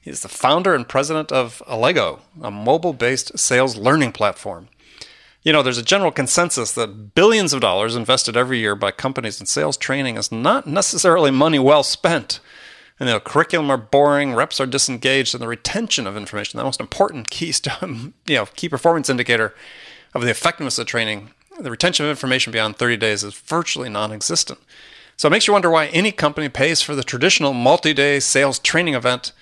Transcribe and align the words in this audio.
He's 0.00 0.22
the 0.22 0.28
founder 0.28 0.74
and 0.74 0.88
president 0.88 1.30
of 1.30 1.62
Allego, 1.68 2.20
a 2.40 2.50
mobile 2.50 2.92
based 2.92 3.38
sales 3.38 3.76
learning 3.76 4.12
platform. 4.12 4.68
You 5.42 5.52
know, 5.52 5.62
there's 5.62 5.78
a 5.78 5.82
general 5.82 6.10
consensus 6.10 6.72
that 6.72 7.14
billions 7.14 7.52
of 7.52 7.60
dollars 7.60 7.96
invested 7.96 8.36
every 8.36 8.58
year 8.58 8.74
by 8.74 8.90
companies 8.90 9.40
in 9.40 9.46
sales 9.46 9.76
training 9.76 10.16
is 10.16 10.30
not 10.30 10.66
necessarily 10.66 11.30
money 11.30 11.58
well 11.58 11.82
spent. 11.82 12.40
And 12.98 13.08
the 13.08 13.20
curriculum 13.20 13.70
are 13.70 13.78
boring, 13.78 14.34
reps 14.34 14.60
are 14.60 14.66
disengaged, 14.66 15.34
and 15.34 15.42
the 15.42 15.48
retention 15.48 16.06
of 16.06 16.16
information, 16.16 16.58
the 16.58 16.64
most 16.64 16.80
important 16.80 17.30
keystone, 17.30 18.12
you 18.26 18.36
know, 18.36 18.46
key 18.46 18.68
performance 18.68 19.08
indicator 19.08 19.54
of 20.14 20.22
the 20.22 20.30
effectiveness 20.30 20.78
of 20.78 20.86
training, 20.86 21.30
the 21.58 21.70
retention 21.70 22.04
of 22.04 22.10
information 22.10 22.52
beyond 22.52 22.76
30 22.76 22.98
days 22.98 23.24
is 23.24 23.34
virtually 23.34 23.88
non-existent. 23.88 24.58
So 25.16 25.28
it 25.28 25.30
makes 25.30 25.46
you 25.46 25.52
wonder 25.52 25.70
why 25.70 25.86
any 25.86 26.12
company 26.12 26.48
pays 26.48 26.82
for 26.82 26.94
the 26.94 27.04
traditional 27.04 27.52
multi-day 27.52 28.20
sales 28.20 28.58
training 28.58 28.94
event 28.94 29.32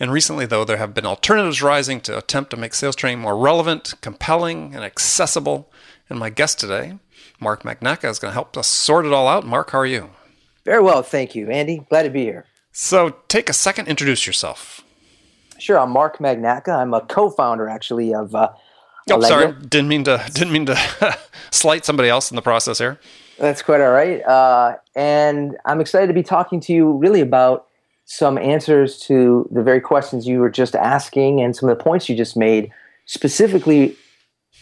and 0.00 0.10
recently, 0.10 0.46
though, 0.46 0.64
there 0.64 0.76
have 0.76 0.94
been 0.94 1.06
alternatives 1.06 1.62
rising 1.62 2.00
to 2.02 2.18
attempt 2.18 2.50
to 2.50 2.56
make 2.56 2.74
sales 2.74 2.96
training 2.96 3.20
more 3.20 3.36
relevant, 3.36 3.94
compelling, 4.00 4.74
and 4.74 4.84
accessible. 4.84 5.70
And 6.10 6.18
my 6.18 6.30
guest 6.30 6.58
today, 6.58 6.98
Mark 7.40 7.62
Magnacca, 7.62 8.10
is 8.10 8.18
going 8.18 8.30
to 8.30 8.34
help 8.34 8.56
us 8.56 8.66
sort 8.66 9.06
it 9.06 9.12
all 9.12 9.28
out. 9.28 9.46
Mark, 9.46 9.70
how 9.70 9.78
are 9.78 9.86
you? 9.86 10.10
Very 10.64 10.82
well, 10.82 11.02
thank 11.02 11.34
you, 11.34 11.48
Andy. 11.48 11.86
Glad 11.90 12.04
to 12.04 12.10
be 12.10 12.22
here. 12.22 12.46
So, 12.72 13.16
take 13.28 13.48
a 13.48 13.52
second, 13.52 13.86
introduce 13.86 14.26
yourself. 14.26 14.80
Sure, 15.58 15.78
I'm 15.78 15.90
Mark 15.90 16.18
Magnacca. 16.18 16.74
I'm 16.74 16.92
a 16.92 17.00
co-founder, 17.02 17.68
actually, 17.68 18.12
of. 18.12 18.34
Uh, 18.34 18.50
oh, 19.10 19.20
sorry, 19.20 19.52
didn't 19.52 19.88
mean 19.88 20.04
to 20.04 20.24
didn't 20.32 20.52
mean 20.52 20.66
to 20.66 21.18
slight 21.52 21.84
somebody 21.84 22.08
else 22.08 22.32
in 22.32 22.36
the 22.36 22.42
process 22.42 22.78
here. 22.78 22.98
That's 23.38 23.62
quite 23.62 23.80
all 23.80 23.92
right. 23.92 24.22
Uh, 24.22 24.76
and 24.96 25.56
I'm 25.64 25.80
excited 25.80 26.08
to 26.08 26.12
be 26.12 26.22
talking 26.22 26.60
to 26.60 26.72
you, 26.72 26.92
really, 26.92 27.20
about 27.20 27.66
some 28.04 28.36
answers 28.38 28.98
to 29.00 29.48
the 29.50 29.62
very 29.62 29.80
questions 29.80 30.26
you 30.26 30.38
were 30.38 30.50
just 30.50 30.74
asking 30.74 31.40
and 31.40 31.56
some 31.56 31.68
of 31.68 31.76
the 31.76 31.82
points 31.82 32.08
you 32.08 32.16
just 32.16 32.36
made, 32.36 32.70
specifically 33.06 33.96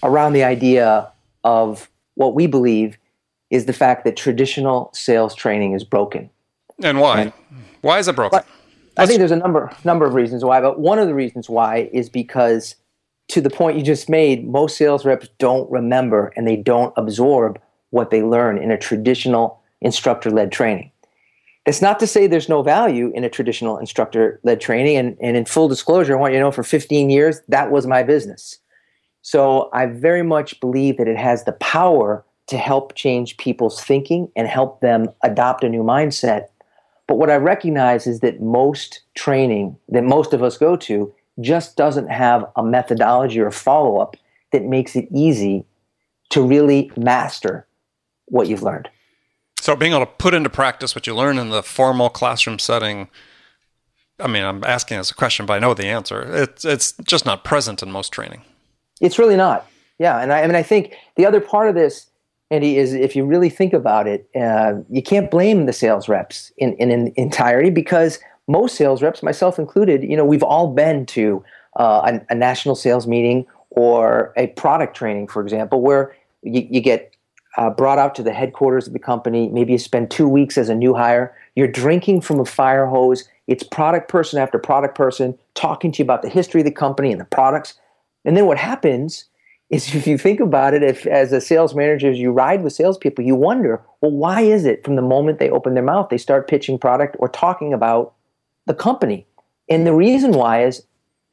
around 0.03 0.33
the 0.33 0.45
idea 0.45 1.11
of 1.45 1.91
what 2.15 2.35
we 2.35 2.47
believe 2.47 2.99
is 3.51 3.67
the 3.67 3.73
fact 3.73 4.05
that 4.05 4.17
traditional 4.17 4.91
sales 4.95 5.35
training 5.35 5.73
is 5.73 5.85
broken. 5.85 6.31
And 6.83 7.01
why? 7.01 7.21
And, 7.21 7.33
why 7.83 7.99
is 7.99 8.09
it 8.09 8.17
broken? 8.17 8.41
I 8.97 9.07
think 9.07 9.19
there's 9.19 9.33
a 9.33 9.37
number 9.37 9.71
number 9.85 10.07
of 10.07 10.15
reasons 10.15 10.45
why, 10.45 10.61
but 10.61 10.79
one 10.79 10.99
of 10.99 11.09
the 11.09 11.15
reasons 11.15 11.49
why 11.49 11.91
is 11.93 12.09
because 12.09 12.77
to 13.29 13.41
the 13.41 13.51
point 13.51 13.77
you 13.77 13.83
just 13.83 14.09
made, 14.09 14.47
most 14.47 14.77
sales 14.77 15.05
reps 15.05 15.29
don't 15.39 15.71
remember 15.71 16.33
and 16.37 16.47
they 16.47 16.57
don't 16.57 16.93
absorb 16.97 17.61
what 17.91 18.11
they 18.11 18.23
learn 18.23 18.59
in 18.59 18.71
a 18.71 18.79
traditional 18.79 19.61
instructor 19.81 20.31
led 20.31 20.53
training. 20.53 20.92
It's 21.65 21.83
not 21.83 22.01
to 22.01 22.07
say 22.07 22.27
there's 22.27 22.49
no 22.49 22.63
value 22.63 23.13
in 23.15 23.23
a 23.23 23.31
traditional 23.31 23.79
instructor 23.79 24.41
led 24.43 24.61
training. 24.61 24.97
And, 24.97 25.17
and 25.21 25.37
in 25.37 25.45
full 25.45 25.69
disclosure, 25.69 26.17
I 26.17 26.21
want 26.21 26.33
you 26.33 26.39
to 26.39 26.45
know 26.45 26.51
for 26.51 26.65
15 26.65 27.09
years, 27.09 27.41
that 27.49 27.71
was 27.71 27.87
my 27.87 28.03
business. 28.03 28.59
So 29.23 29.71
I 29.73 29.87
very 29.87 30.23
much 30.23 30.59
believe 30.61 30.97
that 30.99 31.07
it 31.07 31.17
has 31.17 31.45
the 31.45 31.53
power 31.53 32.25
to 32.49 32.59
help 32.59 32.97
change 32.97 33.37
people's 33.37 33.81
thinking 33.81 34.31
and 34.35 34.49
help 34.49 34.81
them 34.81 35.07
adopt 35.23 35.63
a 35.63 35.69
new 35.69 35.85
mindset. 35.85 36.49
But 37.07 37.19
what 37.19 37.31
I 37.31 37.37
recognize 37.37 38.09
is 38.09 38.21
that 38.21 38.41
most 38.41 39.01
training 39.15 39.77
that 39.89 40.03
most 40.03 40.33
of 40.33 40.43
us 40.43 40.59
go 40.59 40.77
to 40.77 41.15
just 41.41 41.77
doesn't 41.77 42.09
have 42.09 42.45
a 42.57 42.65
methodology 42.65 43.41
or 43.41 43.53
follow 43.53 43.99
up 43.99 44.17
that 44.51 44.65
makes 44.65 44.97
it 44.97 45.09
easy 45.15 45.65
to 46.31 46.43
really 46.43 46.91
master 46.97 47.67
what 48.27 48.49
you've 48.49 48.63
learned. 48.63 48.89
So 49.63 49.77
being 49.77 49.93
able 49.93 50.05
to 50.05 50.11
put 50.11 50.35
into 50.35 50.51
practice 50.51 50.97
what 50.97 51.07
you 51.07 51.15
learn 51.15 51.39
in 51.39 51.51
the 51.51 51.63
formal 51.63 52.09
classroom 52.09 52.59
setting, 52.59 53.07
I 54.19 54.27
mean, 54.27 54.43
I'm 54.43 54.65
asking 54.65 54.99
as 54.99 55.13
a 55.13 55.15
question, 55.15 55.47
but 55.47 55.53
I 55.53 55.61
know 55.61 55.73
the 55.73 55.87
answer. 55.87 56.21
It's 56.35 56.65
it's 56.65 56.95
just 57.05 57.25
not 57.25 57.45
present 57.45 57.81
in 57.81 57.93
most 57.93 58.11
training. 58.11 58.43
It's 59.01 59.21
really 59.21 59.37
not. 59.37 59.71
Yeah, 60.01 60.19
and 60.19 60.33
I, 60.33 60.43
I 60.43 60.47
mean, 60.49 60.57
I 60.57 60.65
think 60.65 60.97
the 61.15 61.25
other 61.25 61.41
part 61.41 61.69
of 61.69 61.77
this, 61.77 62.09
Andy, 62.51 62.77
is 62.77 62.93
if 62.93 63.15
you 63.15 63.25
really 63.25 63.49
think 63.49 63.73
about 63.73 64.09
it, 64.09 64.29
uh, 64.35 64.81
you 64.91 65.01
can't 65.01 65.31
blame 65.31 65.67
the 65.67 65.73
sales 65.73 66.09
reps 66.09 66.51
in, 66.57 66.75
in, 66.79 66.91
in 66.91 67.13
entirety 67.15 67.71
because 67.71 68.19
most 68.49 68.75
sales 68.75 69.01
reps, 69.01 69.23
myself 69.23 69.61
included, 69.61 70.03
you 70.03 70.17
know, 70.17 70.25
we've 70.25 70.43
all 70.43 70.75
been 70.75 71.07
to 71.07 71.45
uh, 71.79 72.19
a, 72.29 72.33
a, 72.33 72.35
national 72.35 72.75
sales 72.75 73.07
meeting 73.07 73.47
or 73.71 74.33
a 74.37 74.49
product 74.49 74.97
training, 74.97 75.29
for 75.29 75.41
example, 75.41 75.81
where 75.81 76.17
you, 76.43 76.67
you 76.69 76.81
get 76.81 77.12
uh, 77.57 77.71
brought 77.71 77.99
out 77.99 78.15
to 78.15 78.23
the 78.23 78.33
headquarters 78.33 78.87
of 78.87 78.93
the 78.93 78.99
company. 78.99 79.49
Maybe 79.49 79.73
you 79.73 79.79
spend 79.79 80.11
two 80.11 80.29
weeks 80.29 80.57
as 80.57 80.69
a 80.69 80.75
new 80.75 80.95
hire. 80.95 81.35
You're 81.55 81.69
drinking 81.69 82.23
from 82.23 82.41
a 82.41 82.45
fire 82.45 82.87
hose. 82.87 83.29
It's 83.47 83.63
product 83.63 84.09
person 84.09 84.39
after 84.41 84.59
product 84.59 84.95
person 84.95 85.39
talking 85.55 85.93
to 85.93 85.99
you 85.99 86.05
about 86.05 86.23
the 86.23 86.29
history 86.29 86.61
of 86.61 86.65
the 86.65 86.73
company 86.73 87.13
and 87.13 87.21
the 87.21 87.27
products. 87.27 87.75
And 88.25 88.37
then 88.37 88.47
what 88.47 88.59
happens 88.59 89.27
is 89.69 89.95
if 89.95 90.07
you 90.07 90.17
think 90.17 90.41
about 90.41 90.75
it, 90.75 90.83
if 90.83 91.07
as 91.07 91.33
a 91.33 91.41
sales 91.41 91.75
manager, 91.75 92.11
as 92.11 92.19
you 92.19 92.31
ride 92.31 92.63
with 92.63 92.73
salespeople, 92.73 93.25
you 93.25 93.35
wonder, 93.35 93.83
well, 94.01 94.13
why 94.13 94.41
is 94.41 94.65
it 94.65 94.85
from 94.85 94.97
the 94.97 95.03
moment 95.03 95.39
they 95.39 95.51
open 95.51 95.75
their 95.75 95.83
mouth, 95.83 96.09
they 96.09 96.19
start 96.19 96.49
pitching 96.49 96.79
product 96.79 97.17
or 97.19 97.29
talking 97.29 97.73
about 97.73 98.15
the 98.67 98.75
company? 98.75 99.27
And 99.69 99.87
the 99.87 99.95
reason 99.95 100.33
why 100.33 100.65
is 100.65 100.85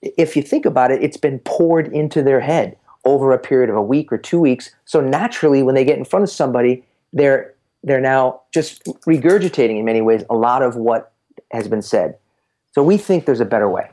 if 0.02 0.35
you 0.35 0.41
think 0.41 0.66
about 0.66 0.91
it, 0.91 1.03
it's 1.03 1.18
been 1.18 1.40
poured 1.40 1.88
into 1.94 2.22
their 2.22 2.40
head 2.40 2.78
over 3.09 3.34
a 3.34 3.40
period 3.40 3.70
of 3.70 3.75
a 3.75 3.81
week 3.81 4.12
or 4.12 4.18
two 4.18 4.40
weeks. 4.40 4.70
So 4.86 5.02
naturally, 5.02 5.64
when 5.64 5.75
they 5.75 5.84
get 5.84 5.97
in 5.97 6.06
front 6.06 6.24
of 6.24 6.30
somebody, 6.30 6.84
they're 7.12 7.53
they're 7.84 8.02
now 8.02 8.42
just 8.53 8.84
regurgitating 9.08 9.80
in 9.80 9.86
many 9.86 10.02
ways 10.02 10.24
a 10.30 10.36
lot 10.36 10.62
of 10.62 10.75
what 10.75 11.14
has 11.52 11.68
been 11.68 11.81
said. 11.81 12.18
So 12.74 12.84
we 12.84 12.97
think 12.97 13.25
there's 13.25 13.40
a 13.40 13.46
better 13.46 13.70
way. 13.70 13.90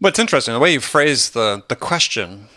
But 0.00 0.08
it's 0.08 0.18
interesting 0.18 0.52
the 0.52 0.60
way 0.60 0.72
you 0.72 0.80
phrase 0.80 1.30
the 1.30 1.64
the 1.68 1.76
question 1.76 2.48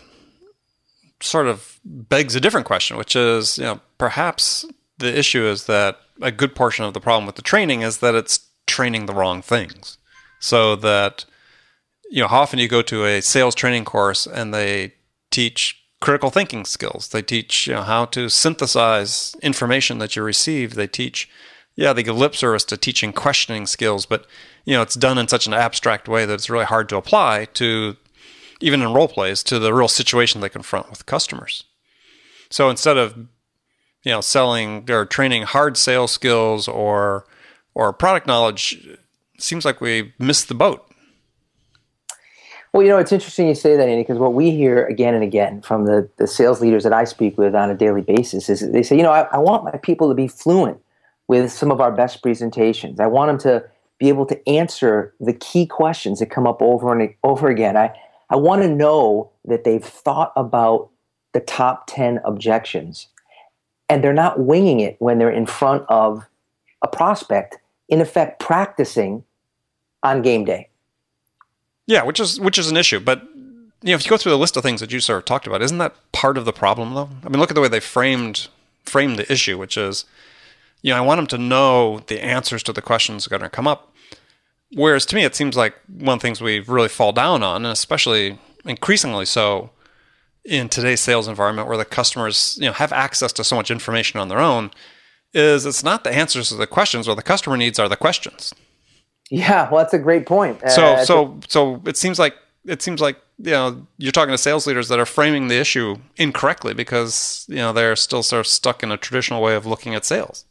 sort 1.22 1.46
of 1.46 1.78
begs 1.84 2.34
a 2.34 2.40
different 2.40 2.66
question, 2.66 2.96
which 2.96 3.14
is, 3.14 3.58
you 3.58 3.64
know, 3.64 3.80
perhaps 3.98 4.64
the 4.98 5.18
issue 5.18 5.44
is 5.46 5.64
that 5.66 5.98
a 6.22 6.30
good 6.30 6.54
portion 6.54 6.84
of 6.84 6.94
the 6.94 7.00
problem 7.00 7.26
with 7.26 7.36
the 7.36 7.42
training 7.42 7.82
is 7.82 7.98
that 7.98 8.14
it's 8.14 8.48
training 8.66 9.06
the 9.06 9.14
wrong 9.14 9.42
things. 9.42 9.96
So 10.38 10.76
that 10.76 11.24
you 12.10 12.20
know, 12.20 12.28
how 12.28 12.40
often 12.40 12.58
you 12.58 12.68
go 12.68 12.82
to 12.82 13.04
a 13.04 13.22
sales 13.22 13.54
training 13.54 13.84
course 13.84 14.26
and 14.26 14.52
they 14.52 14.94
teach 15.30 15.80
critical 16.00 16.30
thinking 16.30 16.64
skills. 16.64 17.08
They 17.08 17.22
teach 17.22 17.66
you 17.66 17.74
know, 17.74 17.82
how 17.82 18.06
to 18.06 18.28
synthesize 18.28 19.36
information 19.42 19.98
that 19.98 20.16
you 20.16 20.22
receive. 20.22 20.74
They 20.74 20.86
teach, 20.86 21.28
yeah, 21.76 21.92
they 21.92 22.02
give 22.02 22.16
lip 22.16 22.34
service 22.34 22.64
to 22.64 22.76
teaching 22.76 23.12
questioning 23.12 23.66
skills, 23.66 24.06
but 24.06 24.26
you 24.64 24.74
know, 24.74 24.82
it's 24.82 24.94
done 24.94 25.18
in 25.18 25.28
such 25.28 25.46
an 25.46 25.54
abstract 25.54 26.08
way 26.08 26.24
that 26.24 26.34
it's 26.34 26.50
really 26.50 26.64
hard 26.64 26.88
to 26.90 26.96
apply 26.96 27.46
to, 27.54 27.96
even 28.60 28.82
in 28.82 28.92
role 28.92 29.08
plays, 29.08 29.42
to 29.44 29.58
the 29.58 29.72
real 29.72 29.88
situation 29.88 30.40
they 30.40 30.48
confront 30.48 30.90
with 30.90 31.06
customers. 31.06 31.64
So 32.50 32.68
instead 32.68 32.96
of, 32.96 33.16
you 34.02 34.12
know, 34.12 34.20
selling 34.20 34.90
or 34.90 35.04
training 35.06 35.42
hard 35.44 35.76
sales 35.76 36.10
skills 36.12 36.68
or 36.68 37.26
or 37.74 37.92
product 37.92 38.26
knowledge, 38.26 38.98
seems 39.38 39.64
like 39.64 39.80
we 39.80 40.12
missed 40.18 40.48
the 40.48 40.54
boat. 40.54 40.89
Well, 42.72 42.84
you 42.84 42.88
know, 42.88 42.98
it's 42.98 43.10
interesting 43.10 43.48
you 43.48 43.54
say 43.56 43.76
that, 43.76 43.88
Andy, 43.88 44.02
because 44.02 44.18
what 44.18 44.34
we 44.34 44.52
hear 44.52 44.86
again 44.86 45.14
and 45.14 45.24
again 45.24 45.60
from 45.60 45.86
the, 45.86 46.08
the 46.18 46.28
sales 46.28 46.60
leaders 46.60 46.84
that 46.84 46.92
I 46.92 47.02
speak 47.02 47.36
with 47.36 47.54
on 47.54 47.68
a 47.68 47.74
daily 47.74 48.02
basis 48.02 48.48
is 48.48 48.70
they 48.70 48.84
say, 48.84 48.96
you 48.96 49.02
know, 49.02 49.10
I, 49.10 49.22
I 49.32 49.38
want 49.38 49.64
my 49.64 49.76
people 49.78 50.08
to 50.08 50.14
be 50.14 50.28
fluent 50.28 50.80
with 51.26 51.50
some 51.50 51.72
of 51.72 51.80
our 51.80 51.90
best 51.90 52.22
presentations. 52.22 53.00
I 53.00 53.06
want 53.06 53.28
them 53.28 53.38
to 53.52 53.68
be 53.98 54.08
able 54.08 54.24
to 54.26 54.48
answer 54.48 55.14
the 55.18 55.32
key 55.32 55.66
questions 55.66 56.20
that 56.20 56.26
come 56.26 56.46
up 56.46 56.62
over 56.62 56.96
and 56.96 57.12
over 57.24 57.48
again. 57.48 57.76
I, 57.76 57.92
I 58.30 58.36
want 58.36 58.62
to 58.62 58.68
know 58.68 59.30
that 59.44 59.64
they've 59.64 59.84
thought 59.84 60.32
about 60.36 60.90
the 61.32 61.40
top 61.40 61.84
10 61.88 62.20
objections 62.24 63.08
and 63.88 64.02
they're 64.02 64.12
not 64.12 64.40
winging 64.40 64.78
it 64.78 64.96
when 65.00 65.18
they're 65.18 65.30
in 65.30 65.46
front 65.46 65.84
of 65.88 66.24
a 66.82 66.88
prospect, 66.88 67.58
in 67.88 68.00
effect, 68.00 68.40
practicing 68.40 69.24
on 70.04 70.22
game 70.22 70.44
day. 70.44 70.69
Yeah, 71.90 72.04
which 72.04 72.20
is 72.20 72.38
which 72.38 72.56
is 72.56 72.70
an 72.70 72.76
issue. 72.76 73.00
But 73.00 73.24
you 73.82 73.90
know, 73.90 73.94
if 73.94 74.04
you 74.04 74.10
go 74.10 74.16
through 74.16 74.30
the 74.30 74.38
list 74.38 74.56
of 74.56 74.62
things 74.62 74.80
that 74.80 74.92
you 74.92 75.00
sort 75.00 75.18
of 75.18 75.24
talked 75.24 75.48
about, 75.48 75.60
isn't 75.60 75.78
that 75.78 75.96
part 76.12 76.38
of 76.38 76.44
the 76.44 76.52
problem 76.52 76.94
though? 76.94 77.10
I 77.24 77.28
mean, 77.28 77.40
look 77.40 77.50
at 77.50 77.56
the 77.56 77.60
way 77.60 77.66
they 77.66 77.80
framed 77.80 78.46
framed 78.84 79.18
the 79.18 79.30
issue, 79.30 79.58
which 79.58 79.76
is, 79.76 80.04
you 80.82 80.92
know, 80.92 80.98
I 80.98 81.00
want 81.00 81.18
them 81.18 81.26
to 81.26 81.38
know 81.38 81.98
the 82.06 82.22
answers 82.22 82.62
to 82.64 82.72
the 82.72 82.80
questions 82.80 83.24
that 83.24 83.32
are 83.32 83.38
going 83.38 83.50
to 83.50 83.54
come 83.54 83.66
up. 83.66 83.92
Whereas 84.72 85.04
to 85.06 85.16
me, 85.16 85.24
it 85.24 85.34
seems 85.34 85.56
like 85.56 85.74
one 85.88 86.14
of 86.14 86.20
the 86.20 86.22
things 86.22 86.40
we 86.40 86.60
really 86.60 86.88
fall 86.88 87.10
down 87.10 87.42
on, 87.42 87.64
and 87.64 87.72
especially 87.72 88.38
increasingly 88.64 89.24
so 89.24 89.70
in 90.44 90.68
today's 90.68 91.00
sales 91.00 91.26
environment 91.26 91.66
where 91.66 91.76
the 91.76 91.84
customers 91.84 92.56
you 92.60 92.66
know 92.66 92.72
have 92.72 92.92
access 92.92 93.32
to 93.32 93.42
so 93.42 93.56
much 93.56 93.68
information 93.68 94.20
on 94.20 94.28
their 94.28 94.38
own, 94.38 94.70
is 95.34 95.66
it's 95.66 95.82
not 95.82 96.04
the 96.04 96.12
answers 96.12 96.50
to 96.50 96.54
the 96.54 96.68
questions. 96.68 97.08
What 97.08 97.16
the 97.16 97.22
customer 97.24 97.56
needs 97.56 97.80
are 97.80 97.88
the 97.88 97.96
questions. 97.96 98.54
Yeah, 99.30 99.70
well, 99.70 99.82
that's 99.82 99.94
a 99.94 99.98
great 99.98 100.26
point. 100.26 100.60
So, 100.68 100.84
uh, 100.84 101.04
so, 101.04 101.40
so 101.48 101.80
it 101.86 101.96
seems 101.96 102.18
like 102.18 102.34
it 102.66 102.82
seems 102.82 103.00
like 103.00 103.16
you 103.38 103.52
know 103.52 103.86
you're 103.96 104.12
talking 104.12 104.32
to 104.32 104.38
sales 104.38 104.66
leaders 104.66 104.88
that 104.88 104.98
are 104.98 105.06
framing 105.06 105.48
the 105.48 105.58
issue 105.58 105.96
incorrectly 106.16 106.74
because 106.74 107.46
you 107.48 107.56
know 107.56 107.72
they're 107.72 107.96
still 107.96 108.22
sort 108.22 108.40
of 108.40 108.46
stuck 108.46 108.82
in 108.82 108.90
a 108.90 108.96
traditional 108.96 109.40
way 109.40 109.54
of 109.54 109.64
looking 109.64 109.94
at 109.94 110.04
sales. 110.04 110.44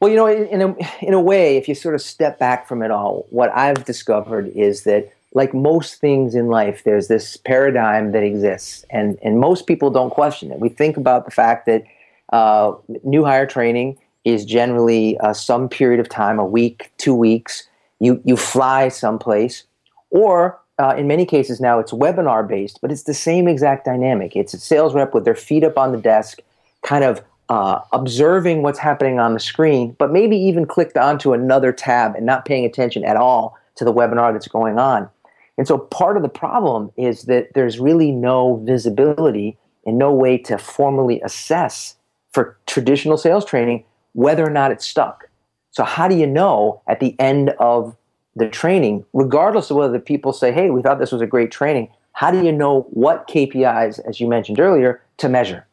Well, 0.00 0.10
you 0.10 0.16
know, 0.16 0.26
in 0.26 0.62
a, 0.62 0.76
in 1.02 1.12
a 1.12 1.20
way, 1.20 1.56
if 1.56 1.68
you 1.68 1.74
sort 1.74 1.94
of 1.94 2.02
step 2.02 2.38
back 2.38 2.68
from 2.68 2.82
it 2.82 2.90
all, 2.90 3.26
what 3.30 3.50
I've 3.50 3.84
discovered 3.84 4.48
is 4.54 4.84
that, 4.84 5.12
like 5.34 5.52
most 5.52 6.00
things 6.00 6.34
in 6.34 6.46
life, 6.46 6.84
there's 6.84 7.08
this 7.08 7.36
paradigm 7.36 8.12
that 8.12 8.22
exists, 8.22 8.84
and, 8.90 9.18
and 9.22 9.40
most 9.40 9.66
people 9.66 9.90
don't 9.90 10.10
question 10.10 10.52
it. 10.52 10.60
We 10.60 10.68
think 10.68 10.96
about 10.96 11.24
the 11.24 11.30
fact 11.30 11.66
that 11.66 11.84
uh, 12.32 12.74
new 13.02 13.24
hire 13.24 13.46
training 13.46 13.98
is 14.24 14.44
generally 14.44 15.18
uh, 15.18 15.32
some 15.32 15.68
period 15.68 16.00
of 16.00 16.08
time, 16.08 16.38
a 16.38 16.46
week, 16.46 16.92
two 16.98 17.14
weeks. 17.14 17.67
You, 18.00 18.20
you 18.24 18.36
fly 18.36 18.88
someplace, 18.88 19.64
or 20.10 20.60
uh, 20.78 20.94
in 20.96 21.08
many 21.08 21.26
cases 21.26 21.60
now 21.60 21.78
it's 21.78 21.92
webinar 21.92 22.46
based, 22.46 22.80
but 22.80 22.92
it's 22.92 23.02
the 23.02 23.14
same 23.14 23.48
exact 23.48 23.84
dynamic. 23.84 24.36
It's 24.36 24.54
a 24.54 24.58
sales 24.60 24.94
rep 24.94 25.14
with 25.14 25.24
their 25.24 25.34
feet 25.34 25.64
up 25.64 25.76
on 25.76 25.92
the 25.92 25.98
desk, 25.98 26.38
kind 26.82 27.04
of 27.04 27.22
uh, 27.48 27.80
observing 27.92 28.62
what's 28.62 28.78
happening 28.78 29.18
on 29.18 29.34
the 29.34 29.40
screen, 29.40 29.96
but 29.98 30.12
maybe 30.12 30.36
even 30.36 30.66
clicked 30.66 30.96
onto 30.96 31.32
another 31.32 31.72
tab 31.72 32.14
and 32.14 32.26
not 32.26 32.44
paying 32.44 32.64
attention 32.64 33.04
at 33.04 33.16
all 33.16 33.56
to 33.74 33.84
the 33.84 33.92
webinar 33.92 34.32
that's 34.32 34.48
going 34.48 34.78
on. 34.78 35.08
And 35.56 35.66
so 35.66 35.78
part 35.78 36.16
of 36.16 36.22
the 36.22 36.28
problem 36.28 36.92
is 36.96 37.22
that 37.24 37.54
there's 37.54 37.80
really 37.80 38.12
no 38.12 38.62
visibility 38.64 39.56
and 39.86 39.98
no 39.98 40.12
way 40.12 40.38
to 40.38 40.58
formally 40.58 41.20
assess 41.22 41.96
for 42.32 42.56
traditional 42.66 43.16
sales 43.16 43.44
training 43.44 43.84
whether 44.12 44.46
or 44.46 44.50
not 44.50 44.70
it's 44.70 44.86
stuck. 44.86 45.27
So, 45.70 45.84
how 45.84 46.08
do 46.08 46.16
you 46.16 46.26
know 46.26 46.82
at 46.86 47.00
the 47.00 47.14
end 47.20 47.50
of 47.58 47.96
the 48.36 48.48
training, 48.48 49.04
regardless 49.12 49.70
of 49.70 49.76
whether 49.76 49.92
the 49.92 50.00
people 50.00 50.32
say, 50.32 50.52
hey, 50.52 50.70
we 50.70 50.82
thought 50.82 50.98
this 50.98 51.12
was 51.12 51.22
a 51.22 51.26
great 51.26 51.50
training, 51.50 51.88
how 52.12 52.30
do 52.30 52.42
you 52.44 52.52
know 52.52 52.82
what 52.90 53.28
KPIs, 53.28 54.00
as 54.08 54.20
you 54.20 54.28
mentioned 54.28 54.58
earlier, 54.58 55.02
to 55.18 55.28
measure? 55.28 55.66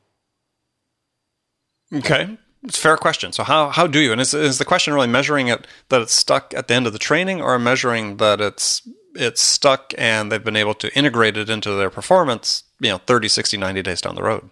Okay. 1.93 2.37
It's 2.63 2.77
a 2.77 2.81
fair 2.81 2.97
question. 2.97 3.31
So 3.31 3.43
how, 3.43 3.69
how 3.69 3.87
do 3.87 3.99
you? 3.99 4.11
And 4.11 4.19
is, 4.19 4.33
is 4.33 4.57
the 4.57 4.65
question 4.65 4.93
really 4.93 5.07
measuring 5.07 5.47
it 5.47 5.67
that 5.89 6.01
it's 6.01 6.13
stuck 6.13 6.53
at 6.55 6.67
the 6.67 6.73
end 6.73 6.87
of 6.87 6.93
the 6.93 6.99
training 6.99 7.41
or 7.41 7.57
measuring 7.59 8.17
that 8.17 8.41
it's 8.41 8.87
it's 9.15 9.41
stuck 9.41 9.93
and 9.97 10.31
they've 10.31 10.43
been 10.43 10.57
able 10.57 10.73
to 10.73 10.93
integrate 10.95 11.37
it 11.37 11.49
into 11.49 11.71
their 11.71 11.89
performance, 11.89 12.63
you 12.81 12.89
know, 12.89 12.97
30, 12.97 13.29
60, 13.29 13.57
90 13.57 13.81
days 13.81 14.01
down 14.01 14.15
the 14.15 14.23
road? 14.23 14.49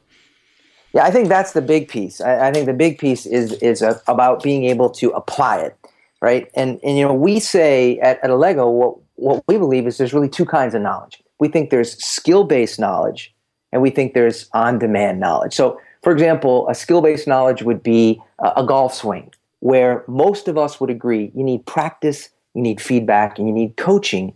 Yeah, 0.94 1.06
I 1.06 1.12
think 1.12 1.28
that's 1.28 1.54
the 1.54 1.62
big 1.62 1.88
piece. 1.88 2.22
I, 2.22 2.50
I 2.50 2.52
think 2.52 2.68
the 2.68 2.74
big 2.74 3.00
piece 3.00 3.26
is 3.26 3.54
is 3.54 3.82
a, 3.82 4.02
about 4.08 4.44
being 4.44 4.66
able 4.66 4.90
to 4.92 5.10
apply 5.12 5.60
it, 5.60 5.76
right? 6.22 6.50
And 6.56 6.80
and 6.84 6.98
you 6.98 7.06
know, 7.06 7.14
we 7.14 7.40
say 7.40 8.00
at, 8.00 8.24
at 8.24 8.30
Allego 8.30 8.72
what 8.72 8.96
what 9.16 9.44
we 9.48 9.58
believe 9.58 9.88
is 9.88 9.98
there's 9.98 10.14
really 10.14 10.30
two 10.30 10.46
kinds 10.46 10.76
of 10.76 10.82
knowledge. 10.82 11.22
We 11.40 11.48
think 11.48 11.72
there's 11.72 12.02
skill 12.04 12.44
based 12.44 12.80
knowledge, 12.80 13.34
and 13.72 13.82
we 13.82 13.90
think 13.90 14.14
there's 14.14 14.50
on 14.54 14.80
demand 14.80 15.20
knowledge. 15.20 15.54
So 15.54 15.80
for 16.04 16.12
example, 16.12 16.70
a 16.70 16.76
skill 16.76 17.02
based 17.02 17.28
knowledge 17.28 17.64
would 17.64 17.82
be 17.82 18.22
a 18.40 18.64
golf 18.64 18.94
swing, 18.94 19.34
where 19.62 20.04
most 20.08 20.48
of 20.48 20.58
us 20.58 20.80
would 20.80 20.90
agree 20.90 21.32
you 21.34 21.44
need 21.44 21.66
practice, 21.66 22.30
you 22.54 22.62
need 22.62 22.80
feedback, 22.80 23.40
and 23.40 23.48
you 23.48 23.54
need 23.54 23.78
coaching 23.78 24.36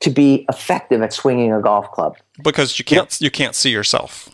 to 0.00 0.08
be 0.08 0.46
effective 0.48 1.02
at 1.02 1.12
swinging 1.12 1.52
a 1.52 1.60
golf 1.60 1.90
club. 1.92 2.16
Because 2.42 2.78
you 2.78 2.86
can't 2.86 3.20
you 3.20 3.30
can't 3.30 3.54
see 3.54 3.70
yourself. 3.70 4.30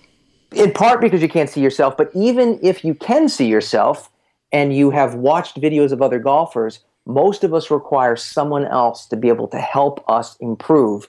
In 0.56 0.72
part 0.72 1.00
because 1.00 1.22
you 1.22 1.28
can't 1.28 1.50
see 1.50 1.60
yourself, 1.60 1.96
but 1.96 2.10
even 2.14 2.58
if 2.62 2.84
you 2.84 2.94
can 2.94 3.28
see 3.28 3.46
yourself 3.46 4.10
and 4.52 4.74
you 4.74 4.90
have 4.90 5.14
watched 5.14 5.60
videos 5.60 5.92
of 5.92 6.00
other 6.00 6.18
golfers, 6.18 6.80
most 7.04 7.44
of 7.44 7.52
us 7.52 7.70
require 7.70 8.16
someone 8.16 8.64
else 8.64 9.06
to 9.06 9.16
be 9.16 9.28
able 9.28 9.48
to 9.48 9.58
help 9.58 10.02
us 10.08 10.36
improve. 10.40 11.08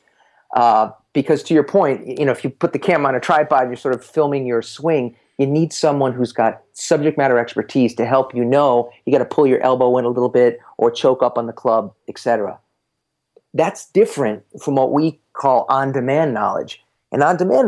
Uh, 0.56 0.92
because 1.14 1.44
to 1.44 1.54
your 1.54 1.64
point, 1.64 2.20
you 2.20 2.26
know, 2.26 2.32
if 2.32 2.44
you 2.44 2.50
put 2.50 2.74
the 2.74 2.80
camera 2.80 3.08
on 3.08 3.16
a 3.16 3.20
tripod, 3.20 3.62
and 3.62 3.72
you're 3.72 3.78
sort 3.78 3.96
of 3.96 4.04
filming 4.04 4.46
your 4.46 4.62
swing 4.62 5.16
you 5.38 5.46
need 5.46 5.72
someone 5.72 6.14
who's 6.14 6.32
got 6.32 6.62
subject 6.74 7.18
matter 7.18 7.38
expertise 7.38 7.94
to 7.96 8.06
help 8.06 8.34
you 8.34 8.44
know 8.44 8.92
you 9.06 9.12
got 9.12 9.20
to 9.20 9.26
pull 9.26 9.46
your 9.46 9.62
elbow 9.62 9.98
in 9.98 10.06
a 10.06 10.10
little 10.10 10.30
bit 10.30 10.60
or 10.78 10.90
choke 10.92 11.22
up 11.22 11.38
on 11.38 11.46
the 11.46 11.54
club, 11.54 11.94
etc. 12.08 12.60
That's 13.54 13.90
different 13.92 14.44
from 14.60 14.76
what 14.76 14.92
we 14.92 15.20
call 15.34 15.66
on-demand 15.70 16.34
knowledge. 16.34 16.84
And 17.12 17.24
on-demand 17.24 17.68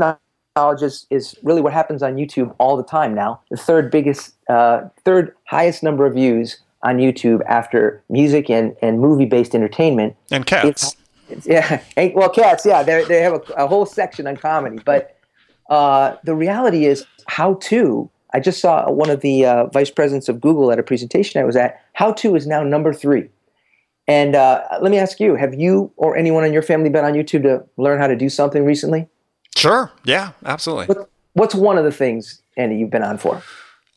knowledge 0.59 0.81
is, 0.81 1.07
is 1.09 1.35
really 1.43 1.61
what 1.61 1.73
happens 1.73 2.03
on 2.03 2.15
YouTube 2.15 2.53
all 2.59 2.75
the 2.75 2.83
time 2.83 3.13
now. 3.13 3.41
The 3.49 3.57
third 3.57 3.89
biggest, 3.91 4.33
uh, 4.49 4.81
third 5.05 5.33
highest 5.45 5.83
number 5.83 6.05
of 6.05 6.13
views 6.13 6.59
on 6.83 6.97
YouTube 6.97 7.41
after 7.47 8.03
music 8.09 8.49
and, 8.49 8.75
and 8.81 8.99
movie-based 8.99 9.55
entertainment. 9.55 10.15
And 10.31 10.45
cats. 10.45 10.67
It's, 10.67 10.95
it's, 11.29 11.47
yeah, 11.47 12.11
well, 12.13 12.29
cats. 12.29 12.65
Yeah, 12.65 12.83
they 12.83 13.03
they 13.05 13.21
have 13.21 13.33
a, 13.33 13.63
a 13.63 13.67
whole 13.67 13.85
section 13.85 14.27
on 14.27 14.35
comedy, 14.35 14.79
but 14.83 15.17
uh, 15.69 16.15
the 16.23 16.35
reality 16.35 16.85
is 16.85 17.05
how 17.27 17.55
to. 17.69 18.09
I 18.33 18.39
just 18.39 18.59
saw 18.59 18.89
one 18.91 19.09
of 19.09 19.21
the 19.21 19.45
uh, 19.45 19.65
vice 19.67 19.89
presidents 19.89 20.29
of 20.29 20.39
Google 20.41 20.71
at 20.71 20.79
a 20.79 20.83
presentation 20.83 21.41
I 21.41 21.45
was 21.45 21.55
at. 21.55 21.81
How 21.93 22.11
to 22.13 22.35
is 22.35 22.45
now 22.45 22.63
number 22.63 22.93
three. 22.93 23.29
And 24.07 24.35
uh, 24.35 24.63
let 24.81 24.91
me 24.91 24.97
ask 24.97 25.19
you: 25.19 25.35
Have 25.35 25.53
you 25.53 25.91
or 25.95 26.17
anyone 26.17 26.43
in 26.45 26.53
your 26.53 26.63
family 26.63 26.89
been 26.89 27.05
on 27.05 27.13
YouTube 27.13 27.43
to 27.43 27.63
learn 27.77 27.99
how 27.99 28.07
to 28.07 28.15
do 28.15 28.29
something 28.29 28.65
recently? 28.65 29.07
Sure. 29.55 29.91
Yeah. 30.03 30.31
Absolutely. 30.45 30.87
What, 30.87 31.09
what's 31.33 31.55
one 31.55 31.77
of 31.77 31.83
the 31.83 31.91
things, 31.91 32.41
Andy, 32.57 32.77
you've 32.77 32.89
been 32.89 33.03
on 33.03 33.17
for? 33.17 33.41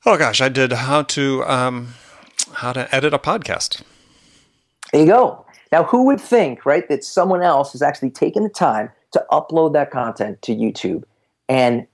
Oh 0.05 0.17
gosh, 0.17 0.41
I 0.41 0.49
did 0.49 0.73
how 0.73 1.03
to 1.03 1.45
um, 1.45 1.95
how 2.55 2.73
to 2.73 2.93
edit 2.95 3.15
a 3.15 3.19
podcast. 3.19 3.83
There 4.93 5.03
you 5.03 5.07
go. 5.07 5.47
Now, 5.71 5.85
who 5.85 6.05
would 6.07 6.21
think, 6.21 6.67
right, 6.67 6.87
that 6.89 7.05
someone 7.05 7.43
else 7.43 7.73
has 7.73 7.83
actually 7.83 8.11
taken 8.11 8.43
the 8.43 8.51
time 8.51 8.91
to 9.13 9.25
upload 9.31 9.73
that 9.73 9.91
content 9.91 10.43
to 10.43 10.55
YouTube 10.55 11.05
and 11.49 11.87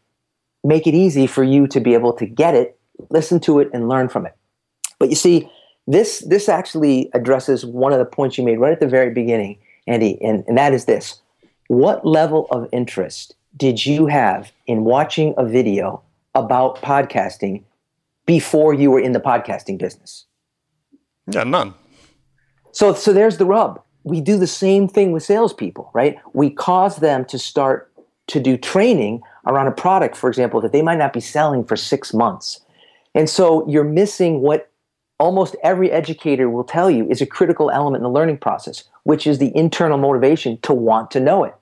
make 0.64 0.86
it 0.86 0.94
easy 0.94 1.26
for 1.26 1.44
you 1.44 1.66
to 1.68 1.80
be 1.80 1.94
able 1.94 2.12
to 2.14 2.26
get 2.26 2.54
it, 2.54 2.78
listen 3.10 3.38
to 3.40 3.60
it, 3.60 3.70
and 3.72 3.88
learn 3.88 4.08
from 4.08 4.26
it. 4.26 4.34
But 4.98 5.10
you 5.10 5.14
see, 5.14 5.50
this 5.86 6.20
this 6.20 6.48
actually 6.48 7.10
addresses 7.14 7.64
one 7.64 7.92
of 7.92 7.98
the 7.98 8.04
points 8.04 8.36
you 8.36 8.44
made 8.44 8.58
right 8.58 8.72
at 8.72 8.80
the 8.80 8.88
very 8.88 9.10
beginning, 9.10 9.58
Andy, 9.86 10.18
and, 10.22 10.44
and 10.48 10.58
that 10.58 10.72
is 10.72 10.86
this. 10.86 11.20
What 11.68 12.04
level 12.06 12.46
of 12.50 12.68
interest 12.72 13.34
did 13.58 13.84
you 13.84 14.06
have 14.06 14.52
in 14.66 14.84
watching 14.84 15.34
a 15.36 15.44
video 15.44 16.02
about 16.34 16.80
podcasting 16.80 17.64
before 18.24 18.72
you 18.72 18.90
were 18.90 19.00
in 19.00 19.12
the 19.12 19.20
podcasting 19.20 19.76
business? 19.78 20.24
Yeah, 21.26 21.44
none. 21.44 21.74
So 22.72 22.94
so 22.94 23.12
there's 23.12 23.36
the 23.36 23.44
rub. 23.44 23.82
We 24.04 24.20
do 24.20 24.38
the 24.38 24.46
same 24.46 24.88
thing 24.88 25.12
with 25.12 25.22
salespeople, 25.22 25.90
right? 25.92 26.16
We 26.32 26.50
cause 26.50 26.96
them 26.96 27.24
to 27.26 27.38
start 27.38 27.92
to 28.28 28.40
do 28.40 28.56
training 28.56 29.22
around 29.46 29.66
a 29.66 29.72
product, 29.72 30.16
for 30.16 30.28
example, 30.28 30.60
that 30.60 30.72
they 30.72 30.82
might 30.82 30.98
not 30.98 31.12
be 31.12 31.20
selling 31.20 31.64
for 31.64 31.76
six 31.76 32.14
months. 32.14 32.60
And 33.14 33.28
so 33.28 33.68
you're 33.68 33.84
missing 33.84 34.40
what 34.40 34.70
almost 35.18 35.56
every 35.64 35.90
educator 35.90 36.48
will 36.48 36.64
tell 36.64 36.90
you 36.90 37.08
is 37.10 37.20
a 37.20 37.26
critical 37.26 37.70
element 37.70 37.96
in 37.96 38.04
the 38.04 38.10
learning 38.10 38.38
process, 38.38 38.84
which 39.02 39.26
is 39.26 39.38
the 39.38 39.54
internal 39.56 39.98
motivation 39.98 40.58
to 40.62 40.72
want 40.72 41.10
to 41.10 41.20
know 41.20 41.42
it. 41.44 41.54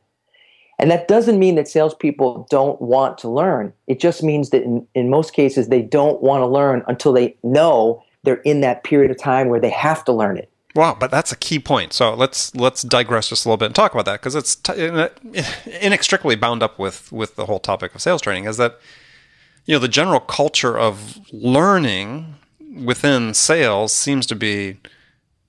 And 0.79 0.91
that 0.91 1.09
doesn't 1.09 1.39
mean 1.39 1.55
that 1.55 1.69
salespeople 1.69 2.47
don't 2.51 2.81
want 2.83 3.17
to 3.19 3.29
learn. 3.29 3.73
It 3.87 3.99
just 3.99 4.23
means 4.23 4.51
that 4.51 4.63
in, 4.63 4.87
in 4.95 5.09
most 5.09 5.33
cases, 5.33 5.69
they 5.69 5.83
don't 5.83 6.23
want 6.23 6.43
to 6.43 6.47
learn 6.47 6.83
until 6.87 7.13
they 7.13 7.37
know 7.43 8.03
they're 8.25 8.43
in 8.43 8.61
that 8.61 8.85
period 8.85 9.11
of 9.11 9.19
time 9.19 9.49
where 9.49 9.61
they 9.61 9.71
have 9.71 10.05
to 10.05 10.13
learn 10.13 10.37
it. 10.37 10.51
Wow, 10.75 10.95
but 10.99 11.11
that's 11.11 11.33
a 11.33 11.37
key 11.37 11.59
point. 11.59 11.95
So 11.95 12.13
let's 12.13 12.55
let's 12.55 12.83
digress 12.83 13.31
just 13.31 13.47
a 13.47 13.49
little 13.49 13.57
bit 13.57 13.67
and 13.67 13.75
talk 13.75 13.95
about 13.95 14.05
that 14.05 14.21
because 14.21 14.35
it's 14.35 14.61
inextricably 15.81 16.37
bound 16.37 16.63
up 16.63 16.79
with 16.79 17.11
with 17.11 17.37
the 17.37 17.47
whole 17.47 17.59
topic 17.59 17.95
of 17.95 18.03
sales 18.03 18.21
training. 18.21 18.45
Is 18.45 18.59
that 18.59 18.79
you 19.65 19.75
know 19.75 19.79
the 19.79 19.89
general 19.89 20.21
culture 20.21 20.79
of 20.79 21.19
learning 21.33 22.35
within 22.85 23.33
sales 23.33 23.95
seems 23.95 24.27
to 24.27 24.35
be 24.35 24.77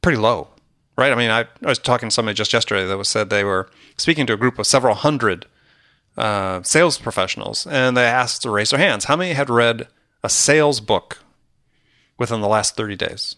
pretty 0.02 0.18
low, 0.18 0.48
right? 0.98 1.12
I 1.12 1.16
mean, 1.16 1.30
I, 1.30 1.42
I 1.42 1.70
was 1.70 1.80
talking 1.80 2.10
to 2.10 2.14
somebody 2.14 2.36
just 2.36 2.54
yesterday 2.54 2.86
that 2.86 2.98
was 2.98 3.08
said 3.08 3.30
they 3.30 3.44
were 3.44 3.70
speaking 3.98 4.26
to 4.28 4.34
a 4.34 4.38
group 4.38 4.60
of 4.60 4.68
several 4.68 4.96
hundred 4.96 5.46
uh, 6.18 6.64
sales 6.64 6.98
professionals, 6.98 7.68
and 7.68 7.96
they 7.96 8.06
asked 8.06 8.42
to 8.42 8.50
raise 8.50 8.72
their 8.72 8.80
hands. 8.80 9.06
How 9.06 9.16
many 9.16 9.34
had 9.34 9.50
read 9.50 9.88
a 10.24 10.30
sales 10.30 10.80
book 10.80 11.20
within 12.18 12.42
the 12.42 12.48
last 12.48 12.76
thirty 12.76 12.96
days? 12.96 13.36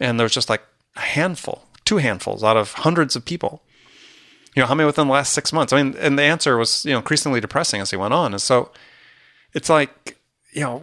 and 0.00 0.18
there 0.18 0.24
was 0.24 0.32
just 0.32 0.48
like 0.48 0.62
a 0.96 1.00
handful, 1.00 1.64
two 1.84 1.98
handfuls 1.98 2.42
out 2.42 2.56
of 2.56 2.72
hundreds 2.72 3.16
of 3.16 3.24
people. 3.24 3.62
You 4.54 4.62
know, 4.62 4.66
how 4.66 4.74
many 4.74 4.86
within 4.86 5.08
the 5.08 5.12
last 5.12 5.32
six 5.32 5.52
months? 5.52 5.72
I 5.72 5.82
mean, 5.82 5.96
and 5.98 6.18
the 6.18 6.22
answer 6.22 6.56
was, 6.56 6.84
you 6.84 6.92
know, 6.92 6.98
increasingly 6.98 7.40
depressing 7.40 7.80
as 7.80 7.90
he 7.90 7.96
went 7.96 8.14
on. 8.14 8.32
And 8.32 8.42
so 8.42 8.70
it's 9.52 9.68
like, 9.68 10.16
you 10.52 10.60
know, 10.60 10.82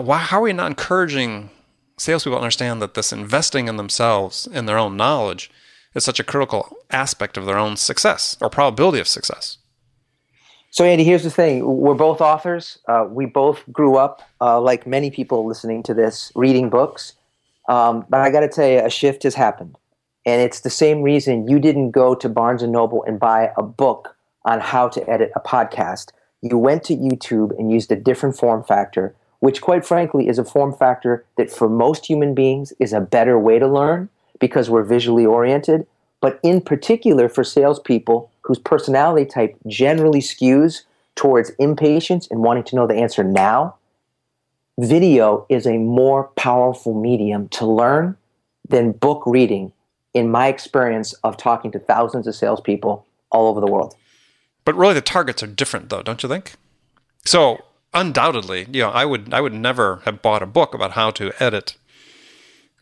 why, 0.00 0.18
how 0.18 0.38
are 0.38 0.42
we 0.42 0.52
not 0.52 0.68
encouraging 0.68 1.50
salespeople 1.96 2.38
understand 2.38 2.82
that 2.82 2.94
this 2.94 3.12
investing 3.12 3.68
in 3.68 3.76
themselves, 3.76 4.46
in 4.46 4.66
their 4.66 4.78
own 4.78 4.96
knowledge, 4.96 5.50
is 5.94 6.04
such 6.04 6.20
a 6.20 6.24
critical 6.24 6.76
aspect 6.90 7.36
of 7.36 7.46
their 7.46 7.58
own 7.58 7.76
success 7.76 8.36
or 8.40 8.50
probability 8.50 8.98
of 8.98 9.08
success. 9.08 9.58
So, 10.70 10.84
Andy, 10.84 11.04
here's 11.04 11.22
the 11.22 11.30
thing. 11.30 11.64
We're 11.64 11.94
both 11.94 12.20
authors. 12.20 12.78
Uh, 12.88 13.06
we 13.08 13.26
both 13.26 13.62
grew 13.70 13.96
up, 13.96 14.22
uh, 14.40 14.60
like 14.60 14.88
many 14.88 15.08
people 15.08 15.46
listening 15.46 15.84
to 15.84 15.94
this, 15.94 16.32
reading 16.34 16.68
books. 16.68 17.12
Um, 17.68 18.04
but 18.08 18.20
I 18.20 18.30
got 18.30 18.40
to 18.40 18.48
tell 18.48 18.66
you, 18.68 18.80
a 18.80 18.90
shift 18.90 19.22
has 19.22 19.36
happened. 19.36 19.78
And 20.26 20.42
it's 20.42 20.60
the 20.60 20.70
same 20.70 21.02
reason 21.02 21.48
you 21.48 21.60
didn't 21.60 21.92
go 21.92 22.16
to 22.16 22.28
Barnes 22.28 22.62
and 22.62 22.72
Noble 22.72 23.04
and 23.04 23.20
buy 23.20 23.52
a 23.56 23.62
book 23.62 24.16
on 24.44 24.58
how 24.58 24.88
to 24.88 25.08
edit 25.08 25.30
a 25.36 25.40
podcast. 25.40 26.10
You 26.42 26.58
went 26.58 26.82
to 26.84 26.96
YouTube 26.96 27.56
and 27.58 27.70
used 27.70 27.92
a 27.92 27.96
different 27.96 28.36
form 28.36 28.64
factor, 28.64 29.14
which, 29.44 29.60
quite 29.60 29.84
frankly, 29.84 30.26
is 30.26 30.38
a 30.38 30.44
form 30.44 30.72
factor 30.72 31.22
that 31.36 31.50
for 31.50 31.68
most 31.68 32.06
human 32.06 32.34
beings 32.34 32.72
is 32.80 32.94
a 32.94 33.00
better 33.00 33.38
way 33.38 33.58
to 33.58 33.68
learn 33.68 34.08
because 34.40 34.70
we're 34.70 34.82
visually 34.82 35.26
oriented. 35.26 35.86
But 36.22 36.40
in 36.42 36.62
particular, 36.62 37.28
for 37.28 37.44
salespeople 37.44 38.30
whose 38.40 38.58
personality 38.58 39.26
type 39.26 39.54
generally 39.66 40.20
skews 40.20 40.84
towards 41.14 41.50
impatience 41.58 42.26
and 42.30 42.40
wanting 42.40 42.64
to 42.64 42.74
know 42.74 42.86
the 42.86 42.94
answer 42.94 43.22
now, 43.22 43.74
video 44.78 45.44
is 45.50 45.66
a 45.66 45.76
more 45.76 46.24
powerful 46.36 46.98
medium 46.98 47.50
to 47.50 47.66
learn 47.66 48.16
than 48.66 48.92
book 48.92 49.24
reading, 49.26 49.74
in 50.14 50.30
my 50.30 50.48
experience 50.48 51.12
of 51.22 51.36
talking 51.36 51.70
to 51.72 51.78
thousands 51.78 52.26
of 52.26 52.34
salespeople 52.34 53.04
all 53.30 53.48
over 53.48 53.60
the 53.60 53.70
world. 53.70 53.94
But 54.64 54.74
really, 54.74 54.94
the 54.94 55.02
targets 55.02 55.42
are 55.42 55.46
different, 55.46 55.90
though, 55.90 56.00
don't 56.00 56.22
you 56.22 56.30
think? 56.30 56.54
So, 57.26 57.62
undoubtedly, 57.94 58.66
you 58.72 58.82
know, 58.82 58.90
I 58.90 59.04
would 59.04 59.32
I 59.32 59.40
would 59.40 59.54
never 59.54 60.02
have 60.04 60.20
bought 60.20 60.42
a 60.42 60.46
book 60.46 60.74
about 60.74 60.92
how 60.92 61.10
to 61.12 61.32
edit 61.42 61.76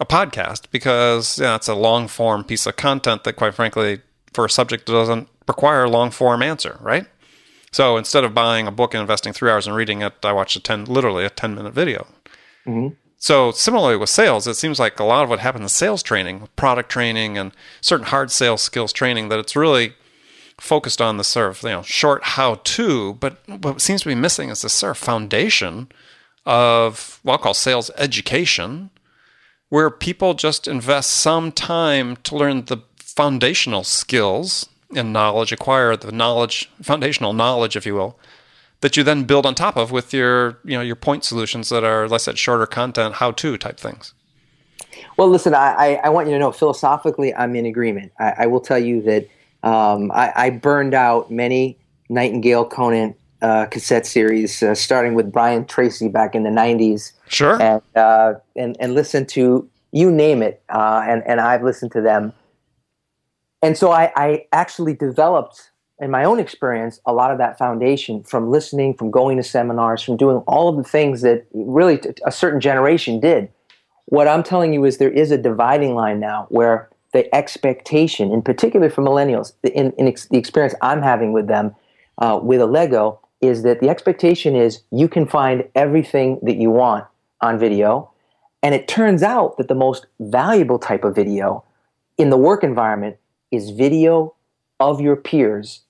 a 0.01 0.07
podcast 0.07 0.71
because 0.71 1.39
yeah, 1.39 1.55
it's 1.57 1.69
a 1.69 1.75
long 1.75 2.09
form 2.09 2.45
piece 2.45 2.67
of 2.67 2.77
content 2.77 3.25
that, 3.25 3.35
quite 3.35 3.55
frankly, 3.55 4.01
for 4.33 4.45
a 4.45 4.51
subject 4.51 4.87
doesn't 4.87 5.29
require 5.47 5.85
a 5.85 5.91
long 5.91 6.11
form 6.11 6.43
answer, 6.43 6.79
right? 6.81 7.07
So 7.71 7.97
instead 7.97 8.25
of 8.25 8.35
buying 8.35 8.67
a 8.67 8.73
book 8.73 8.95
and 8.95 9.01
investing 9.01 9.33
three 9.33 9.51
hours 9.51 9.67
and 9.67 9.77
reading 9.77 10.03
it, 10.03 10.15
I 10.23 10.33
watched 10.33 10.57
a 10.57 10.61
ten, 10.61 10.85
literally 10.85 11.25
a 11.25 11.31
ten 11.31 11.55
minute 11.55 11.73
video. 11.73 12.07
Mm-hmm. 12.67 12.95
So 13.17 13.53
similarly 13.53 13.97
with 13.97 14.11
sales, 14.11 14.49
it 14.49 14.55
seems 14.55 14.81
like 14.81 14.99
a 14.99 15.05
lot 15.05 15.23
of 15.23 15.31
what 15.31 15.39
happens 15.39 15.63
in 15.63 15.69
sales 15.69 16.03
training, 16.03 16.49
product 16.57 16.91
training, 16.91 17.39
and 17.39 17.53
certain 17.81 18.07
hard 18.07 18.33
sales 18.33 18.63
skills 18.63 18.93
training, 18.93 19.29
that 19.29 19.39
it's 19.39 19.55
really 19.55 19.95
focused 20.63 21.03
on 21.03 21.17
the 21.17 21.25
sort 21.25 21.51
of 21.51 21.63
you 21.65 21.71
know 21.71 21.83
short 21.83 22.23
how 22.23 22.55
to, 22.63 23.15
but 23.15 23.37
what 23.49 23.81
seems 23.81 24.03
to 24.03 24.09
be 24.09 24.15
missing 24.15 24.49
is 24.49 24.63
the 24.63 24.69
sort 24.69 24.93
of 24.93 24.99
foundation 24.99 25.89
of 26.47 27.19
what 27.23 27.35
I'll 27.35 27.39
call 27.39 27.55
sales 27.55 27.91
education, 27.97 28.91
where 29.69 29.91
people 29.91 30.35
just 30.35 30.69
invest 30.69 31.11
some 31.11 31.51
time 31.51 32.17
to 32.25 32.37
learn 32.37 32.65
the 32.67 32.79
foundational 32.97 33.83
skills 33.83 34.69
and 34.95 35.13
knowledge, 35.13 35.53
acquire 35.53 35.97
the 35.97 36.13
knowledge, 36.13 36.71
foundational 36.81 37.33
knowledge, 37.33 37.77
if 37.77 37.85
you 37.85 37.95
will, 37.95 38.19
that 38.83 38.97
you 38.97 39.03
then 39.03 39.25
build 39.25 39.47
on 39.47 39.55
top 39.55 39.77
of 39.77 39.91
with 39.91 40.13
your, 40.15 40.59
you 40.65 40.77
know, 40.77 40.83
your 40.83 40.97
point 40.97 41.25
solutions 41.25 41.71
that 41.71 41.83
are, 41.85 42.09
let's 42.09 42.25
say, 42.25 42.35
shorter 42.35 42.67
content, 42.67 43.15
how-to 43.15 43.57
type 43.57 43.79
things. 43.79 44.15
Well, 45.17 45.29
listen, 45.29 45.55
I, 45.55 46.01
I 46.05 46.09
want 46.09 46.29
you 46.29 46.35
to 46.35 46.39
know 46.39 46.53
philosophically, 46.53 47.35
I'm 47.35 47.57
in 47.57 47.67
agreement. 47.67 48.13
I, 48.19 48.35
I 48.39 48.47
will 48.47 48.61
tell 48.61 48.79
you 48.79 49.03
that 49.03 49.29
um, 49.63 50.11
I, 50.13 50.33
I, 50.35 50.51
burned 50.51 50.95
out 50.95 51.31
many 51.31 51.79
Nightingale 52.09 52.65
Conant 52.65 53.17
uh, 53.43 53.67
cassette 53.67 54.07
series, 54.07 54.63
uh, 54.63 54.75
starting 54.75 55.15
with 55.15 55.31
Brian 55.31 55.65
Tracy 55.65 56.09
back 56.09 56.35
in 56.35 56.43
the 56.43 56.51
'90s. 56.51 57.13
Sure. 57.29 57.61
And 57.61 57.83
uh, 57.95 58.35
and 58.57 58.77
and 58.81 58.95
listen 58.95 59.27
to 59.27 59.69
you 59.93 60.11
name 60.11 60.43
it, 60.43 60.63
uh, 60.69 61.05
and 61.07 61.23
and 61.27 61.41
I've 61.41 61.63
listened 61.63 61.93
to 61.93 62.01
them 62.01 62.33
and 63.63 63.79
so 63.79 63.93
I, 63.93 64.13
I 64.17 64.47
actually 64.53 64.95
developed 64.95 65.71
in 66.01 66.11
my 66.11 66.25
own 66.25 66.41
experience 66.41 67.01
a 67.07 67.13
lot 67.13 67.31
of 67.31 67.39
that 67.39 67.57
foundation 67.57 68.25
from 68.25 68.51
listening 68.51 68.95
from 68.95 69.11
going 69.11 69.37
to 69.37 69.43
seminars 69.43 70.03
from 70.03 70.17
doing 70.17 70.39
all 70.49 70.69
of 70.69 70.77
the 70.77 70.83
things 70.83 71.23
that 71.23 71.47
really 71.55 72.01
a 72.27 72.33
certain 72.33 72.61
generation 72.61 73.21
did 73.21 73.49
what 74.07 74.27
i'm 74.27 74.43
telling 74.43 74.73
you 74.73 74.85
is 74.85 74.99
there 74.99 75.11
is 75.11 75.31
a 75.31 75.39
dividing 75.39 75.95
line 75.95 76.19
now 76.19 76.47
where 76.49 76.89
the 77.13 77.33
expectation 77.35 78.33
in 78.33 78.43
particular 78.43 78.91
for 78.91 79.03
millennials 79.03 79.53
in, 79.63 79.93
in 79.93 80.09
ex- 80.09 80.27
the 80.29 80.39
experience 80.39 80.75
i'm 80.83 81.03
having 81.03 81.33
with 81.33 81.47
them 81.47 81.75
uh, 82.19 82.39
with 82.43 82.61
Allego, 82.61 83.19
is 83.41 83.63
that 83.63 83.81
the 83.81 83.89
expectation 83.89 84.55
is 84.55 84.83
you 84.91 85.09
can 85.09 85.27
find 85.27 85.65
everything 85.75 86.39
that 86.43 86.57
you 86.57 86.71
want 86.71 87.05
on 87.41 87.59
video 87.59 88.11
and 88.63 88.75
it 88.75 88.87
turns 88.87 89.23
out 89.23 89.57
that 89.59 89.69
the 89.69 89.75
most 89.75 90.07
valuable 90.21 90.79
type 90.79 91.05
of 91.05 91.15
video 91.15 91.65
in 92.17 92.31
the 92.31 92.37
work 92.37 92.63
environment 92.63 93.17
is 93.51 93.71
video 93.71 94.35
of 94.79 95.01
your 95.01 95.17
peers 95.17 95.81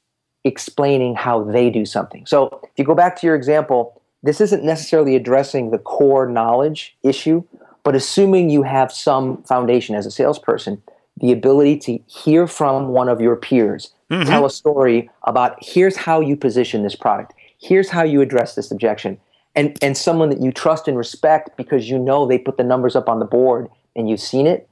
explaining 0.45 1.15
how 1.15 1.45
they 1.45 1.71
do 1.71 1.85
something. 1.85 2.27
So 2.27 2.61
if 2.63 2.71
you 2.77 2.85
go 2.85 2.95
back 2.95 3.21
to 3.21 3.27
your 3.27 3.37
example, 3.37 4.01
this 4.23 4.41
isn't 4.41 4.65
necessarily 4.65 5.15
addressing 5.15 5.71
the 5.71 5.79
core 5.79 6.27
knowledge 6.27 6.97
issue, 7.03 7.45
but 7.85 7.95
assuming 7.95 8.49
you 8.49 8.63
have 8.63 8.91
some 8.91 9.43
foundation 9.43 9.95
as 9.95 10.07
a 10.07 10.11
salesperson, 10.11 10.83
the 11.23 11.33
ability 11.33 11.79
to 11.79 11.99
hear 12.07 12.47
from 12.47 12.89
one 12.89 13.09
of 13.09 13.21
your 13.21 13.37
peers, 13.37 13.95
mm-hmm. 14.11 14.29
tell 14.29 14.45
a 14.45 14.51
story 14.51 15.09
about 15.23 15.57
here's 15.61 15.97
how 15.97 16.21
you 16.21 16.37
position 16.37 16.83
this 16.83 16.97
product, 16.97 17.33
here's 17.59 17.89
how 17.89 18.03
you 18.03 18.21
address 18.21 18.55
this 18.55 18.71
objection, 18.71 19.19
and, 19.55 19.79
and 19.81 19.97
someone 19.97 20.29
that 20.29 20.43
you 20.43 20.53
trust 20.53 20.89
and 20.89 20.99
respect 20.99 21.57
because 21.57 21.89
you 21.89 21.99
know 21.99 22.27
they 22.27 22.39
put 22.39 22.57
the 22.57 22.65
numbers 22.65 22.97
up 22.97 23.09
on 23.09 23.19
the 23.19 23.25
board 23.25 23.69
and 23.97 24.11
you've 24.11 24.21
seen 24.21 24.47
it, 24.47 24.69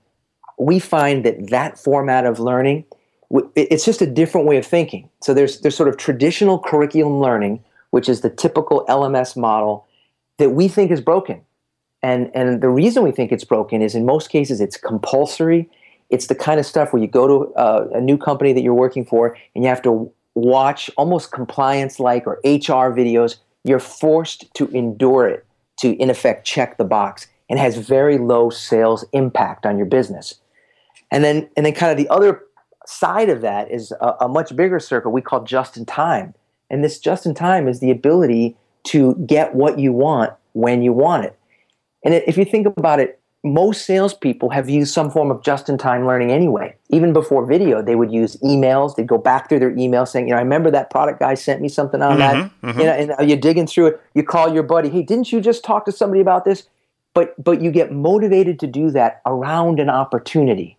we 0.59 0.79
find 0.79 1.25
that 1.25 1.49
that 1.51 1.79
format 1.79 2.27
of 2.27 2.39
learning 2.39 2.85
it's 3.55 3.85
just 3.85 4.03
a 4.03 4.07
different 4.07 4.47
way 4.47 4.57
of 4.57 4.67
thinking. 4.67 5.09
So 5.23 5.33
there's 5.33 5.61
there's 5.61 5.77
sort 5.77 5.89
of 5.89 5.97
traditional 5.97 6.59
curriculum 6.59 7.21
learning 7.21 7.63
which 7.91 8.09
is 8.09 8.21
the 8.21 8.31
typical 8.31 8.85
lms 8.89 9.37
model 9.37 9.87
that 10.39 10.51
we 10.51 10.69
think 10.69 10.91
is 10.91 11.01
broken. 11.01 11.41
And 12.03 12.31
and 12.35 12.61
the 12.61 12.69
reason 12.69 13.05
we 13.05 13.13
think 13.13 13.31
it's 13.31 13.45
broken 13.45 13.83
is 13.83 13.95
in 13.95 14.05
most 14.05 14.31
cases 14.31 14.61
it's 14.61 14.77
compulsory 14.77 15.71
it's 16.11 16.27
the 16.27 16.35
kind 16.35 16.61
of 16.61 16.67
stuff 16.67 16.93
where 16.93 17.01
you 17.01 17.09
go 17.09 17.27
to 17.27 17.53
a, 17.57 17.99
a 17.99 18.01
new 18.01 18.19
company 18.19 18.53
that 18.53 18.63
you're 18.63 18.75
working 18.75 19.05
for 19.05 19.37
and 19.55 19.65
you 19.65 19.69
have 19.69 19.83
to 19.83 20.13
watch 20.35 20.91
almost 20.97 21.33
compliance 21.33 21.99
like 21.99 22.27
or 22.27 22.35
hr 22.45 22.93
videos 22.95 23.37
you're 23.65 23.81
forced 23.81 24.53
to 24.55 24.69
endure 24.69 25.27
it 25.27 25.45
to 25.79 25.93
in 25.97 26.09
effect 26.09 26.47
check 26.47 26.79
the 26.79 26.85
box 26.85 27.27
and 27.49 27.59
has 27.59 27.77
very 27.77 28.17
low 28.17 28.49
sales 28.49 29.05
impact 29.13 29.67
on 29.67 29.77
your 29.77 29.87
business 29.87 30.41
and 31.11 31.25
then 31.25 31.49
and 31.57 31.67
then 31.67 31.75
kind 31.75 31.91
of 31.91 31.99
the 31.99 32.09
other 32.09 32.43
side 32.87 33.29
of 33.29 33.41
that 33.41 33.71
is 33.71 33.93
a, 34.01 34.15
a 34.23 34.29
much 34.29 34.55
bigger 34.55 34.81
circle 34.81 35.13
we 35.13 35.23
call 35.23 35.45
just 35.45 35.77
in 35.77 35.87
time. 35.87 36.35
And 36.71 36.85
this 36.85 36.99
just 36.99 37.27
in 37.27 37.35
time 37.35 37.69
is 37.69 37.81
the 37.81 37.91
ability 37.91 38.57
to 38.85 39.15
get 39.27 39.55
what 39.55 39.79
you 39.79 39.93
want 39.93 40.33
when 40.53 40.83
you 40.83 40.93
want 40.93 41.25
it. 41.25 41.37
And 42.05 42.15
if 42.15 42.37
you 42.37 42.45
think 42.45 42.67
about 42.67 43.01
it, 43.01 43.20
most 43.43 43.87
salespeople 43.87 44.51
have 44.51 44.69
used 44.69 44.93
some 44.93 45.11
form 45.11 45.31
of 45.31 45.43
just-in-time 45.43 46.07
learning 46.07 46.31
anyway. 46.31 46.77
Even 46.91 47.13
before 47.13 47.47
video, 47.47 47.81
they 47.81 47.95
would 47.95 48.13
use 48.13 48.37
emails. 48.37 48.97
They'd 48.97 49.07
go 49.07 49.17
back 49.17 49.49
through 49.49 49.61
their 49.61 49.73
emails 49.73 50.09
saying, 50.09 50.29
"You 50.29 50.35
know, 50.35 50.39
I 50.39 50.43
remember 50.43 50.71
that 50.71 50.91
product 50.91 51.21
guy 51.21 51.35
sent 51.35 51.63
me 51.63 51.69
something 51.69 52.03
on 52.03 52.19
mm-hmm, 52.19 52.21
that." 52.21 52.51
Mm-hmm. 52.63 52.81
You 52.81 52.87
know, 52.87 52.93
and 52.93 53.29
you're 53.29 53.39
digging 53.39 53.67
through 53.67 53.87
it. 53.87 54.01
You 54.15 54.25
call 54.25 54.53
your 54.53 54.63
buddy, 54.63 54.91
"Hey, 54.91 55.03
didn't 55.03 55.33
you 55.33 55.41
just 55.41 55.65
talk 55.65 55.87
to 55.87 55.93
somebody 55.93 56.21
about 56.21 56.45
this?" 56.45 56.69
But 57.15 57.43
but 57.43 57.63
you 57.63 57.71
get 57.71 57.93
motivated 57.93 58.61
to 58.61 58.67
do 58.67 58.91
that 58.91 59.23
around 59.25 59.81
an 59.81 59.89
opportunity. 59.89 60.77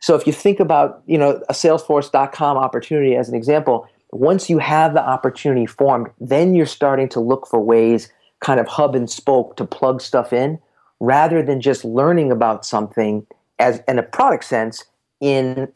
So 0.00 0.16
if 0.16 0.26
you 0.26 0.32
think 0.32 0.58
about, 0.58 1.02
you 1.06 1.16
know, 1.16 1.40
a 1.48 1.52
salesforce.com 1.52 2.56
opportunity 2.56 3.14
as 3.14 3.28
an 3.28 3.36
example, 3.36 3.86
once 4.10 4.50
you 4.50 4.58
have 4.58 4.94
the 4.94 5.02
opportunity 5.02 5.64
formed, 5.64 6.08
then 6.20 6.56
you're 6.56 6.66
starting 6.66 7.08
to 7.10 7.20
look 7.20 7.46
for 7.46 7.60
ways 7.60 8.10
kind 8.40 8.58
of 8.58 8.66
hub 8.66 8.96
and 8.96 9.08
spoke 9.08 9.56
to 9.56 9.64
plug 9.64 10.02
stuff 10.02 10.32
in 10.32 10.58
rather 11.02 11.42
than 11.42 11.60
just 11.60 11.84
learning 11.84 12.30
about 12.30 12.64
something 12.64 13.26
as 13.58 13.82
in 13.88 13.98
a 13.98 14.02
product 14.04 14.44
sense 14.44 14.84
in 15.20 15.68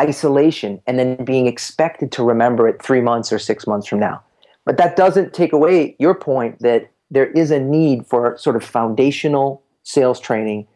isolation 0.00 0.80
and 0.86 0.96
then 0.96 1.24
being 1.24 1.48
expected 1.48 2.12
to 2.12 2.22
remember 2.22 2.68
it 2.68 2.80
3 2.80 3.00
months 3.00 3.32
or 3.32 3.38
6 3.38 3.66
months 3.66 3.88
from 3.88 3.98
now. 3.98 4.22
But 4.64 4.76
that 4.76 4.94
doesn't 4.94 5.34
take 5.34 5.52
away 5.52 5.96
your 5.98 6.14
point 6.14 6.60
that 6.60 6.88
there 7.10 7.26
is 7.32 7.50
a 7.50 7.58
need 7.58 8.06
for 8.06 8.38
sort 8.38 8.54
of 8.54 8.62
foundational 8.62 9.60
sales 9.82 10.20
training 10.20 10.68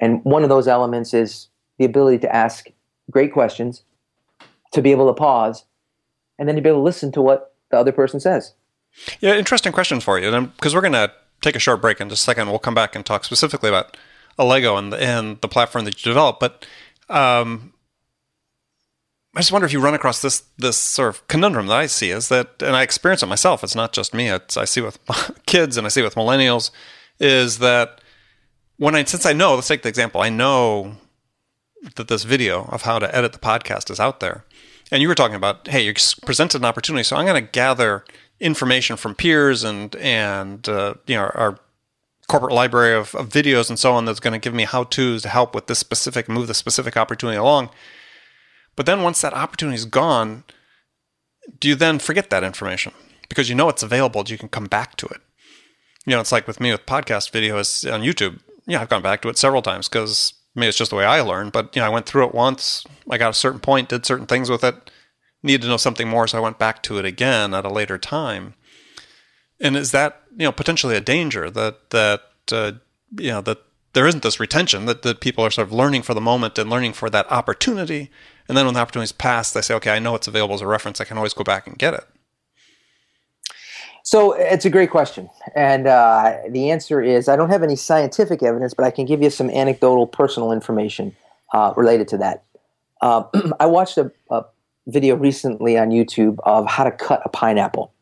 and 0.00 0.24
one 0.24 0.42
of 0.42 0.48
those 0.48 0.66
elements 0.66 1.14
is 1.14 1.48
the 1.78 1.84
ability 1.84 2.18
to 2.18 2.34
ask 2.34 2.66
great 3.08 3.32
questions, 3.32 3.84
to 4.72 4.82
be 4.82 4.90
able 4.90 5.06
to 5.06 5.14
pause, 5.14 5.64
and 6.38 6.48
then 6.48 6.56
to 6.56 6.62
be 6.62 6.68
able 6.68 6.80
to 6.80 6.84
listen 6.84 7.12
to 7.12 7.22
what 7.22 7.54
the 7.70 7.78
other 7.78 7.92
person 7.92 8.18
says. 8.18 8.54
Yeah, 9.20 9.34
interesting 9.34 9.72
question 9.72 10.00
for 10.00 10.18
you. 10.18 10.28
Because 10.56 10.74
we're 10.74 10.80
going 10.80 10.92
to 10.92 11.12
take 11.40 11.56
a 11.56 11.60
short 11.60 11.80
break 11.80 12.00
in 12.00 12.08
just 12.08 12.22
a 12.22 12.24
second. 12.24 12.48
We'll 12.48 12.58
come 12.58 12.74
back 12.74 12.94
and 12.94 13.04
talk 13.04 13.24
specifically 13.24 13.68
about 13.68 13.96
Allego 14.38 14.78
and 14.78 14.92
the, 14.92 15.02
and 15.02 15.40
the 15.40 15.48
platform 15.48 15.84
that 15.84 16.04
you 16.04 16.10
developed. 16.10 16.40
But 16.40 16.66
um, 17.08 17.72
I 19.34 19.40
just 19.40 19.52
wonder 19.52 19.66
if 19.66 19.72
you 19.72 19.80
run 19.80 19.94
across 19.94 20.22
this 20.22 20.44
this 20.56 20.76
sort 20.76 21.10
of 21.10 21.26
conundrum 21.28 21.66
that 21.66 21.76
I 21.76 21.86
see 21.86 22.10
is 22.10 22.28
that, 22.28 22.62
and 22.62 22.74
I 22.74 22.82
experience 22.82 23.22
it 23.22 23.26
myself. 23.26 23.62
It's 23.62 23.74
not 23.74 23.92
just 23.92 24.14
me. 24.14 24.28
It's 24.28 24.56
I 24.56 24.64
see 24.64 24.80
with 24.80 24.98
kids 25.46 25.76
and 25.76 25.86
I 25.86 25.90
see 25.90 26.02
with 26.02 26.14
millennials, 26.14 26.70
is 27.20 27.58
that 27.58 28.00
when 28.76 28.94
I 28.94 29.04
since 29.04 29.26
I 29.26 29.32
know, 29.32 29.54
let's 29.54 29.68
take 29.68 29.82
the 29.82 29.88
example. 29.88 30.20
I 30.20 30.30
know 30.30 30.96
that 31.94 32.08
this 32.08 32.24
video 32.24 32.64
of 32.64 32.82
how 32.82 32.98
to 32.98 33.14
edit 33.14 33.32
the 33.32 33.38
podcast 33.38 33.90
is 33.90 34.00
out 34.00 34.20
there. 34.20 34.44
And 34.90 35.02
you 35.02 35.08
were 35.08 35.14
talking 35.14 35.36
about, 35.36 35.68
hey, 35.68 35.84
you 35.84 35.92
presented 36.24 36.62
an 36.62 36.64
opportunity, 36.64 37.04
so 37.04 37.16
I'm 37.16 37.26
going 37.26 37.44
to 37.44 37.50
gather 37.50 38.04
information 38.40 38.96
from 38.96 39.14
peers 39.14 39.64
and 39.64 39.94
and 39.96 40.68
uh, 40.68 40.94
you 41.06 41.16
know 41.16 41.30
our 41.34 41.58
corporate 42.28 42.52
library 42.52 42.94
of, 42.94 43.14
of 43.14 43.28
videos 43.30 43.70
and 43.70 43.78
so 43.78 43.94
on 43.94 44.04
that's 44.04 44.20
going 44.20 44.32
to 44.32 44.38
give 44.38 44.54
me 44.54 44.64
how 44.64 44.84
tos 44.84 45.22
to 45.22 45.28
help 45.28 45.54
with 45.54 45.66
this 45.66 45.78
specific 45.78 46.28
move 46.28 46.46
the 46.46 46.54
specific 46.54 46.96
opportunity 46.96 47.38
along. 47.38 47.70
But 48.76 48.86
then 48.86 49.02
once 49.02 49.20
that 49.22 49.34
opportunity 49.34 49.76
is 49.76 49.86
gone, 49.86 50.44
do 51.58 51.68
you 51.68 51.74
then 51.74 51.98
forget 51.98 52.30
that 52.30 52.44
information 52.44 52.92
because 53.28 53.48
you 53.48 53.54
know 53.54 53.68
it's 53.68 53.82
available? 53.82 54.22
You 54.26 54.38
can 54.38 54.48
come 54.48 54.66
back 54.66 54.96
to 54.96 55.06
it. 55.06 55.20
You 56.06 56.14
know, 56.14 56.20
it's 56.20 56.32
like 56.32 56.46
with 56.46 56.60
me 56.60 56.70
with 56.70 56.86
podcast 56.86 57.32
videos 57.32 57.92
on 57.92 58.02
YouTube. 58.02 58.38
Yeah, 58.66 58.80
I've 58.80 58.88
gone 58.88 59.02
back 59.02 59.22
to 59.22 59.28
it 59.28 59.38
several 59.38 59.62
times 59.62 59.88
because 59.88 60.34
I 60.54 60.60
mean, 60.60 60.68
it's 60.68 60.78
just 60.78 60.90
the 60.90 60.96
way 60.96 61.04
I 61.04 61.20
learn. 61.20 61.50
But 61.50 61.74
you 61.74 61.80
know, 61.80 61.86
I 61.86 61.90
went 61.90 62.06
through 62.06 62.26
it 62.26 62.34
once. 62.34 62.84
I 63.10 63.18
got 63.18 63.30
a 63.30 63.34
certain 63.34 63.60
point, 63.60 63.88
did 63.88 64.06
certain 64.06 64.26
things 64.26 64.50
with 64.50 64.62
it, 64.62 64.90
needed 65.42 65.62
to 65.62 65.68
know 65.68 65.76
something 65.76 66.08
more, 66.08 66.26
so 66.26 66.38
I 66.38 66.42
went 66.42 66.58
back 66.58 66.82
to 66.84 66.98
it 66.98 67.04
again 67.04 67.54
at 67.54 67.64
a 67.64 67.70
later 67.70 67.98
time. 67.98 68.54
And 69.60 69.76
is 69.76 69.90
that 69.92 70.22
you 70.36 70.44
know 70.44 70.52
potentially 70.52 70.96
a 70.96 71.00
danger 71.00 71.50
that 71.50 71.90
that 71.90 72.22
uh, 72.52 72.72
you 73.16 73.30
know 73.30 73.40
that 73.42 73.58
there 73.94 74.06
isn't 74.06 74.22
this 74.22 74.38
retention 74.38 74.84
that, 74.86 75.02
that 75.02 75.20
people 75.20 75.44
are 75.44 75.50
sort 75.50 75.66
of 75.66 75.72
learning 75.72 76.02
for 76.02 76.14
the 76.14 76.20
moment 76.20 76.58
and 76.58 76.68
learning 76.70 76.92
for 76.92 77.10
that 77.10 77.30
opportunity, 77.32 78.10
and 78.46 78.56
then 78.56 78.64
when 78.64 78.74
the 78.74 78.80
opportunity's 78.80 79.12
passed, 79.12 79.54
they 79.54 79.60
say, 79.60 79.74
okay, 79.74 79.90
I 79.90 79.98
know 79.98 80.14
it's 80.14 80.28
available 80.28 80.54
as 80.54 80.60
a 80.60 80.66
reference. 80.66 81.00
I 81.00 81.04
can 81.04 81.16
always 81.16 81.34
go 81.34 81.44
back 81.44 81.66
and 81.66 81.78
get 81.78 81.94
it. 81.94 82.04
So 84.04 84.32
it's 84.32 84.64
a 84.64 84.70
great 84.70 84.90
question, 84.90 85.28
and 85.54 85.86
uh, 85.86 86.38
the 86.48 86.70
answer 86.70 87.02
is 87.02 87.28
I 87.28 87.36
don't 87.36 87.50
have 87.50 87.62
any 87.62 87.76
scientific 87.76 88.42
evidence, 88.42 88.72
but 88.72 88.86
I 88.86 88.90
can 88.90 89.04
give 89.04 89.22
you 89.22 89.30
some 89.30 89.50
anecdotal, 89.50 90.06
personal 90.06 90.52
information 90.52 91.14
uh, 91.52 91.74
related 91.76 92.08
to 92.08 92.18
that. 92.18 92.44
Uh, 93.00 93.24
I 93.60 93.66
watched 93.66 93.98
a, 93.98 94.10
a, 94.30 94.44
video 94.88 95.16
recently 95.16 95.78
on 95.78 95.90
YouTube 95.90 96.38
of 96.44 96.66
how 96.66 96.84
to 96.84 96.90
cut 96.90 97.22
a 97.24 97.28
pineapple, 97.28 97.92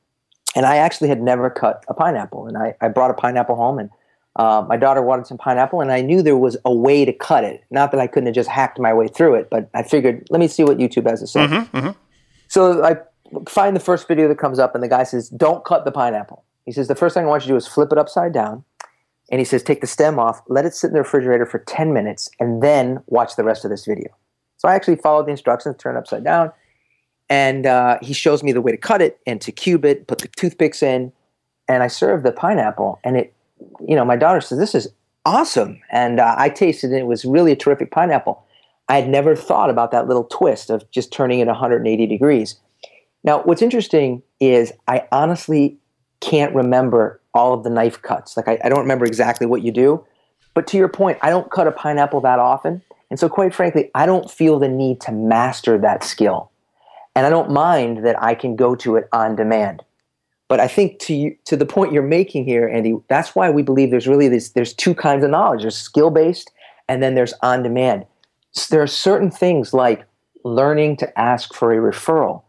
and 0.55 0.65
I 0.65 0.77
actually 0.77 1.09
had 1.09 1.21
never 1.21 1.51
cut 1.51 1.85
a 1.89 1.95
pineapple, 1.95 2.47
and 2.47 2.57
I, 2.57 2.75
I 2.81 2.89
brought 2.89 3.11
a 3.11 3.15
pineapple 3.15 3.57
home, 3.57 3.79
and 3.79 3.91
uh, 4.37 4.65
my 4.69 4.77
daughter 4.77 5.03
wanted 5.03 5.27
some 5.27 5.39
pineapple, 5.39 5.81
and 5.81 5.93
I 5.93 6.01
knew 6.01 6.23
there 6.23 6.37
was 6.37 6.57
a 6.65 6.73
way 6.73 7.05
to 7.05 7.13
cut 7.13 7.45
it. 7.45 7.65
Not 7.71 7.91
that 7.93 8.01
I 8.01 8.07
couldn't 8.07 8.27
have 8.27 8.35
just 8.35 8.49
hacked 8.49 8.79
my 8.79 8.95
way 8.95 9.09
through 9.09 9.35
it, 9.35 9.51
but 9.51 9.69
I 9.75 9.83
figured 9.83 10.27
let 10.31 10.41
me 10.41 10.49
see 10.49 10.65
what 10.65 10.79
YouTube 10.79 11.09
has 11.09 11.21
to 11.21 11.27
say. 11.27 11.47
Mm-hmm, 11.47 11.77
mm-hmm. 11.77 11.91
So 12.49 12.85
I 12.85 12.97
find 13.49 13.75
the 13.75 13.81
first 13.81 14.09
video 14.09 14.29
that 14.29 14.39
comes 14.39 14.59
up, 14.59 14.75
and 14.75 14.83
the 14.83 14.89
guy 14.89 15.03
says, 15.03 15.29
"Don't 15.31 15.65
cut 15.65 15.85
the 15.85 15.93
pineapple." 15.93 16.45
He 16.65 16.73
says, 16.73 16.89
"The 16.89 16.95
first 16.95 17.15
thing 17.15 17.25
I 17.25 17.29
want 17.29 17.43
you 17.43 17.49
to 17.49 17.53
do 17.53 17.57
is 17.57 17.67
flip 17.67 17.93
it 17.93 17.99
upside 17.99 18.33
down." 18.33 18.65
And 19.31 19.41
he 19.41 19.45
says, 19.45 19.63
take 19.63 19.81
the 19.81 19.87
stem 19.87 20.19
off, 20.19 20.41
let 20.49 20.65
it 20.65 20.75
sit 20.75 20.89
in 20.89 20.93
the 20.93 21.01
refrigerator 21.01 21.47
for 21.47 21.59
10 21.59 21.93
minutes, 21.93 22.31
and 22.39 22.63
then 22.63 23.03
watch 23.07 23.37
the 23.37 23.43
rest 23.43 23.65
of 23.65 23.71
this 23.71 23.85
video. 23.85 24.09
So 24.57 24.69
I 24.69 24.75
actually 24.75 24.97
followed 24.97 25.27
the 25.27 25.33
instructions, 25.33 25.77
turn 25.79 25.97
it 25.97 25.99
upside 25.99 26.25
down, 26.25 26.53
and 27.29 27.67
uh, 27.67 27.99
he 28.03 28.13
shows 28.13 28.43
me 28.43 28.53
the 28.53 28.61
way 28.61 28.71
to 28.73 28.79
cut 28.79 29.03
it 29.03 29.19
and 29.27 29.41
to 29.41 29.53
cube 29.53 29.85
it, 29.85 30.07
put 30.07 30.19
the 30.19 30.29
toothpicks 30.29 30.83
in, 30.83 31.13
and 31.69 31.83
I 31.83 31.89
serve 31.89 32.23
the 32.23 32.33
pineapple. 32.33 33.01
And 33.03 33.17
it, 33.17 33.35
you 33.87 33.97
know, 33.97 34.05
my 34.05 34.17
daughter 34.17 34.41
says, 34.41 34.59
This 34.59 34.75
is 34.75 34.89
awesome. 35.25 35.81
And 35.91 36.21
uh, 36.21 36.35
I 36.39 36.49
tasted 36.49 36.93
it, 36.93 36.99
it 36.99 37.07
was 37.07 37.25
really 37.25 37.53
a 37.53 37.57
terrific 37.57 37.91
pineapple. 37.91 38.43
I 38.89 39.01
had 39.01 39.09
never 39.09 39.35
thought 39.35 39.69
about 39.69 39.91
that 39.91 40.07
little 40.07 40.25
twist 40.25 40.71
of 40.71 40.89
just 40.93 41.13
turning 41.13 41.41
it 41.41 41.47
180 41.47 42.07
degrees. 42.07 42.57
Now, 43.25 43.43
what's 43.43 43.63
interesting 43.63 44.23
is 44.39 44.73
I 44.87 45.09
honestly 45.11 45.77
can't 46.21 46.55
remember 46.55 47.21
all 47.35 47.53
of 47.53 47.65
the 47.65 47.71
knife 47.71 48.01
cuts. 48.01 48.37
Like, 48.37 48.47
I, 48.47 48.59
I, 48.65 48.69
don't 48.69 48.81
remember 48.81 49.05
exactly 49.05 49.47
what 49.47 49.63
you 49.63 49.73
do. 49.73 50.05
But 50.55 50.67
to 50.69 50.77
your 50.77 50.89
point, 50.89 51.19
I 51.21 51.29
don't 51.29 51.51
cut 51.51 51.67
a 51.67 51.73
pineapple 51.73 52.21
that 52.21 52.39
often. 52.39 52.83
And 53.11 53.19
so, 53.19 53.29
quite 53.29 53.53
frankly, 53.53 53.91
I 53.95 54.07
don't 54.07 54.31
feel 54.31 54.59
the 54.59 54.69
need 54.69 55.01
to 55.03 55.13
master 55.13 55.77
that 55.79 56.05
skill. 56.05 56.51
And 57.17 57.25
I 57.25 57.31
don't 57.31 57.51
mind 57.51 58.05
that 58.05 58.23
I 58.23 58.35
can 58.35 58.57
go 58.57 58.77
to 58.77 58.97
it 58.97 59.09
on 59.13 59.37
demand. 59.37 59.83
But 60.49 60.61
I 60.61 60.69
think 60.69 61.01
to 61.01 61.15
you, 61.15 61.37
to 61.47 61.57
the 61.57 61.65
point 61.65 61.93
you're 61.93 62.03
making 62.03 62.45
here, 62.45 62.69
Andy, 62.69 62.95
that's 63.09 63.35
why 63.35 63.51
we 63.51 63.63
believe 63.63 63.91
there's 63.91 64.07
really 64.07 64.29
this, 64.29 64.51
there's 64.51 64.75
two 64.75 64.95
kinds 64.95 65.25
of 65.25 65.31
knowledge. 65.31 65.63
There's 65.63 65.79
skill 65.79 66.11
based, 66.11 66.53
and 66.89 67.03
then 67.03 67.15
there's 67.15 67.33
on 67.43 67.63
demand. 67.63 68.05
So 68.53 68.75
there 68.75 68.83
are 68.83 68.87
certain 68.87 69.31
things 69.31 69.73
like 69.73 70.07
learning 70.45 70.99
to 70.99 71.19
ask 71.19 71.55
for 71.55 71.73
a 71.73 71.93
referral 71.93 72.43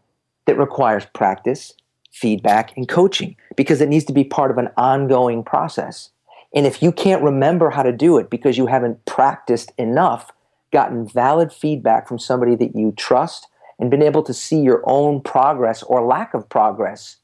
that 0.46 0.58
requires 0.58 1.06
practice, 1.06 1.72
feedback, 2.12 2.76
and 2.76 2.86
coaching 2.86 3.36
because 3.56 3.80
it 3.80 3.88
needs 3.88 4.04
to 4.04 4.12
be 4.12 4.22
part 4.22 4.50
of 4.50 4.58
an 4.58 4.68
ongoing 4.76 5.42
process. 5.42 6.10
And 6.54 6.66
if 6.66 6.82
you 6.82 6.92
can't 6.92 7.22
remember 7.22 7.70
how 7.70 7.82
to 7.82 7.92
do 7.92 8.18
it 8.18 8.30
because 8.30 8.58
you 8.58 8.66
haven't 8.66 9.04
practiced 9.06 9.72
enough, 9.78 10.30
gotten 10.72 11.08
valid 11.08 11.52
feedback 11.52 12.06
from 12.06 12.18
somebody 12.18 12.54
that 12.56 12.76
you 12.76 12.92
trust, 12.92 13.48
and 13.78 13.90
been 13.90 14.02
able 14.02 14.22
to 14.22 14.34
see 14.34 14.60
your 14.60 14.82
own 14.86 15.20
progress 15.20 15.82
or 15.82 16.04
lack 16.04 16.34
of 16.34 16.48
progress 16.48 17.16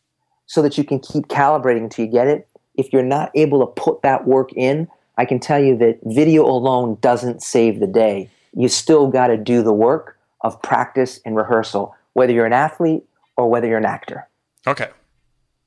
so 0.46 0.62
that 0.62 0.78
you 0.78 0.84
can 0.84 1.00
keep 1.00 1.28
calibrating 1.28 1.82
until 1.82 2.04
you 2.04 2.10
get 2.10 2.26
it, 2.26 2.46
if 2.76 2.92
you're 2.92 3.02
not 3.02 3.30
able 3.34 3.60
to 3.60 3.66
put 3.80 4.02
that 4.02 4.26
work 4.26 4.52
in, 4.54 4.88
I 5.16 5.24
can 5.24 5.38
tell 5.38 5.62
you 5.62 5.76
that 5.78 5.98
video 6.04 6.44
alone 6.44 6.98
doesn't 7.00 7.42
save 7.42 7.80
the 7.80 7.86
day. 7.86 8.30
You 8.56 8.68
still 8.68 9.08
got 9.08 9.28
to 9.28 9.36
do 9.36 9.62
the 9.62 9.72
work 9.72 10.18
of 10.42 10.60
practice 10.62 11.20
and 11.24 11.36
rehearsal, 11.36 11.94
whether 12.12 12.32
you're 12.32 12.46
an 12.46 12.52
athlete 12.52 13.04
or 13.36 13.48
whether 13.48 13.66
you're 13.66 13.78
an 13.78 13.84
actor. 13.84 14.28
Okay. 14.66 14.88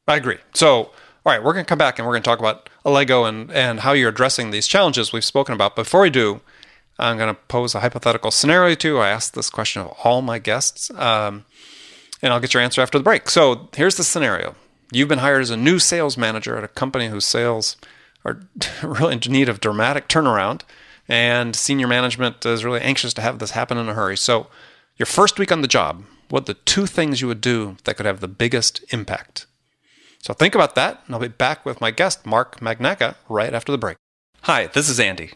I 0.07 0.15
agree. 0.15 0.37
So, 0.53 0.75
all 0.75 0.91
right, 1.25 1.43
we're 1.43 1.53
going 1.53 1.65
to 1.65 1.69
come 1.69 1.77
back 1.77 1.99
and 1.99 2.07
we're 2.07 2.13
going 2.13 2.23
to 2.23 2.29
talk 2.29 2.39
about 2.39 2.69
Allego 2.85 3.27
and, 3.27 3.51
and 3.51 3.81
how 3.81 3.91
you're 3.91 4.09
addressing 4.09 4.51
these 4.51 4.67
challenges 4.67 5.11
we've 5.11 5.25
spoken 5.25 5.53
about. 5.53 5.75
Before 5.75 6.01
we 6.01 6.09
do, 6.09 6.41
I'm 6.99 7.17
going 7.17 7.33
to 7.33 7.41
pose 7.47 7.75
a 7.75 7.79
hypothetical 7.79 8.31
scenario 8.31 8.75
to. 8.75 8.99
I 8.99 9.09
ask 9.09 9.33
this 9.33 9.49
question 9.49 9.81
of 9.81 9.95
all 10.03 10.21
my 10.21 10.39
guests, 10.39 10.89
um, 10.91 11.45
and 12.21 12.33
I'll 12.33 12.39
get 12.39 12.53
your 12.53 12.63
answer 12.63 12.81
after 12.81 12.97
the 12.97 13.03
break. 13.03 13.29
So, 13.29 13.69
here's 13.75 13.97
the 13.97 14.03
scenario 14.03 14.55
You've 14.91 15.09
been 15.09 15.19
hired 15.19 15.41
as 15.41 15.49
a 15.49 15.57
new 15.57 15.79
sales 15.79 16.17
manager 16.17 16.57
at 16.57 16.63
a 16.63 16.69
company 16.69 17.09
whose 17.09 17.25
sales 17.25 17.75
are 18.23 18.41
really 18.83 19.13
in 19.13 19.31
need 19.31 19.49
of 19.49 19.59
dramatic 19.59 20.07
turnaround, 20.07 20.61
and 21.07 21.55
senior 21.55 21.87
management 21.87 22.45
is 22.45 22.65
really 22.65 22.81
anxious 22.81 23.13
to 23.15 23.21
have 23.21 23.39
this 23.39 23.51
happen 23.51 23.77
in 23.77 23.89
a 23.89 23.93
hurry. 23.93 24.17
So, 24.17 24.47
your 24.97 25.05
first 25.05 25.37
week 25.37 25.51
on 25.51 25.61
the 25.61 25.67
job, 25.67 26.03
what 26.29 26.45
the 26.45 26.55
two 26.55 26.85
things 26.85 27.21
you 27.21 27.27
would 27.27 27.41
do 27.41 27.77
that 27.83 27.95
could 27.95 28.05
have 28.05 28.19
the 28.19 28.27
biggest 28.27 28.83
impact? 28.89 29.45
So 30.19 30.33
think 30.33 30.55
about 30.55 30.75
that, 30.75 31.03
and 31.05 31.15
I'll 31.15 31.21
be 31.21 31.27
back 31.27 31.65
with 31.65 31.79
my 31.79 31.91
guest, 31.91 32.25
Mark 32.25 32.59
Magnacca, 32.59 33.15
right 33.29 33.53
after 33.53 33.71
the 33.71 33.77
break. 33.77 33.97
Hi, 34.41 34.67
this 34.67 34.89
is 34.89 34.99
Andy. 34.99 35.31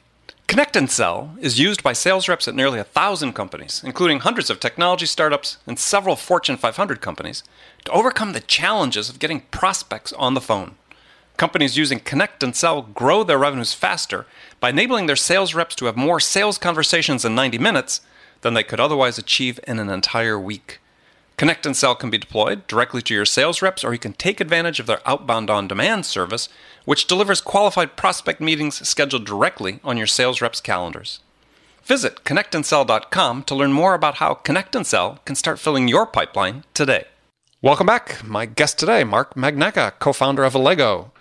Connect 0.52 0.76
and 0.76 0.92
Sell 0.92 1.34
is 1.40 1.62
used 1.62 1.82
by 1.82 1.94
sales 1.94 2.28
reps 2.28 2.46
at 2.46 2.56
nearly 2.56 2.78
a 2.78 2.84
thousand 2.84 3.32
companies, 3.32 3.82
including 3.86 4.20
hundreds 4.20 4.50
of 4.50 4.60
technology 4.60 5.06
startups 5.06 5.60
and 5.66 5.80
several 5.80 6.18
Fortune 6.18 6.58
500 6.58 7.00
companies, 7.00 7.46
to 7.86 7.92
overcome 7.94 8.34
the 8.34 8.42
challenges 8.42 9.10
of 9.10 9.18
getting 9.18 9.44
prospects 9.52 10.12
on 10.12 10.34
the 10.34 10.42
phone. 10.42 10.76
Companies 11.38 11.78
using 11.78 12.02
Connect 12.02 12.44
and 12.44 12.54
Sell 12.54 12.82
grow 12.82 13.24
their 13.24 13.38
revenues 13.38 13.74
faster 13.74 14.26
by 14.60 14.72
enabling 14.72 15.06
their 15.06 15.16
sales 15.16 15.56
reps 15.56 15.74
to 15.76 15.86
have 15.86 15.96
more 15.96 16.20
sales 16.20 16.58
conversations 16.58 17.24
in 17.24 17.34
90 17.34 17.58
minutes 17.58 18.02
than 18.42 18.54
they 18.54 18.64
could 18.64 18.82
otherwise 18.82 19.18
achieve 19.18 19.58
in 19.66 19.80
an 19.80 19.90
entire 19.90 20.38
week. 20.38 20.81
Connect 21.38 21.66
and 21.66 21.76
Sell 21.76 21.96
can 21.96 22.10
be 22.10 22.18
deployed 22.18 22.68
directly 22.68 23.02
to 23.02 23.14
your 23.14 23.26
sales 23.26 23.62
reps, 23.62 23.84
or 23.84 23.94
you 23.94 24.00
can 24.00 24.14
take 24.14 24.40
advantage 24.40 24.80
of 24.80 24.86
their 24.86 25.02
outbound 25.08 25.50
on 25.50 25.68
demand 25.68 26.06
service, 26.06 26.50
which 26.86 27.08
delivers 27.08 27.42
qualified 27.42 27.96
prospect 27.98 28.40
meetings 28.42 28.88
scheduled 28.88 29.26
directly 29.26 29.80
on 29.84 29.98
your 29.98 30.08
sales 30.08 30.42
reps' 30.42 30.62
calendars. 30.62 31.20
Visit 31.84 32.24
connectandsell.com 32.24 33.44
to 33.44 33.56
learn 33.56 33.74
more 33.74 33.96
about 33.96 34.16
how 34.16 34.36
Connect 34.36 34.76
and 34.76 34.86
Sell 34.86 35.20
can 35.26 35.36
start 35.36 35.60
filling 35.60 35.88
your 35.88 36.06
pipeline 36.06 36.64
today. 36.74 37.06
Welcome 37.62 37.88
back. 37.88 38.24
My 38.24 38.46
guest 38.46 38.78
today, 38.78 39.04
Mark 39.04 39.34
Magnacca, 39.36 40.00
co 40.00 40.14
founder 40.14 40.44
of 40.44 40.54
Allego. 40.54 41.12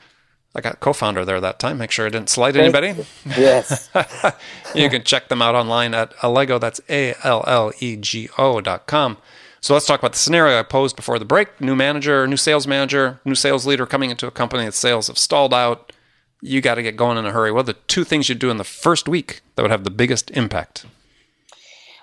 I 0.55 0.61
got 0.61 0.81
co-founder 0.81 1.25
there 1.25 1.41
that 1.41 1.61
time. 1.61 1.79
Make 1.79 1.93
sure 1.93 2.07
I 2.07 2.09
didn't 2.09 2.29
slight 2.29 2.57
anybody. 2.57 2.95
Yes. 3.25 3.89
you 4.75 4.91
can 4.91 5.05
check 5.05 5.29
them 5.29 5.41
out 5.41 5.55
online 5.55 5.95
at 5.95 6.13
Allego. 6.17 6.59
That's 6.59 6.81
A 6.89 7.15
L 7.23 7.45
L 7.47 7.73
E 7.79 7.95
G 7.97 8.29
O 8.37 8.61
dot 8.61 8.87
com. 8.89 9.19
So 9.61 9.75
let's 9.75 9.87
talk 9.87 10.01
about 10.01 10.13
the 10.13 10.19
scenario 10.19 10.59
I 10.59 10.63
posed 10.63 10.97
before 10.97 11.19
the 11.19 11.25
break. 11.27 11.61
New 11.61 11.77
manager, 11.77 12.27
new 12.27 12.39
sales 12.39 12.67
manager, 12.67 13.21
new 13.25 13.35
sales 13.35 13.67
leader 13.67 13.85
coming 13.85 14.11
into 14.11 14.27
a 14.27 14.31
company 14.31 14.65
that 14.65 14.73
sales 14.73 15.09
have 15.09 15.19
stalled 15.19 15.53
out. 15.53 15.93
You 16.41 16.63
got 16.63 16.77
to 16.77 16.83
get 16.83 16.97
going 16.97 17.19
in 17.19 17.27
a 17.27 17.33
hurry. 17.33 17.53
What 17.53 17.61
are 17.61 17.75
the 17.75 17.79
two 17.87 18.05
things 18.05 18.31
you'd 18.31 18.39
do 18.39 18.51
in 18.51 18.57
the 18.57 18.65
first 18.65 19.07
week 19.07 19.43
that 19.55 19.63
would 19.63 19.71
have 19.71 19.85
the 19.85 19.91
biggest 19.91 20.31
impact? 20.31 20.87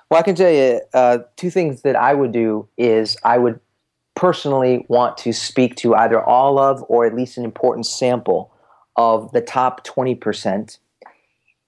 Well, 0.10 0.20
I 0.20 0.24
can 0.24 0.36
tell 0.36 0.52
you 0.52 0.82
uh, 0.93 1.20
two 1.36 1.50
things 1.50 1.82
that 1.82 1.96
I 1.96 2.13
would 2.13 2.32
do 2.32 2.67
is 2.78 3.17
I 3.24 3.39
would 3.39 3.60
personally 4.15 4.86
want 4.88 5.17
to 5.20 5.34
speak 5.34 5.76
to 5.78 5.96
either 5.96 6.24
all 6.24 6.60
of 6.60 6.84
or 6.88 7.06
at 7.06 7.15
least 7.15 7.38
an 7.38 7.43
important 7.43 7.88
sample 7.88 8.54
of 8.96 9.32
the 9.32 9.41
top 9.41 9.86
20% 9.86 10.78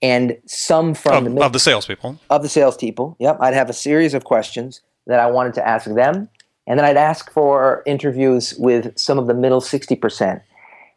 and 0.02 0.38
some 0.46 0.94
from 0.94 1.28
of, 1.28 1.36
the 1.36 1.42
of 1.44 1.54
the 1.54 1.60
salespeople. 1.60 2.20
Of 2.30 2.44
the 2.44 2.50
salespeople. 2.50 3.18
Yep. 3.20 3.38
I'd 3.42 3.54
have 3.56 3.70
a 3.70 3.74
series 3.74 4.14
of 4.14 4.24
questions 4.24 4.82
that 5.10 5.20
I 5.20 5.26
wanted 5.26 5.56
to 5.56 5.68
ask 5.68 5.92
them. 5.92 6.30
And 6.68 6.78
then 6.78 6.86
I'd 6.86 6.98
ask 6.98 7.32
for 7.32 7.82
interviews 7.88 8.54
with 8.60 8.98
some 8.98 9.18
of 9.18 9.26
the 9.26 9.34
middle 9.34 9.60
60%. 9.60 10.42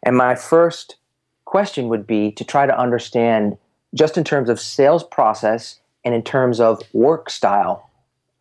And 0.03 0.17
my 0.17 0.35
first 0.35 0.97
question 1.47 1.89
would 1.89 2.07
be 2.07 2.31
to 2.33 2.45
try 2.45 2.67
to 2.67 2.79
understand, 2.79 3.57
just 3.95 4.19
in 4.19 4.23
terms 4.23 4.51
of 4.51 4.61
sales 4.61 5.03
process 5.03 5.81
and 6.05 6.15
in 6.15 6.23
terms 6.23 6.61
of 6.61 6.83
work 6.93 7.31
style, 7.31 7.89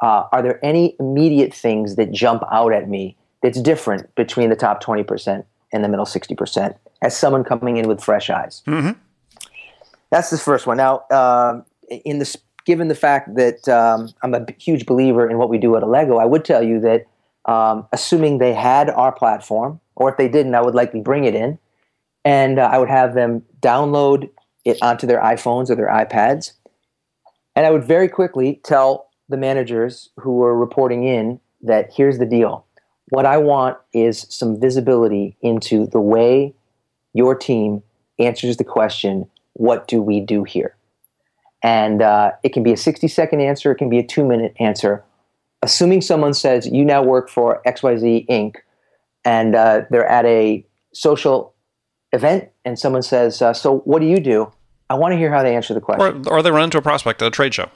uh, 0.02 0.28
are 0.34 0.42
there 0.42 0.64
any 0.64 0.96
immediate 1.00 1.54
things 1.54 1.96
that 1.96 2.12
jump 2.12 2.44
out 2.52 2.74
at 2.74 2.90
me 2.90 3.16
that's 3.42 3.62
different 3.62 4.14
between 4.16 4.50
the 4.50 4.56
top 4.56 4.84
20% 4.84 5.46
and 5.72 5.84
the 5.84 5.88
middle 5.88 6.06
60% 6.06 6.76
as 7.02 7.16
someone 7.16 7.46
coming 7.46 7.78
in 7.78 7.88
with 7.88 8.04
fresh 8.04 8.30
eyes? 8.30 8.62
Mm-hmm. 8.68 9.00
That's 10.10 10.32
the 10.32 10.38
first 10.38 10.68
one. 10.68 10.76
Now, 10.76 11.06
um, 11.12 11.64
in 11.90 12.20
the 12.20 12.38
given 12.72 12.88
the 12.88 12.96
fact 12.96 13.36
that 13.36 13.68
um, 13.68 14.08
I'm 14.24 14.34
a 14.34 14.46
huge 14.58 14.86
believer 14.86 15.30
in 15.30 15.38
what 15.38 15.50
we 15.50 15.58
do 15.58 15.76
at 15.76 15.84
Allego, 15.84 16.22
I 16.22 16.26
would 16.26 16.46
tell 16.46 16.64
you 16.64 16.80
that 16.80 17.06
um, 17.44 17.86
assuming 17.92 18.38
they 18.38 18.54
had 18.54 18.90
our 18.90 19.12
platform, 19.12 19.82
or 19.98 20.10
if 20.10 20.16
they 20.16 20.30
didn't, 20.30 20.56
I 20.56 20.62
would 20.62 20.74
likely 20.74 21.02
bring 21.02 21.26
it 21.26 21.36
in, 21.36 21.60
and 22.24 22.60
uh, 22.60 22.70
I 22.72 22.78
would 22.78 22.88
have 22.88 23.14
them 23.14 23.44
download 23.60 24.30
it 24.64 24.78
onto 24.82 25.06
their 25.06 25.20
iPhones 25.20 25.70
or 25.70 25.76
their 25.76 25.90
iPads, 25.90 26.54
and 27.58 27.66
I 27.66 27.72
would 27.72 27.84
very 27.84 28.08
quickly 28.08 28.62
tell 28.64 29.10
the 29.28 29.36
managers 29.36 30.08
who 30.22 30.38
were 30.38 30.58
reporting 30.58 31.04
in 31.04 31.42
that 31.64 31.92
here's 31.92 32.20
the 32.20 32.26
deal. 32.26 32.66
What 33.10 33.26
I 33.26 33.36
want 33.36 33.80
is 33.92 34.28
some 34.30 34.62
visibility 34.62 35.36
into 35.42 35.88
the 35.88 36.00
way 36.00 36.54
your 37.12 37.36
team 37.36 37.84
answers 38.18 38.56
the 38.56 38.64
question, 38.64 39.30
what 39.56 39.90
do 39.90 40.02
we 40.02 40.22
do 40.22 40.46
here? 40.46 40.78
And 41.63 42.02
uh, 42.02 42.32
it 42.43 42.54
can 42.54 42.63
be 42.63 42.74
a 42.74 42.78
60 42.78 43.08
second 43.08 43.41
answer, 43.41 43.71
it 43.71 43.76
can 43.76 43.89
be 43.89 44.00
a 44.00 44.04
two 44.04 44.26
minute 44.26 44.56
answer. 44.60 45.04
Assuming 45.62 46.02
someone 46.02 46.34
says, 46.34 46.65
you 46.65 46.84
now 46.84 47.04
work 47.04 47.30
for 47.30 47.62
XYZ 47.67 48.28
Inc., 48.28 48.56
and 49.24 49.54
uh, 49.54 49.82
they're 49.91 50.08
at 50.08 50.26
a 50.26 50.65
social 50.93 51.54
event, 52.12 52.50
and 52.65 52.80
someone 52.80 53.04
says, 53.04 53.41
uh, 53.41 53.54
so 53.54 53.80
what 53.80 54.00
do 54.00 54.08
you 54.08 54.19
do? 54.19 54.52
I 54.89 54.95
want 54.95 55.13
to 55.13 55.17
hear 55.17 55.32
how 55.32 55.43
they 55.43 55.56
answer 55.56 55.74
the 55.74 55.82
question. 55.82 56.28
Or, 56.28 56.38
or 56.38 56.43
they 56.43 56.52
run 56.52 56.63
into 56.63 56.80
a 56.80 56.82
prospect 56.82 57.21
at 57.21 57.28
a 57.28 57.32
trade 57.32 57.54
show. 57.54 57.69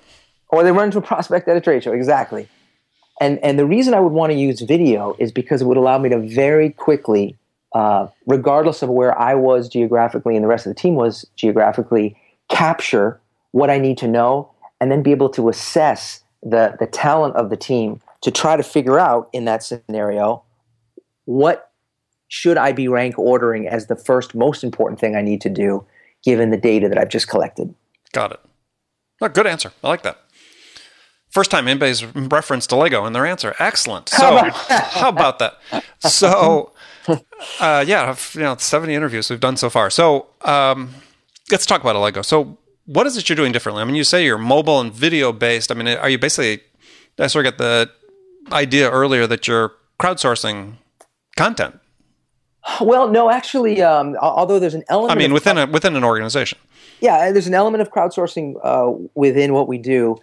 Or 0.49 0.63
they 0.63 0.71
run 0.71 0.85
into 0.85 0.97
a 0.97 1.01
prospect 1.01 1.47
at 1.47 1.55
a 1.55 1.61
trade 1.61 1.83
show, 1.83 1.93
exactly. 1.93 2.47
And, 3.21 3.39
and 3.39 3.57
the 3.57 3.65
reason 3.65 3.93
I 3.93 3.99
would 3.99 4.11
want 4.11 4.31
to 4.31 4.37
use 4.37 4.61
video 4.61 5.15
is 5.19 5.31
because 5.31 5.61
it 5.61 5.65
would 5.65 5.77
allow 5.77 5.97
me 5.97 6.09
to 6.09 6.19
very 6.19 6.71
quickly, 6.71 7.37
uh, 7.73 8.07
regardless 8.25 8.81
of 8.81 8.89
where 8.89 9.17
I 9.17 9.35
was 9.35 9.69
geographically 9.69 10.35
and 10.35 10.43
the 10.43 10.49
rest 10.49 10.65
of 10.65 10.75
the 10.75 10.79
team 10.79 10.95
was 10.95 11.25
geographically, 11.35 12.17
capture 12.49 13.21
what 13.55 13.69
I 13.69 13.77
need 13.77 13.97
to 13.99 14.07
know, 14.07 14.51
and 14.81 14.91
then 14.91 15.01
be 15.01 15.11
able 15.11 15.29
to 15.29 15.47
assess 15.47 16.21
the, 16.43 16.75
the 16.77 16.85
talent 16.85 17.37
of 17.37 17.49
the 17.49 17.55
team 17.55 18.01
to 18.19 18.29
try 18.29 18.57
to 18.57 18.63
figure 18.63 18.99
out 18.99 19.29
in 19.31 19.45
that 19.45 19.63
scenario 19.63 20.43
what 21.23 21.71
should 22.27 22.57
I 22.57 22.73
be 22.73 22.89
rank 22.89 23.17
ordering 23.17 23.65
as 23.65 23.87
the 23.87 23.95
first 23.95 24.35
most 24.35 24.61
important 24.61 24.99
thing 24.99 25.15
I 25.15 25.21
need 25.21 25.39
to 25.39 25.49
do 25.49 25.85
given 26.21 26.49
the 26.49 26.57
data 26.57 26.89
that 26.89 26.97
I've 26.97 27.07
just 27.07 27.29
collected. 27.29 27.73
Got 28.11 28.33
it. 28.33 28.41
Oh, 29.21 29.29
good 29.29 29.47
answer. 29.47 29.71
I 29.81 29.87
like 29.87 30.03
that. 30.03 30.19
First 31.29 31.49
time 31.49 31.69
anybody's 31.69 32.03
referenced 32.03 32.71
Allego 32.71 33.07
in 33.07 33.13
their 33.13 33.25
answer. 33.25 33.55
Excellent. 33.57 34.09
So, 34.09 34.49
how 34.67 35.07
about 35.07 35.39
that? 35.39 35.59
So, 35.99 36.73
uh, 37.61 37.85
yeah, 37.87 38.13
you 38.33 38.41
know, 38.41 38.57
70 38.57 38.93
interviews 38.93 39.29
we've 39.29 39.39
done 39.39 39.55
so 39.55 39.69
far. 39.69 39.89
So, 39.89 40.27
um, 40.41 40.93
let's 41.49 41.65
talk 41.65 41.79
about 41.79 41.95
Allego. 41.95 42.25
So, 42.25 42.57
what 42.85 43.07
is 43.07 43.17
it 43.17 43.27
you're 43.29 43.35
doing 43.35 43.51
differently? 43.51 43.81
I 43.81 43.85
mean, 43.85 43.95
you 43.95 44.03
say 44.03 44.23
you're 44.23 44.37
mobile 44.37 44.79
and 44.79 44.93
video 44.93 45.31
based. 45.31 45.71
I 45.71 45.75
mean, 45.75 45.87
are 45.87 46.09
you 46.09 46.17
basically? 46.17 46.61
I 47.17 47.27
sort 47.27 47.45
of 47.45 47.53
get 47.53 47.57
the 47.57 47.89
idea 48.51 48.89
earlier 48.89 49.25
that 49.27 49.47
you're 49.47 49.73
crowdsourcing 49.99 50.75
content. 51.35 51.79
Well, 52.81 53.07
no, 53.09 53.29
actually, 53.29 53.81
um, 53.81 54.15
although 54.21 54.59
there's 54.59 54.73
an 54.73 54.83
element. 54.89 55.11
I 55.11 55.15
mean, 55.15 55.33
within 55.33 55.57
a 55.57 55.65
within 55.67 55.95
an 55.95 56.03
organization. 56.03 56.57
Yeah, 56.99 57.31
there's 57.31 57.47
an 57.47 57.53
element 57.53 57.81
of 57.81 57.91
crowdsourcing 57.91 58.55
uh, 58.63 59.05
within 59.15 59.53
what 59.53 59.67
we 59.67 59.77
do, 59.77 60.17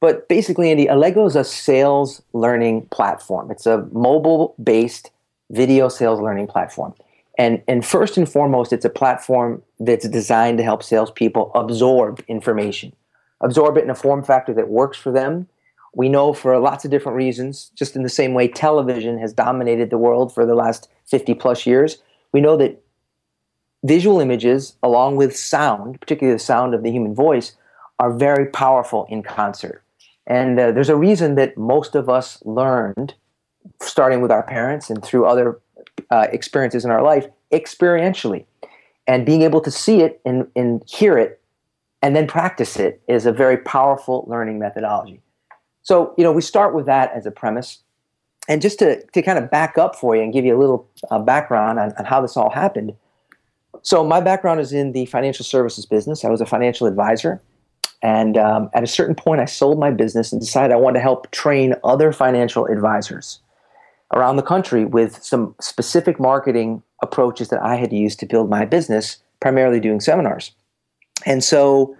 but 0.00 0.28
basically, 0.28 0.70
Andy, 0.70 0.86
Allego 0.86 1.26
is 1.26 1.36
a 1.36 1.44
sales 1.44 2.22
learning 2.32 2.86
platform. 2.86 3.50
It's 3.50 3.66
a 3.66 3.88
mobile-based 3.92 5.10
video 5.50 5.88
sales 5.88 6.20
learning 6.20 6.46
platform. 6.46 6.94
And, 7.38 7.62
and 7.68 7.86
first 7.86 8.16
and 8.16 8.28
foremost, 8.28 8.72
it's 8.72 8.84
a 8.84 8.90
platform 8.90 9.62
that's 9.78 10.08
designed 10.08 10.58
to 10.58 10.64
help 10.64 10.82
salespeople 10.82 11.52
absorb 11.54 12.22
information, 12.26 12.92
absorb 13.40 13.76
it 13.76 13.84
in 13.84 13.90
a 13.90 13.94
form 13.94 14.24
factor 14.24 14.52
that 14.54 14.68
works 14.68 14.98
for 14.98 15.12
them. 15.12 15.48
We 15.94 16.08
know 16.08 16.32
for 16.32 16.58
lots 16.58 16.84
of 16.84 16.90
different 16.90 17.16
reasons, 17.16 17.70
just 17.76 17.94
in 17.94 18.02
the 18.02 18.08
same 18.08 18.34
way 18.34 18.48
television 18.48 19.18
has 19.18 19.32
dominated 19.32 19.90
the 19.90 19.98
world 19.98 20.34
for 20.34 20.44
the 20.44 20.56
last 20.56 20.88
50 21.06 21.34
plus 21.34 21.64
years, 21.64 21.98
we 22.32 22.40
know 22.40 22.56
that 22.56 22.82
visual 23.84 24.20
images, 24.20 24.74
along 24.82 25.16
with 25.16 25.36
sound, 25.36 26.00
particularly 26.00 26.34
the 26.34 26.42
sound 26.42 26.74
of 26.74 26.82
the 26.82 26.90
human 26.90 27.14
voice, 27.14 27.52
are 28.00 28.12
very 28.12 28.46
powerful 28.46 29.06
in 29.08 29.22
concert. 29.22 29.82
And 30.26 30.58
uh, 30.58 30.72
there's 30.72 30.90
a 30.90 30.96
reason 30.96 31.36
that 31.36 31.56
most 31.56 31.94
of 31.94 32.08
us 32.08 32.42
learned, 32.44 33.14
starting 33.80 34.20
with 34.20 34.30
our 34.30 34.42
parents 34.42 34.90
and 34.90 35.02
through 35.02 35.24
other 35.24 35.58
uh, 36.10 36.26
experiences 36.32 36.84
in 36.84 36.90
our 36.90 37.02
life 37.02 37.26
experientially. 37.52 38.44
And 39.06 39.24
being 39.24 39.42
able 39.42 39.60
to 39.62 39.70
see 39.70 40.00
it 40.00 40.20
and, 40.24 40.46
and 40.54 40.82
hear 40.86 41.16
it 41.16 41.40
and 42.02 42.14
then 42.14 42.26
practice 42.26 42.76
it 42.76 43.02
is 43.08 43.26
a 43.26 43.32
very 43.32 43.56
powerful 43.56 44.24
learning 44.28 44.58
methodology. 44.58 45.20
So, 45.82 46.14
you 46.16 46.24
know, 46.24 46.32
we 46.32 46.42
start 46.42 46.74
with 46.74 46.86
that 46.86 47.12
as 47.12 47.26
a 47.26 47.30
premise. 47.30 47.78
And 48.48 48.62
just 48.62 48.78
to, 48.78 49.04
to 49.04 49.22
kind 49.22 49.38
of 49.38 49.50
back 49.50 49.76
up 49.78 49.96
for 49.96 50.14
you 50.16 50.22
and 50.22 50.32
give 50.32 50.44
you 50.44 50.56
a 50.56 50.60
little 50.60 50.88
uh, 51.10 51.18
background 51.18 51.78
on, 51.78 51.92
on 51.98 52.04
how 52.04 52.20
this 52.20 52.36
all 52.36 52.50
happened. 52.50 52.94
So, 53.82 54.04
my 54.04 54.20
background 54.20 54.60
is 54.60 54.72
in 54.72 54.92
the 54.92 55.06
financial 55.06 55.44
services 55.44 55.86
business. 55.86 56.24
I 56.24 56.30
was 56.30 56.40
a 56.40 56.46
financial 56.46 56.86
advisor. 56.86 57.42
And 58.00 58.36
um, 58.36 58.70
at 58.74 58.84
a 58.84 58.86
certain 58.86 59.14
point, 59.14 59.40
I 59.40 59.44
sold 59.44 59.78
my 59.78 59.90
business 59.90 60.30
and 60.30 60.40
decided 60.40 60.72
I 60.72 60.76
wanted 60.76 60.98
to 60.98 61.02
help 61.02 61.30
train 61.32 61.74
other 61.82 62.12
financial 62.12 62.66
advisors 62.66 63.40
around 64.14 64.36
the 64.36 64.42
country 64.42 64.84
with 64.84 65.22
some 65.22 65.54
specific 65.60 66.18
marketing 66.18 66.82
approaches 67.02 67.48
that 67.48 67.62
I 67.62 67.76
had 67.76 67.92
used 67.92 68.18
to 68.20 68.26
build 68.26 68.48
my 68.48 68.64
business, 68.64 69.18
primarily 69.40 69.80
doing 69.80 70.00
seminars. 70.00 70.52
And 71.26 71.44
so 71.44 71.94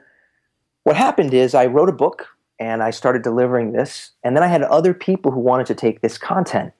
what 0.84 0.96
happened 0.96 1.34
is 1.34 1.54
I 1.54 1.66
wrote 1.66 1.88
a 1.88 1.92
book 1.92 2.26
and 2.58 2.82
I 2.82 2.90
started 2.90 3.22
delivering 3.22 3.72
this. 3.72 4.10
And 4.24 4.34
then 4.34 4.42
I 4.42 4.48
had 4.48 4.62
other 4.62 4.94
people 4.94 5.30
who 5.30 5.40
wanted 5.40 5.66
to 5.66 5.74
take 5.74 6.00
this 6.00 6.18
content. 6.18 6.72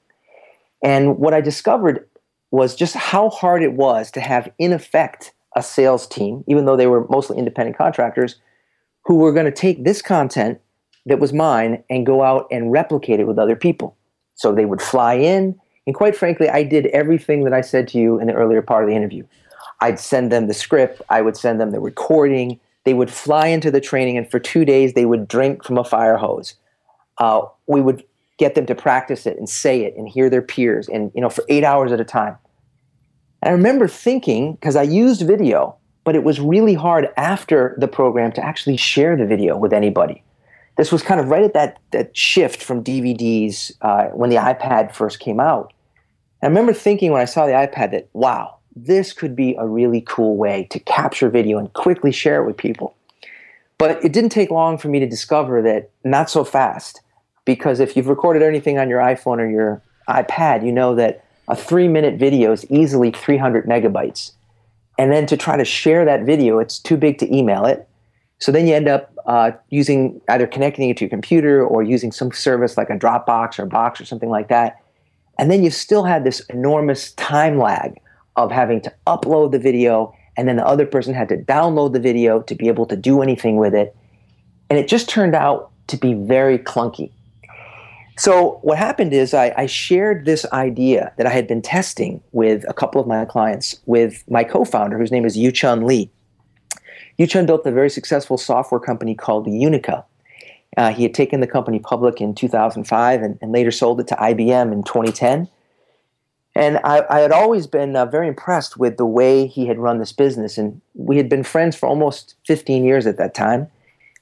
And 0.83 1.19
what 1.19 1.35
I 1.35 1.41
discovered 1.41 2.09
was 2.51 2.75
just 2.75 2.95
how 2.95 3.29
hard 3.29 3.63
it 3.63 3.75
was 3.75 4.11
to 4.13 4.21
have, 4.21 4.51
in 4.59 4.73
effect, 4.73 5.33
a 5.55 5.63
sales 5.63 6.07
team, 6.07 6.45
even 6.47 6.65
though 6.65 6.77
they 6.77 6.87
were 6.87 7.07
mostly 7.09 7.37
independent 7.37 7.77
contractors, 7.77 8.37
who 9.05 9.17
were 9.17 9.33
going 9.33 9.47
to 9.47 9.53
take 9.53 9.85
this 9.85 10.01
content 10.01 10.61
that 11.07 11.19
was 11.19 11.33
mine 11.33 11.83
and 11.91 12.07
go 12.07 12.23
out 12.23 12.47
and 12.51 12.73
replicate 12.73 13.21
it 13.21 13.27
with 13.27 13.39
other 13.39 13.57
people. 13.57 13.97
So 14.39 14.53
they 14.53 14.65
would 14.65 14.81
fly 14.81 15.15
in. 15.15 15.61
And 15.87 15.95
quite 15.95 16.17
frankly, 16.17 16.49
I 16.49 16.63
did 16.63 16.87
everything 16.87 17.45
that 17.45 17.53
I 17.53 17.61
said 17.61 17.89
to 17.89 17.99
you 17.99 18.19
in 18.21 18.29
the 18.29 18.35
earlier 18.35 18.63
part 18.63 18.85
of 18.85 18.89
the 18.89 18.97
interview. 18.97 19.25
I'd 19.81 19.99
send 19.99 20.33
them 20.33 20.47
the 20.47 20.55
script, 20.55 21.03
I 21.11 21.23
would 21.23 21.37
send 21.37 21.61
them 21.61 21.73
the 21.73 21.81
recording. 21.81 22.59
They 22.85 22.95
would 22.95 23.11
fly 23.11 23.49
into 23.49 23.71
the 23.71 23.81
training, 23.81 24.17
and 24.17 24.31
for 24.31 24.39
two 24.39 24.65
days, 24.65 24.95
they 24.95 25.05
would 25.05 25.29
drink 25.29 25.65
from 25.65 25.77
a 25.77 25.85
fire 25.85 26.17
hose. 26.17 26.55
Uh, 27.19 27.43
we 27.67 27.81
would 27.81 28.05
get 28.39 28.55
them 28.55 28.65
to 28.67 28.75
practice 28.75 29.27
it 29.27 29.37
and 29.37 29.49
say 29.49 29.83
it 29.83 29.95
and 29.97 30.09
hear 30.09 30.31
their 30.31 30.43
peers, 30.43 30.89
and 30.89 31.11
you 31.15 31.21
know, 31.21 31.29
for 31.29 31.45
eight 31.49 31.65
hours 31.65 31.93
at 31.93 32.01
a 32.01 32.05
time. 32.05 32.39
And 33.43 33.51
I 33.51 33.53
remember 33.53 33.89
thinking, 33.89 34.55
because 34.55 34.77
I 34.77 34.83
used 34.83 35.23
video, 35.23 35.77
but 36.05 36.15
it 36.15 36.25
was 36.25 36.41
really 36.41 36.75
hard 36.75 37.09
after 37.17 37.75
the 37.79 37.89
program 37.89 38.33
to 38.33 38.45
actually 38.45 38.77
share 38.77 39.17
the 39.17 39.27
video 39.27 39.57
with 39.57 39.73
anybody 39.73 40.23
this 40.79 40.93
was 40.93 41.03
kind 41.03 41.21
of 41.21 41.29
right 41.29 41.43
at 41.43 41.55
that, 41.55 41.79
that 41.91 42.17
shift 42.17 42.63
from 42.63 42.85
DVDs 42.85 43.73
uh, 43.83 44.05
when 44.11 44.31
the 44.31 44.37
iPad 44.37 44.95
first 44.95 45.19
came 45.19 45.41
out. 45.41 45.73
And 46.41 46.47
I 46.47 46.51
remember 46.51 46.73
thinking 46.73 47.11
when 47.11 47.21
I 47.21 47.25
saw 47.25 47.47
the 47.47 47.53
iPad 47.53 47.91
that, 47.91 48.09
wow, 48.13 48.59
this 48.77 49.13
could 49.13 49.35
be 49.35 49.57
a 49.59 49.67
really 49.67 50.01
cool 50.07 50.37
way 50.37 50.69
to 50.71 50.79
capture 50.79 51.29
video 51.29 51.59
and 51.59 51.71
quickly 51.73 52.13
share 52.13 52.41
it 52.41 52.47
with 52.47 52.57
people. 52.57 52.95
But 53.77 54.03
it 54.05 54.13
didn't 54.13 54.31
take 54.31 54.51
long 54.53 54.79
for 54.79 54.87
me 54.87 55.01
to 55.01 55.07
discover 55.07 55.61
that 55.63 55.91
not 56.05 56.31
so 56.31 56.45
fast, 56.45 57.01
because 57.45 57.81
if 57.81 57.97
you've 57.97 58.07
recorded 58.07 58.43
anything 58.43 58.79
on 58.79 58.89
your 58.89 59.01
iPhone 59.01 59.39
or 59.39 59.51
your 59.51 59.83
iPad, 60.09 60.65
you 60.65 60.71
know 60.71 60.95
that 60.95 61.25
a 61.49 61.57
three 61.57 61.89
minute 61.89 62.21
video 62.21 62.53
is 62.53 62.65
easily 62.71 63.11
300 63.11 63.67
megabytes. 63.67 64.31
And 64.97 65.11
then 65.11 65.27
to 65.27 65.37
try 65.37 65.57
to 65.57 65.65
share 65.65 66.05
that 66.05 66.23
video, 66.23 66.61
it's 66.61 66.79
too 66.79 66.97
big 66.97 67.19
to 67.19 67.37
email 67.37 67.65
it. 67.65 67.89
So 68.39 68.53
then 68.53 68.69
you 68.69 68.75
end 68.75 68.87
up 68.87 69.13
uh, 69.29 69.53
using 69.69 70.21
either 70.29 70.47
connecting 70.47 70.89
it 70.89 70.97
to 70.97 71.05
your 71.05 71.11
computer 71.11 71.65
or 71.65 71.83
using 71.83 72.11
some 72.11 72.33
service 72.33 72.79
like 72.79 72.89
a 72.89 72.97
Dropbox 72.97 73.59
or 73.59 73.67
Box 73.67 74.01
or 74.01 74.07
something 74.07 74.31
like 74.31 74.49
that. 74.49 74.81
And 75.39 75.51
then 75.51 75.63
you 75.63 75.71
still 75.71 76.03
had 76.03 76.25
this 76.25 76.41
enormous 76.49 77.13
time 77.13 77.59
lag 77.59 78.01
of 78.37 78.51
having 78.51 78.81
to 78.81 78.93
upload 79.07 79.53
the 79.53 79.59
video, 79.59 80.15
and 80.37 80.49
then 80.49 80.57
the 80.57 80.67
other 80.67 80.87
person 80.87 81.13
had 81.13 81.29
to 81.29 81.37
download 81.37 81.93
the 81.93 82.01
video 82.01 82.41
to 82.43 82.55
be 82.55 82.69
able 82.69 82.87
to 82.87 82.97
do 82.97 83.21
anything 83.21 83.59
with 83.59 83.75
it. 83.75 83.95
And 84.71 84.79
it 84.79 84.89
just 84.89 85.09
turned 85.09 85.35
out 85.35 85.71
to 85.89 85.99
be 85.99 86.15
very 86.15 86.59
clunky. 86.59 87.11
So, 88.17 88.59
what 88.63 88.79
happened 88.79 89.13
is 89.13 89.35
I, 89.35 89.53
I 89.57 89.67
shared 89.67 90.25
this 90.25 90.45
idea 90.53 91.13
that 91.19 91.27
I 91.27 91.31
had 91.31 91.47
been 91.47 91.63
testing 91.63 92.21
with 92.33 92.65
a 92.69 92.73
couple 92.73 93.01
of 93.01 93.07
my 93.07 93.25
clients 93.27 93.79
with 93.87 94.25
my 94.29 94.43
co 94.43 94.65
founder, 94.65 94.99
whose 94.99 95.13
name 95.13 95.25
is 95.25 95.37
Yu 95.37 95.53
Chun 95.53 95.87
Lee. 95.87 96.11
Yu 97.19 97.27
Chun 97.27 97.47
built 97.47 97.67
a 97.67 97.73
very 97.73 97.91
successful 97.91 98.39
software 98.39 98.81
company 98.81 99.15
called 99.15 99.47
Unica. 99.49 100.05
Uh, 100.77 100.93
he 100.93 101.03
had 101.03 101.13
taken 101.13 101.41
the 101.41 101.47
company 101.47 101.81
public 101.81 102.21
in 102.21 102.35
2005 102.35 103.23
and, 103.23 103.39
and, 103.43 103.53
later 103.53 103.71
sold 103.71 104.01
it 104.01 104.07
to 104.07 104.15
IBM 104.15 104.73
in 104.73 104.85
2010. 104.85 105.49
And 106.55 106.79
I, 106.85 107.05
I 107.11 107.21
had 107.21 107.33
always 107.33 107.67
been 107.67 107.97
uh, 107.97 108.07
very 108.07 108.29
impressed 108.29 108.77
with 108.77 108.97
the 108.97 109.07
way 109.07 109.47
he 109.47 109.67
had 109.67 109.79
run 109.79 109.99
this 109.99 110.13
business. 110.13 110.57
And 110.57 110.81
we 110.95 111.17
had 111.17 111.29
been 111.29 111.43
friends 111.43 111.75
for 111.75 111.89
almost 111.89 112.35
15 112.47 112.85
years 112.85 113.07
at 113.07 113.17
that 113.17 113.35
time 113.35 113.69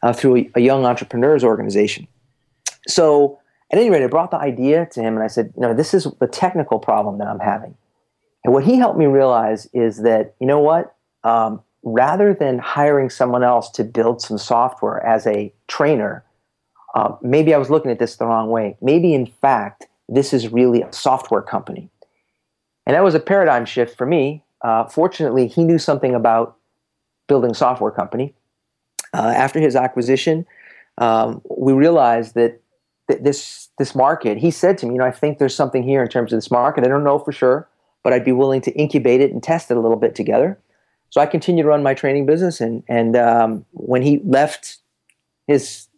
uh, 0.02 0.12
through 0.12 0.36
a, 0.36 0.50
a, 0.56 0.60
young 0.60 0.86
entrepreneurs 0.86 1.44
organization. 1.44 2.06
So, 2.86 3.38
at 3.72 3.78
any 3.78 3.90
rate, 3.90 4.02
I 4.02 4.06
brought 4.06 4.30
the 4.30 4.38
idea 4.38 4.86
to 4.92 5.00
him 5.00 5.14
and 5.14 5.24
I 5.24 5.26
said, 5.26 5.52
you 5.56 5.62
know, 5.62 5.74
this 5.74 5.92
is 5.92 6.06
the 6.20 6.28
technical 6.28 6.78
problem 6.78 7.18
that 7.18 7.26
I'm 7.26 7.40
having. 7.40 7.74
And 8.44 8.54
what 8.54 8.64
he 8.64 8.76
helped 8.76 8.98
me 8.98 9.06
realize 9.06 9.68
is 9.72 10.02
that, 10.02 10.34
you 10.38 10.46
know 10.46 10.60
what? 10.60 10.94
Um, 11.24 11.62
rather 11.86 12.34
than 12.34 12.58
hiring 12.58 13.08
someone 13.08 13.44
else 13.44 13.70
to 13.70 13.84
build 13.84 14.20
some 14.20 14.36
software 14.36 15.06
as 15.06 15.24
a 15.24 15.54
trainer, 15.68 16.24
uh, 16.96 17.14
maybe 17.22 17.54
I 17.54 17.58
was 17.58 17.70
looking 17.70 17.92
at 17.92 18.00
this 18.00 18.16
the 18.16 18.26
wrong 18.26 18.50
way. 18.50 18.76
Maybe, 18.82 19.14
in 19.14 19.26
fact, 19.26 19.86
this 20.08 20.32
is 20.32 20.52
really 20.52 20.82
a 20.82 20.92
software 20.92 21.42
company. 21.42 21.88
And 22.86 22.96
that 22.96 23.04
was 23.04 23.14
a 23.14 23.20
paradigm 23.20 23.64
shift 23.64 23.96
for 23.96 24.04
me. 24.04 24.42
Uh, 24.62 24.86
fortunately, 24.86 25.46
he 25.46 25.62
knew 25.62 25.78
something 25.78 26.12
about 26.12 26.56
building 27.28 27.54
software 27.54 27.92
company. 27.92 28.34
Uh, 29.14 29.32
after 29.36 29.60
his 29.60 29.76
acquisition, 29.76 30.44
um, 30.98 31.40
we 31.48 31.72
realized 31.72 32.34
that 32.34 32.60
th- 33.08 33.22
this 33.22 33.68
this 33.78 33.94
market. 33.94 34.38
He 34.38 34.50
said 34.50 34.76
to 34.78 34.86
me, 34.86 34.94
"You 34.94 34.98
know, 34.98 35.06
I 35.06 35.12
think 35.12 35.38
there's 35.38 35.54
something 35.54 35.84
here 35.84 36.02
in 36.02 36.08
terms 36.08 36.32
of 36.32 36.38
this 36.38 36.50
market. 36.50 36.84
I 36.84 36.88
don't 36.88 37.04
know 37.04 37.18
for 37.18 37.32
sure, 37.32 37.68
but 38.02 38.12
I'd 38.12 38.24
be 38.24 38.32
willing 38.32 38.60
to 38.62 38.72
incubate 38.72 39.20
it 39.20 39.32
and 39.32 39.42
test 39.42 39.70
it 39.70 39.76
a 39.76 39.80
little 39.80 39.96
bit 39.96 40.16
together." 40.16 40.58
So 41.16 41.22
I 41.22 41.26
continued 41.26 41.62
to 41.62 41.68
run 41.70 41.82
my 41.82 41.94
training 41.94 42.26
business, 42.26 42.60
and 42.60 42.82
and 42.88 43.16
um, 43.16 43.64
when 43.72 44.02
he 44.02 44.20
left 44.22 44.76
his 45.46 45.88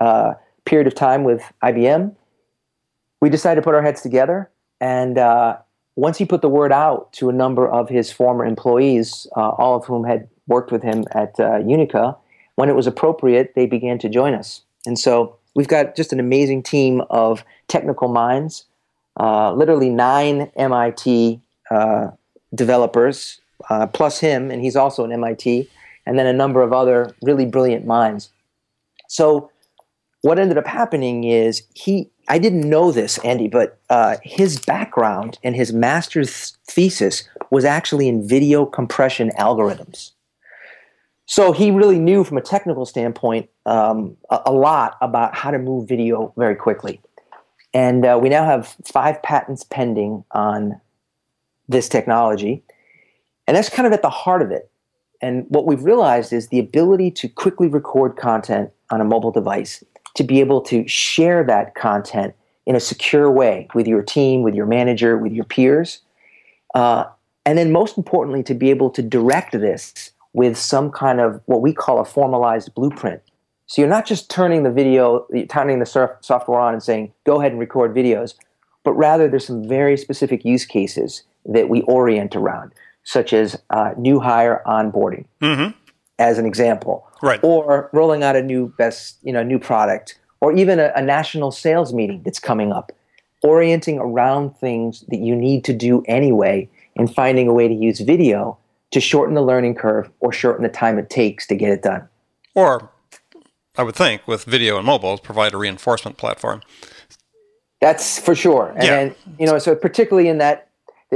uh, 0.00 0.34
period 0.64 0.88
of 0.88 0.96
time 0.96 1.22
with 1.22 1.44
IBM, 1.62 2.12
we 3.20 3.30
decided 3.30 3.60
to 3.60 3.62
put 3.62 3.76
our 3.76 3.82
heads 3.82 4.02
together 4.02 4.50
and 4.80 5.16
uh, 5.16 5.58
once 5.94 6.18
he 6.18 6.24
put 6.24 6.42
the 6.42 6.48
word 6.48 6.72
out 6.72 7.12
to 7.12 7.28
a 7.28 7.32
number 7.32 7.68
of 7.68 7.88
his 7.88 8.10
former 8.10 8.44
employees, 8.44 9.28
uh, 9.36 9.50
all 9.50 9.76
of 9.76 9.84
whom 9.84 10.02
had 10.02 10.28
worked 10.48 10.72
with 10.72 10.82
him 10.82 11.04
at 11.12 11.38
uh, 11.38 11.58
Unica, 11.58 12.16
when 12.56 12.68
it 12.68 12.74
was 12.74 12.88
appropriate, 12.88 13.54
they 13.54 13.66
began 13.66 13.96
to 14.00 14.08
join 14.08 14.34
us. 14.34 14.62
And 14.86 14.98
so 14.98 15.36
we've 15.54 15.68
got 15.68 15.94
just 15.94 16.12
an 16.12 16.18
amazing 16.18 16.64
team 16.64 17.00
of 17.10 17.44
technical 17.68 18.08
minds, 18.08 18.64
uh, 19.20 19.52
literally 19.52 19.88
nine 19.88 20.50
MIT 20.56 21.40
uh, 21.70 22.08
developers, 22.52 23.40
uh, 23.70 23.86
plus 23.86 24.20
him, 24.20 24.50
and 24.50 24.62
he's 24.62 24.76
also 24.76 25.04
an 25.04 25.12
MIT, 25.12 25.68
and 26.06 26.18
then 26.18 26.26
a 26.26 26.32
number 26.32 26.62
of 26.62 26.72
other 26.72 27.14
really 27.22 27.46
brilliant 27.46 27.86
minds. 27.86 28.30
So 29.08 29.50
what 30.22 30.38
ended 30.38 30.58
up 30.58 30.66
happening 30.66 31.24
is 31.24 31.62
he 31.74 32.10
I 32.28 32.38
didn't 32.38 32.68
know 32.68 32.90
this, 32.90 33.18
Andy, 33.18 33.48
but 33.48 33.78
uh, 33.90 34.16
his 34.22 34.58
background 34.58 35.38
and 35.44 35.54
his 35.54 35.72
master's 35.72 36.56
thesis 36.66 37.28
was 37.50 37.64
actually 37.64 38.08
in 38.08 38.26
video 38.26 38.64
compression 38.64 39.30
algorithms. 39.38 40.12
So 41.26 41.52
he 41.52 41.70
really 41.70 41.98
knew, 41.98 42.24
from 42.24 42.36
a 42.36 42.42
technical 42.42 42.86
standpoint, 42.86 43.48
um, 43.66 44.16
a, 44.30 44.40
a, 44.46 44.52
lot 44.52 44.96
about 45.00 45.34
how 45.34 45.50
to 45.50 45.58
move 45.58 45.88
video 45.88 46.32
very 46.36 46.54
quickly. 46.54 47.00
And 47.72 48.04
uh, 48.04 48.18
we 48.20 48.28
now 48.28 48.44
have 48.44 48.76
five 48.84 49.22
patents 49.22 49.64
pending 49.64 50.24
on 50.32 50.80
this 51.68 51.88
technology. 51.88 52.62
And 53.46 53.56
that's 53.56 53.68
kind 53.68 53.86
of 53.86 53.92
at 53.92 54.02
the 54.02 54.10
heart 54.10 54.42
of 54.42 54.50
it. 54.50 54.70
And 55.20 55.46
what 55.48 55.66
we've 55.66 55.82
realized 55.82 56.32
is 56.32 56.48
the 56.48 56.58
ability 56.58 57.10
to 57.12 57.28
quickly 57.28 57.68
record 57.68 58.16
content 58.16 58.70
on 58.90 59.00
a 59.00 59.04
mobile 59.04 59.30
device 59.30 59.82
to 60.14 60.24
be 60.24 60.40
able 60.40 60.60
to 60.62 60.86
share 60.86 61.44
that 61.44 61.74
content 61.74 62.34
in 62.66 62.76
a 62.76 62.80
secure 62.80 63.30
way 63.30 63.68
with 63.74 63.86
your 63.86 64.02
team, 64.02 64.42
with 64.42 64.54
your 64.54 64.66
manager, 64.66 65.18
with 65.18 65.32
your 65.32 65.44
peers. 65.44 66.00
Uh, 66.74 67.04
and 67.46 67.58
then, 67.58 67.72
most 67.72 67.98
importantly, 67.98 68.42
to 68.42 68.54
be 68.54 68.70
able 68.70 68.90
to 68.90 69.02
direct 69.02 69.52
this 69.52 70.12
with 70.32 70.56
some 70.56 70.90
kind 70.90 71.20
of 71.20 71.40
what 71.46 71.60
we 71.60 71.72
call 71.72 72.00
a 72.00 72.04
formalized 72.04 72.74
blueprint. 72.74 73.20
So 73.66 73.80
you're 73.80 73.88
not 73.88 74.06
just 74.06 74.30
turning 74.30 74.62
the 74.62 74.70
video, 74.70 75.26
turning 75.48 75.78
the 75.78 75.86
software 76.20 76.60
on 76.60 76.74
and 76.74 76.82
saying, 76.82 77.12
go 77.24 77.40
ahead 77.40 77.52
and 77.52 77.60
record 77.60 77.94
videos, 77.94 78.34
but 78.82 78.92
rather 78.92 79.28
there's 79.28 79.46
some 79.46 79.66
very 79.66 79.96
specific 79.96 80.44
use 80.44 80.66
cases 80.66 81.22
that 81.46 81.68
we 81.68 81.82
orient 81.82 82.36
around, 82.36 82.72
such 83.04 83.32
as 83.32 83.60
uh, 83.70 83.92
new 83.96 84.18
hire 84.18 84.62
onboarding. 84.66 85.24
Mm-hmm 85.40 85.78
as 86.18 86.38
an 86.38 86.46
example, 86.46 87.06
right? 87.22 87.40
Or 87.42 87.90
rolling 87.92 88.22
out 88.22 88.36
a 88.36 88.42
new 88.42 88.68
best, 88.78 89.18
you 89.22 89.32
know, 89.32 89.42
new 89.42 89.58
product, 89.58 90.18
or 90.40 90.52
even 90.52 90.78
a, 90.78 90.92
a 90.94 91.02
national 91.02 91.50
sales 91.50 91.92
meeting 91.92 92.22
that's 92.22 92.38
coming 92.38 92.72
up, 92.72 92.92
orienting 93.42 93.98
around 93.98 94.56
things 94.56 95.04
that 95.08 95.18
you 95.18 95.34
need 95.34 95.64
to 95.64 95.72
do 95.72 96.02
anyway, 96.06 96.68
and 96.96 97.12
finding 97.12 97.48
a 97.48 97.52
way 97.52 97.68
to 97.68 97.74
use 97.74 98.00
video 98.00 98.56
to 98.92 99.00
shorten 99.00 99.34
the 99.34 99.42
learning 99.42 99.74
curve 99.74 100.08
or 100.20 100.32
shorten 100.32 100.62
the 100.62 100.68
time 100.68 100.98
it 100.98 101.10
takes 101.10 101.46
to 101.48 101.56
get 101.56 101.70
it 101.70 101.82
done. 101.82 102.08
Or, 102.54 102.90
I 103.76 103.82
would 103.82 103.96
think, 103.96 104.28
with 104.28 104.44
video 104.44 104.76
and 104.76 104.86
mobile, 104.86 105.18
provide 105.18 105.52
a 105.52 105.56
reinforcement 105.56 106.16
platform. 106.16 106.62
That's 107.80 108.20
for 108.20 108.36
sure. 108.36 108.72
And 108.76 108.84
yeah. 108.84 108.90
then, 108.90 109.14
you 109.38 109.46
know, 109.46 109.58
so 109.58 109.74
particularly 109.74 110.28
in 110.28 110.38
that, 110.38 110.63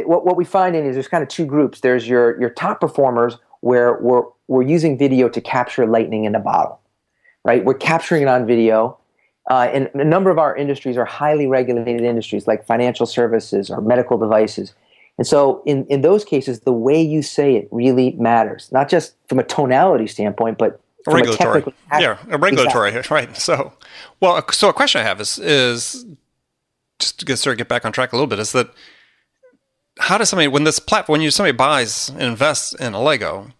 what, 0.06 0.24
what 0.24 0.37
we 0.37 0.44
find 0.44 0.76
in 0.76 0.87
is 0.87 0.94
there's 0.94 1.08
kind 1.08 1.22
of 1.22 1.28
two 1.28 1.46
groups. 1.46 1.80
There's 1.80 2.08
your 2.08 2.40
your 2.40 2.50
top 2.50 2.80
performers 2.80 3.38
where 3.61 3.98
we're 4.00 4.24
we're 4.46 4.62
using 4.62 4.98
video 4.98 5.28
to 5.28 5.40
capture 5.40 5.87
lightning 5.87 6.24
in 6.24 6.34
a 6.34 6.40
bottle, 6.40 6.80
right? 7.44 7.64
We're 7.64 7.74
capturing 7.74 8.22
it 8.22 8.28
on 8.28 8.46
video. 8.46 8.98
Uh, 9.50 9.70
and 9.72 9.88
a 9.94 10.04
number 10.04 10.28
of 10.28 10.38
our 10.38 10.54
industries 10.54 10.98
are 10.98 11.06
highly 11.06 11.46
regulated 11.46 12.02
industries 12.02 12.46
like 12.46 12.66
financial 12.66 13.06
services 13.06 13.70
or 13.70 13.80
medical 13.80 14.18
devices. 14.18 14.74
And 15.16 15.26
so, 15.26 15.62
in, 15.64 15.87
in 15.87 16.02
those 16.02 16.24
cases, 16.24 16.61
the 16.61 16.72
way 16.72 17.00
you 17.00 17.22
say 17.22 17.56
it 17.56 17.68
really 17.72 18.12
matters, 18.12 18.70
not 18.70 18.88
just 18.88 19.14
from 19.26 19.38
a 19.38 19.42
tonality 19.42 20.06
standpoint, 20.06 20.58
but 20.58 20.80
from 21.02 21.14
regulatory. 21.14 21.64
Yeah, 21.98 22.18
a 22.28 22.38
regulatory, 22.38 22.90
exactly. 22.90 23.14
right? 23.14 23.37
So, 23.37 23.72
well, 24.20 24.44
so 24.52 24.68
a 24.68 24.72
question 24.72 25.00
I 25.00 25.04
have 25.04 25.20
is 25.20 25.38
is 25.38 26.06
just 26.98 27.18
to 27.20 27.24
get, 27.24 27.38
sort 27.38 27.54
of 27.54 27.58
get 27.58 27.68
back 27.68 27.84
on 27.84 27.92
track 27.92 28.12
a 28.12 28.16
little 28.16 28.26
bit 28.26 28.38
is 28.38 28.52
that 28.52 28.70
how 29.98 30.18
does 30.18 30.28
somebody 30.28 30.48
when 30.48 30.64
this 30.64 30.78
platform 30.78 31.20
when 31.20 31.30
somebody 31.30 31.56
buys 31.56 32.08
and 32.11 32.22
invests 32.22 32.74
in 32.74 32.92
Allego, 32.92 33.52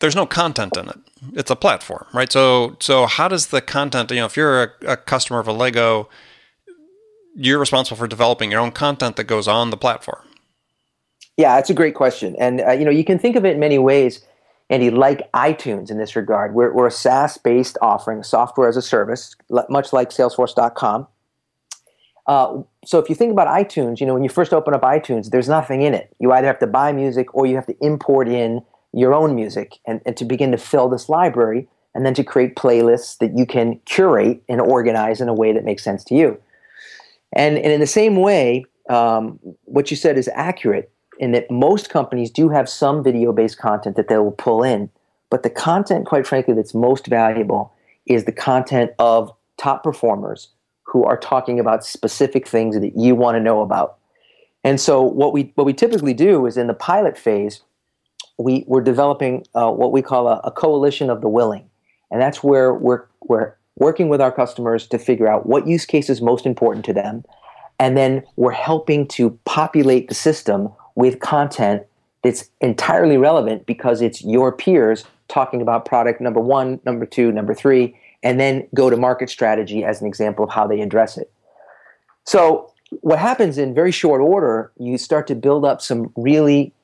there's 0.00 0.16
no 0.16 0.26
content 0.26 0.76
in 0.76 0.88
it. 0.88 0.98
It's 1.34 1.50
a 1.50 1.56
platform, 1.56 2.06
right? 2.12 2.30
So 2.30 2.76
so 2.80 3.06
how 3.06 3.28
does 3.28 3.48
the 3.48 3.60
content, 3.60 4.10
you 4.10 4.16
know, 4.18 4.26
if 4.26 4.36
you're 4.36 4.62
a, 4.62 4.70
a 4.88 4.96
customer 4.96 5.38
of 5.38 5.46
Allego, 5.46 6.08
you're 7.34 7.58
responsible 7.58 7.96
for 7.96 8.06
developing 8.06 8.50
your 8.50 8.60
own 8.60 8.72
content 8.72 9.16
that 9.16 9.24
goes 9.24 9.48
on 9.48 9.70
the 9.70 9.76
platform. 9.76 10.22
Yeah, 11.36 11.56
that's 11.56 11.70
a 11.70 11.74
great 11.74 11.94
question, 11.94 12.36
and 12.38 12.60
uh, 12.60 12.72
you 12.72 12.84
know 12.84 12.90
you 12.90 13.04
can 13.04 13.18
think 13.18 13.36
of 13.36 13.44
it 13.44 13.54
in 13.54 13.60
many 13.60 13.78
ways. 13.78 14.24
Andy, 14.70 14.90
like 14.90 15.30
iTunes 15.32 15.90
in 15.90 15.98
this 15.98 16.16
regard, 16.16 16.54
we're, 16.54 16.72
we're 16.72 16.86
a 16.86 16.90
SaaS-based 16.90 17.76
offering, 17.82 18.22
software 18.22 18.70
as 18.70 18.76
a 18.76 18.80
service, 18.80 19.36
much 19.68 19.92
like 19.92 20.08
Salesforce.com. 20.08 21.06
Uh, 22.26 22.62
so 22.84 22.98
if 22.98 23.08
you 23.08 23.14
think 23.14 23.32
about 23.32 23.48
iTunes, 23.48 24.00
you 24.00 24.06
know 24.06 24.14
when 24.14 24.22
you 24.22 24.28
first 24.28 24.52
open 24.52 24.74
up 24.74 24.82
iTunes, 24.82 25.30
there's 25.30 25.48
nothing 25.48 25.82
in 25.82 25.94
it. 25.94 26.14
You 26.18 26.32
either 26.32 26.46
have 26.46 26.60
to 26.60 26.66
buy 26.66 26.92
music 26.92 27.34
or 27.34 27.46
you 27.46 27.56
have 27.56 27.66
to 27.66 27.76
import 27.80 28.28
in 28.28 28.62
your 28.92 29.14
own 29.14 29.34
music 29.34 29.78
and, 29.86 30.00
and 30.06 30.16
to 30.16 30.24
begin 30.24 30.52
to 30.52 30.58
fill 30.58 30.88
this 30.88 31.08
library 31.08 31.68
and 31.94 32.06
then 32.06 32.14
to 32.14 32.24
create 32.24 32.56
playlists 32.56 33.18
that 33.18 33.36
you 33.36 33.46
can 33.46 33.78
curate 33.84 34.42
and 34.48 34.60
organize 34.60 35.20
in 35.20 35.28
a 35.28 35.34
way 35.34 35.52
that 35.52 35.64
makes 35.64 35.82
sense 35.82 36.04
to 36.04 36.14
you. 36.14 36.40
And, 37.34 37.56
and 37.56 37.72
in 37.72 37.80
the 37.80 37.86
same 37.86 38.16
way, 38.16 38.64
um, 38.88 39.38
what 39.64 39.90
you 39.90 39.96
said 39.96 40.18
is 40.18 40.28
accurate 40.34 40.90
in 41.18 41.32
that 41.32 41.50
most 41.50 41.90
companies 41.90 42.30
do 42.30 42.48
have 42.48 42.68
some 42.68 43.02
video 43.02 43.32
based 43.32 43.58
content 43.58 43.96
that 43.96 44.08
they 44.08 44.18
will 44.18 44.32
pull 44.32 44.62
in. 44.62 44.90
But 45.30 45.42
the 45.42 45.50
content, 45.50 46.06
quite 46.06 46.26
frankly, 46.26 46.54
that's 46.54 46.74
most 46.74 47.06
valuable 47.06 47.72
is 48.06 48.24
the 48.24 48.32
content 48.32 48.92
of 48.98 49.32
top 49.56 49.82
performers 49.82 50.48
who 50.92 51.04
are 51.04 51.16
talking 51.16 51.58
about 51.58 51.84
specific 51.84 52.46
things 52.46 52.78
that 52.78 52.96
you 52.96 53.14
want 53.14 53.34
to 53.34 53.40
know 53.40 53.62
about. 53.62 53.96
And 54.62 54.78
so, 54.78 55.00
what 55.00 55.32
we, 55.32 55.50
what 55.54 55.64
we 55.64 55.72
typically 55.72 56.12
do 56.12 56.44
is 56.46 56.58
in 56.58 56.66
the 56.66 56.74
pilot 56.74 57.16
phase, 57.16 57.62
we, 58.38 58.64
we're 58.66 58.82
developing 58.82 59.46
uh, 59.54 59.70
what 59.70 59.90
we 59.90 60.02
call 60.02 60.28
a, 60.28 60.40
a, 60.44 60.50
coalition 60.50 61.08
of 61.08 61.22
the 61.22 61.28
willing. 61.28 61.68
And 62.10 62.20
that's 62.20 62.44
where 62.44 62.74
we're, 62.74 63.06
we're 63.22 63.54
working 63.76 64.08
with 64.10 64.20
our 64.20 64.30
customers 64.30 64.86
to 64.88 64.98
figure 64.98 65.28
out 65.28 65.46
what 65.46 65.66
use 65.66 65.86
case 65.86 66.10
is 66.10 66.20
most 66.20 66.44
important 66.44 66.84
to 66.84 66.92
them. 66.92 67.24
And 67.78 67.96
then 67.96 68.22
we're 68.36 68.52
helping 68.52 69.08
to 69.08 69.38
populate 69.44 70.08
the 70.08 70.14
system 70.14 70.68
with 70.94 71.20
content 71.20 71.84
that's 72.22 72.50
entirely 72.60 73.16
relevant 73.16 73.64
because 73.64 74.02
it's 74.02 74.22
your 74.22 74.52
peers 74.52 75.04
talking 75.28 75.62
about 75.62 75.86
product 75.86 76.20
number 76.20 76.40
one, 76.40 76.80
number 76.84 77.06
two, 77.06 77.32
number 77.32 77.54
three, 77.54 77.96
and 78.22 78.38
then 78.38 78.66
go 78.74 78.90
to 78.90 78.96
market 78.96 79.30
strategy 79.30 79.84
as 79.84 80.00
an 80.00 80.06
example 80.06 80.44
of 80.44 80.50
how 80.50 80.66
they 80.66 80.80
address 80.80 81.18
it. 81.18 81.32
So, 82.24 82.72
what 83.00 83.18
happens 83.18 83.56
in 83.56 83.74
very 83.74 83.90
short 83.90 84.20
order, 84.20 84.70
you 84.78 84.98
start 84.98 85.26
to 85.28 85.34
build 85.34 85.64
up 85.64 85.80
some 85.80 86.12
really 86.16 86.74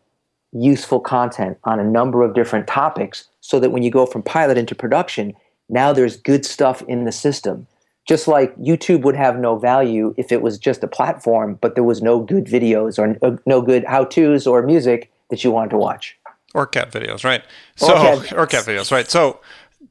useful 0.53 1.01
content 1.01 1.59
on 1.65 1.79
a 1.79 1.85
number 1.85 2.23
of 2.23 2.35
different 2.35 2.67
topics 2.67 3.29
so 3.41 3.61
that 3.61 3.71
when 3.71 3.83
you 3.83 3.91
go 3.91 4.07
from 4.07 4.23
pilot 4.23 4.57
into 4.57 4.75
production, 4.75 5.35
now 5.69 5.93
there's 5.93 6.17
good 6.17 6.47
stuff 6.47 6.83
in 6.83 7.05
the 7.05 7.13
system. 7.13 7.67
Just 8.07 8.27
like 8.27 8.57
YouTube 8.57 9.03
would 9.03 9.17
have 9.17 9.39
no 9.39 9.59
value 9.59 10.15
if 10.17 10.33
it 10.33 10.41
was 10.41 10.57
just 10.57 10.83
a 10.83 10.89
platform, 10.89 11.59
but 11.61 11.75
there 11.75 11.85
was 11.85 12.01
no 12.01 12.21
good 12.21 12.47
videos 12.47 12.99
or 12.99 13.19
uh, 13.23 13.37
no 13.45 13.61
good 13.61 13.85
how 13.85 14.05
to's 14.05 14.47
or 14.47 14.63
music 14.63 15.13
that 15.29 15.45
you 15.45 15.51
wanted 15.51 15.71
to 15.71 15.77
watch. 15.77 16.17
Or 16.55 16.67
cat 16.67 16.91
videos, 16.91 17.23
right? 17.23 17.45
So, 17.77 17.93
or 17.93 18.23
cat, 18.23 18.39
or 18.39 18.47
cat 18.47 18.65
videos, 18.65 18.91
right? 18.91 19.11
So, 19.11 19.41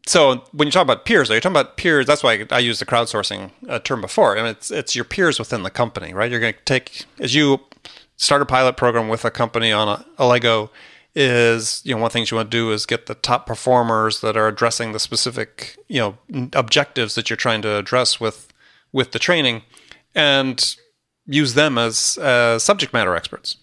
so 0.07 0.43
when 0.51 0.67
you 0.67 0.71
talk 0.71 0.83
about 0.83 1.05
peers, 1.05 1.29
are 1.29 1.35
you 1.35 1.41
talking 1.41 1.55
about 1.55 1.77
peers? 1.77 2.05
That's 2.05 2.23
why 2.23 2.45
I, 2.49 2.59
used 2.59 2.81
the 2.81 2.85
crowdsourcing 2.85 3.51
uh, 3.67 3.79
term 3.79 4.01
before. 4.01 4.37
I 4.37 4.41
mean, 4.41 4.51
it's 4.51 4.71
it's 4.71 4.95
your 4.95 5.05
peers 5.05 5.39
within 5.39 5.63
the 5.63 5.69
company, 5.69 6.13
right? 6.13 6.31
You're 6.31 6.39
going 6.39 6.53
to 6.53 6.59
take 6.65 7.05
as 7.19 7.35
you 7.35 7.59
start 8.17 8.41
a 8.41 8.45
pilot 8.45 8.77
program 8.77 9.07
with 9.07 9.25
a 9.25 9.31
company 9.31 9.71
on 9.71 9.87
a, 9.87 10.05
Allego 10.19 10.69
is 11.19 11.81
you 11.83 11.95
know 11.95 11.99
one 11.99 12.11
thing 12.11 12.25
you 12.29 12.37
want 12.37 12.51
to 12.51 12.55
do 12.55 12.71
is 12.71 12.85
get 12.85 13.07
the 13.07 13.15
top 13.15 13.47
performers 13.47 14.21
that 14.21 14.37
are 14.37 14.47
addressing 14.47 14.91
the 14.91 14.99
specific 14.99 15.75
you 15.87 15.99
know 15.99 16.49
objectives 16.53 17.15
that 17.15 17.27
you're 17.27 17.37
trying 17.37 17.59
to 17.59 17.75
address 17.75 18.19
with 18.19 18.53
with 18.91 19.13
the 19.13 19.19
training 19.19 19.63
and 20.13 20.75
use 21.25 21.55
them 21.55 21.77
as 21.77 22.19
uh, 22.19 22.59
subject 22.59 22.93
matter 22.93 23.15
experts 23.15 23.57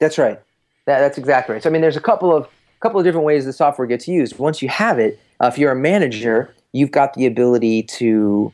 that's 0.00 0.16
right 0.16 0.40
that, 0.86 1.00
that's 1.00 1.18
exactly 1.18 1.52
right 1.52 1.62
so 1.62 1.68
i 1.68 1.72
mean 1.72 1.82
there's 1.82 1.98
a 1.98 2.00
couple 2.00 2.34
of 2.34 2.48
couple 2.80 2.98
of 2.98 3.04
different 3.04 3.26
ways 3.26 3.44
the 3.44 3.52
software 3.52 3.86
gets 3.86 4.08
used 4.08 4.38
once 4.38 4.62
you 4.62 4.68
have 4.70 4.98
it 4.98 5.20
uh, 5.40 5.46
if 5.46 5.58
you're 5.58 5.72
a 5.72 5.76
manager 5.76 6.54
you've 6.72 6.90
got 6.90 7.14
the 7.14 7.26
ability 7.26 7.82
to 7.82 8.52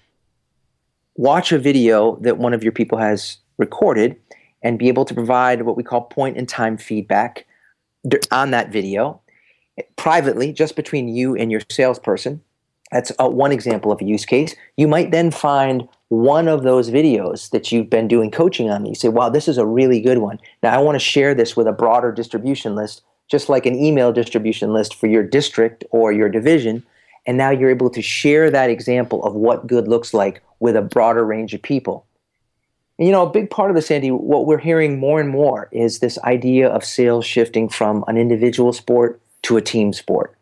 watch 1.16 1.52
a 1.52 1.58
video 1.58 2.16
that 2.16 2.38
one 2.38 2.54
of 2.54 2.62
your 2.62 2.72
people 2.72 2.98
has 2.98 3.38
recorded 3.58 4.16
and 4.62 4.78
be 4.78 4.88
able 4.88 5.04
to 5.04 5.14
provide 5.14 5.62
what 5.62 5.76
we 5.76 5.82
call 5.82 6.02
point 6.02 6.36
in 6.36 6.46
time 6.46 6.78
feedback 6.78 7.46
on 8.30 8.50
that 8.50 8.70
video 8.70 9.20
privately, 9.96 10.52
just 10.52 10.76
between 10.76 11.08
you 11.08 11.34
and 11.34 11.50
your 11.50 11.60
salesperson. 11.70 12.40
That's 12.90 13.10
a, 13.18 13.28
one 13.28 13.52
example 13.52 13.90
of 13.90 14.00
a 14.00 14.04
use 14.04 14.24
case. 14.24 14.54
You 14.76 14.86
might 14.86 15.10
then 15.10 15.30
find 15.30 15.88
one 16.08 16.46
of 16.46 16.62
those 16.62 16.90
videos 16.90 17.50
that 17.50 17.72
you've 17.72 17.88
been 17.88 18.06
doing 18.06 18.30
coaching 18.30 18.70
on. 18.70 18.84
You 18.84 18.94
say, 18.94 19.08
wow, 19.08 19.30
this 19.30 19.48
is 19.48 19.56
a 19.56 19.66
really 19.66 20.00
good 20.00 20.18
one. 20.18 20.38
Now 20.62 20.78
I 20.78 20.82
want 20.82 20.96
to 20.96 21.04
share 21.04 21.34
this 21.34 21.56
with 21.56 21.66
a 21.66 21.72
broader 21.72 22.12
distribution 22.12 22.74
list, 22.74 23.02
just 23.32 23.48
like 23.48 23.64
an 23.64 23.74
email 23.74 24.12
distribution 24.12 24.74
list 24.74 24.94
for 24.94 25.06
your 25.06 25.22
district 25.22 25.84
or 25.90 26.12
your 26.12 26.28
division. 26.28 26.84
And 27.26 27.38
now 27.38 27.48
you're 27.48 27.70
able 27.70 27.88
to 27.88 28.02
share 28.02 28.50
that 28.50 28.68
example 28.68 29.24
of 29.24 29.34
what 29.34 29.66
good 29.66 29.88
looks 29.88 30.12
like 30.12 30.42
with 30.60 30.76
a 30.76 30.82
broader 30.82 31.24
range 31.24 31.54
of 31.54 31.62
people. 31.62 32.04
And, 32.98 33.08
you 33.08 33.12
know, 33.12 33.26
a 33.26 33.30
big 33.30 33.48
part 33.48 33.70
of 33.70 33.74
this, 33.74 33.90
Andy, 33.90 34.10
what 34.10 34.44
we're 34.44 34.58
hearing 34.58 35.00
more 35.00 35.18
and 35.18 35.30
more 35.30 35.70
is 35.72 36.00
this 36.00 36.18
idea 36.24 36.68
of 36.68 36.84
sales 36.84 37.24
shifting 37.24 37.70
from 37.70 38.04
an 38.06 38.18
individual 38.18 38.74
sport 38.74 39.18
to 39.42 39.56
a 39.56 39.62
team 39.62 39.94
sport. 39.94 40.36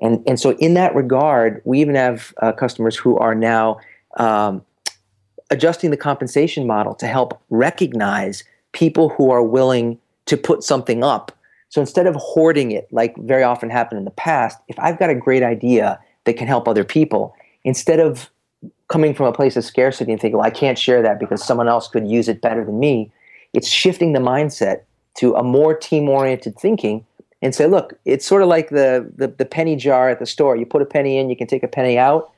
And, 0.00 0.22
and 0.26 0.40
so, 0.40 0.52
in 0.52 0.72
that 0.74 0.94
regard, 0.94 1.60
we 1.66 1.78
even 1.82 1.94
have 1.94 2.32
uh, 2.40 2.52
customers 2.52 2.96
who 2.96 3.18
are 3.18 3.34
now 3.34 3.80
um, 4.16 4.64
adjusting 5.50 5.90
the 5.90 5.98
compensation 5.98 6.66
model 6.66 6.94
to 6.94 7.06
help 7.06 7.38
recognize 7.50 8.44
people 8.72 9.10
who 9.10 9.30
are 9.30 9.42
willing 9.42 9.98
to 10.24 10.38
put 10.38 10.64
something 10.64 11.04
up. 11.04 11.32
So 11.70 11.80
instead 11.80 12.06
of 12.06 12.14
hoarding 12.16 12.72
it, 12.72 12.88
like 12.92 13.16
very 13.16 13.42
often 13.42 13.70
happened 13.70 13.98
in 13.98 14.04
the 14.04 14.10
past, 14.10 14.58
if 14.68 14.78
I've 14.78 14.98
got 14.98 15.08
a 15.08 15.14
great 15.14 15.42
idea 15.42 15.98
that 16.24 16.36
can 16.36 16.46
help 16.46 16.68
other 16.68 16.84
people, 16.84 17.34
instead 17.64 18.00
of 18.00 18.30
coming 18.88 19.14
from 19.14 19.26
a 19.26 19.32
place 19.32 19.56
of 19.56 19.64
scarcity 19.64 20.12
and 20.12 20.20
thinking, 20.20 20.36
well, 20.36 20.46
I 20.46 20.50
can't 20.50 20.78
share 20.78 21.00
that 21.02 21.18
because 21.20 21.42
someone 21.42 21.68
else 21.68 21.88
could 21.88 22.06
use 22.06 22.28
it 22.28 22.40
better 22.40 22.64
than 22.64 22.78
me. 22.78 23.10
It's 23.54 23.68
shifting 23.68 24.12
the 24.12 24.20
mindset 24.20 24.82
to 25.18 25.34
a 25.34 25.44
more 25.44 25.74
team 25.74 26.08
oriented 26.08 26.58
thinking 26.58 27.06
and 27.40 27.54
say, 27.54 27.66
look, 27.66 27.94
it's 28.04 28.26
sort 28.26 28.42
of 28.42 28.48
like 28.48 28.70
the, 28.70 29.10
the, 29.16 29.28
the 29.28 29.44
penny 29.44 29.76
jar 29.76 30.10
at 30.10 30.18
the 30.18 30.26
store. 30.26 30.56
You 30.56 30.66
put 30.66 30.82
a 30.82 30.86
penny 30.86 31.18
in, 31.18 31.30
you 31.30 31.36
can 31.36 31.46
take 31.46 31.62
a 31.62 31.68
penny 31.68 31.96
out. 31.98 32.32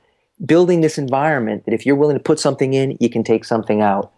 Building 0.45 0.81
this 0.81 0.97
environment 0.97 1.65
that 1.65 1.73
if 1.73 1.85
you're 1.85 1.95
willing 1.95 2.17
to 2.17 2.23
put 2.23 2.39
something 2.39 2.73
in, 2.73 2.97
you 2.99 3.09
can 3.09 3.23
take 3.23 3.45
something 3.45 3.81
out. 3.81 4.11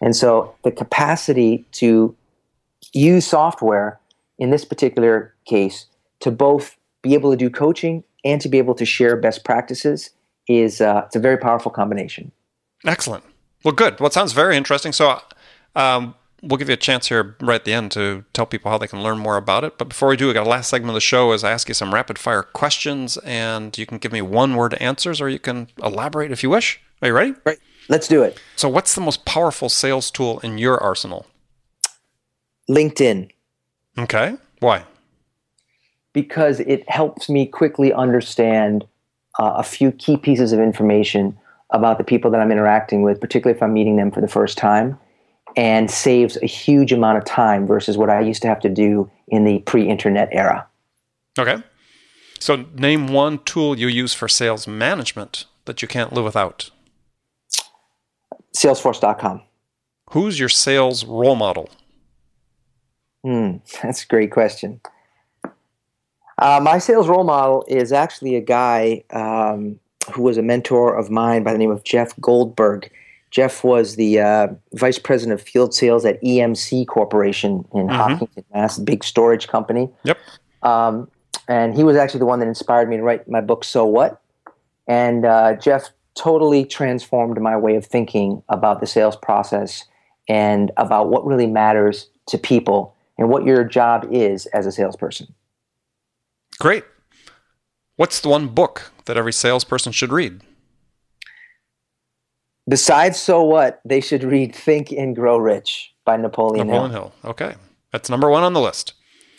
And 0.00 0.14
so 0.14 0.54
the 0.62 0.70
capacity 0.70 1.64
to 1.72 2.14
use 2.92 3.26
software 3.26 3.98
in 4.38 4.50
this 4.50 4.64
particular 4.64 5.34
case 5.46 5.86
to 6.20 6.30
both 6.30 6.76
be 7.02 7.14
able 7.14 7.30
to 7.30 7.36
do 7.36 7.50
coaching 7.50 8.04
and 8.24 8.40
to 8.40 8.48
be 8.48 8.58
able 8.58 8.74
to 8.74 8.84
share 8.84 9.16
best 9.16 9.44
practices 9.44 10.10
is 10.48 10.80
uh, 10.80 11.02
it's 11.06 11.16
a 11.16 11.20
very 11.20 11.38
powerful 11.38 11.70
combination. 11.70 12.32
Excellent. 12.84 13.24
Well, 13.64 13.74
good. 13.74 13.98
Well, 13.98 14.08
it 14.08 14.12
sounds 14.12 14.32
very 14.32 14.56
interesting. 14.56 14.92
So, 14.92 15.20
um, 15.74 16.14
we'll 16.42 16.58
give 16.58 16.68
you 16.68 16.74
a 16.74 16.78
chance 16.78 17.08
here 17.08 17.36
right 17.40 17.56
at 17.56 17.64
the 17.64 17.72
end 17.72 17.90
to 17.92 18.24
tell 18.32 18.46
people 18.46 18.70
how 18.70 18.78
they 18.78 18.86
can 18.86 19.02
learn 19.02 19.18
more 19.18 19.36
about 19.36 19.64
it. 19.64 19.78
But 19.78 19.88
before 19.88 20.08
we 20.08 20.16
do, 20.16 20.28
we 20.28 20.32
got 20.32 20.46
a 20.46 20.48
last 20.48 20.70
segment 20.70 20.90
of 20.90 20.94
the 20.94 21.00
show 21.00 21.32
is 21.32 21.42
I 21.42 21.50
ask 21.50 21.68
you 21.68 21.74
some 21.74 21.92
rapid 21.92 22.18
fire 22.18 22.42
questions, 22.42 23.16
and 23.18 23.76
you 23.76 23.86
can 23.86 23.98
give 23.98 24.12
me 24.12 24.22
one 24.22 24.54
word 24.54 24.74
answers, 24.74 25.20
or 25.20 25.28
you 25.28 25.38
can 25.38 25.68
elaborate 25.82 26.30
if 26.30 26.42
you 26.42 26.50
wish. 26.50 26.80
Are 27.02 27.08
you 27.08 27.14
ready? 27.14 27.34
Right. 27.44 27.58
Let's 27.88 28.08
do 28.08 28.22
it. 28.22 28.40
So, 28.56 28.68
what's 28.68 28.94
the 28.94 29.00
most 29.00 29.24
powerful 29.24 29.68
sales 29.68 30.10
tool 30.10 30.40
in 30.40 30.58
your 30.58 30.82
arsenal? 30.82 31.26
LinkedIn. 32.68 33.30
Okay. 33.98 34.34
Why? 34.60 34.84
Because 36.12 36.60
it 36.60 36.88
helps 36.88 37.28
me 37.28 37.46
quickly 37.46 37.92
understand 37.92 38.86
uh, 39.38 39.54
a 39.56 39.62
few 39.62 39.92
key 39.92 40.16
pieces 40.16 40.52
of 40.52 40.60
information 40.60 41.36
about 41.70 41.98
the 41.98 42.04
people 42.04 42.30
that 42.30 42.40
I'm 42.40 42.52
interacting 42.52 43.02
with, 43.02 43.20
particularly 43.20 43.56
if 43.56 43.62
I'm 43.62 43.72
meeting 43.72 43.96
them 43.96 44.10
for 44.10 44.20
the 44.20 44.28
first 44.28 44.56
time, 44.56 44.98
and 45.56 45.90
saves 45.90 46.36
a 46.42 46.46
huge 46.46 46.92
amount 46.92 47.18
of 47.18 47.24
time 47.24 47.66
versus 47.66 47.96
what 47.96 48.10
I 48.10 48.20
used 48.20 48.42
to 48.42 48.48
have 48.48 48.60
to 48.60 48.68
do 48.68 49.10
in 49.28 49.44
the 49.44 49.60
pre 49.60 49.88
internet 49.88 50.28
era. 50.32 50.66
Okay. 51.38 51.62
So, 52.38 52.66
name 52.74 53.08
one 53.08 53.38
tool 53.44 53.78
you 53.78 53.88
use 53.88 54.12
for 54.12 54.28
sales 54.28 54.66
management 54.66 55.46
that 55.64 55.82
you 55.82 55.88
can't 55.88 56.12
live 56.12 56.24
without. 56.24 56.70
Salesforce.com. 58.54 59.42
Who's 60.10 60.38
your 60.38 60.48
sales 60.48 61.04
role 61.04 61.34
model? 61.34 61.70
Hmm, 63.26 63.56
that's 63.82 64.04
a 64.04 64.06
great 64.06 64.30
question. 64.30 64.80
Uh, 66.38 66.60
my 66.62 66.78
sales 66.78 67.08
role 67.08 67.24
model 67.24 67.64
is 67.66 67.92
actually 67.92 68.36
a 68.36 68.40
guy 68.40 69.02
um, 69.10 69.80
who 70.12 70.22
was 70.22 70.38
a 70.38 70.42
mentor 70.42 70.94
of 70.94 71.10
mine 71.10 71.42
by 71.42 71.50
the 71.52 71.58
name 71.58 71.70
of 71.70 71.82
Jeff 71.82 72.18
Goldberg. 72.20 72.88
Jeff 73.32 73.64
was 73.64 73.96
the 73.96 74.20
uh, 74.20 74.48
vice 74.74 75.00
president 75.00 75.40
of 75.40 75.44
field 75.44 75.74
sales 75.74 76.04
at 76.04 76.22
EMC 76.22 76.86
Corporation 76.86 77.66
in 77.74 77.88
mm-hmm. 77.88 77.88
Hopkinton, 77.88 78.44
Mass, 78.54 78.78
big 78.78 79.02
storage 79.02 79.48
company. 79.48 79.90
Yep. 80.04 80.18
Um, 80.62 81.10
and 81.48 81.74
he 81.74 81.82
was 81.82 81.96
actually 81.96 82.20
the 82.20 82.26
one 82.26 82.38
that 82.38 82.46
inspired 82.46 82.88
me 82.88 82.96
to 82.96 83.02
write 83.02 83.28
my 83.28 83.40
book, 83.40 83.64
So 83.64 83.84
What? 83.84 84.22
And 84.86 85.24
uh, 85.24 85.56
Jeff 85.56 85.90
totally 86.14 86.64
transformed 86.64 87.40
my 87.40 87.56
way 87.56 87.74
of 87.74 87.84
thinking 87.84 88.42
about 88.48 88.80
the 88.80 88.86
sales 88.86 89.16
process 89.16 89.84
and 90.28 90.70
about 90.76 91.08
what 91.08 91.26
really 91.26 91.46
matters 91.46 92.08
to 92.26 92.38
people 92.38 92.95
and 93.18 93.28
what 93.28 93.44
your 93.44 93.64
job 93.64 94.08
is 94.10 94.46
as 94.46 94.66
a 94.66 94.72
salesperson. 94.72 95.34
Great. 96.58 96.84
What's 97.96 98.20
the 98.20 98.28
one 98.28 98.48
book 98.48 98.92
that 99.06 99.16
every 99.16 99.32
salesperson 99.32 99.92
should 99.92 100.12
read? 100.12 100.42
Besides 102.68 103.18
So 103.18 103.42
What, 103.42 103.80
they 103.84 104.00
should 104.00 104.24
read 104.24 104.54
Think 104.54 104.90
and 104.92 105.14
Grow 105.14 105.38
Rich 105.38 105.94
by 106.04 106.16
Napoleon, 106.16 106.66
Napoleon 106.66 106.90
Hill. 106.90 107.12
Hill. 107.22 107.30
Okay. 107.30 107.54
That's 107.92 108.10
number 108.10 108.28
one 108.28 108.42
on 108.42 108.52
the 108.52 108.60
list. 108.60 108.94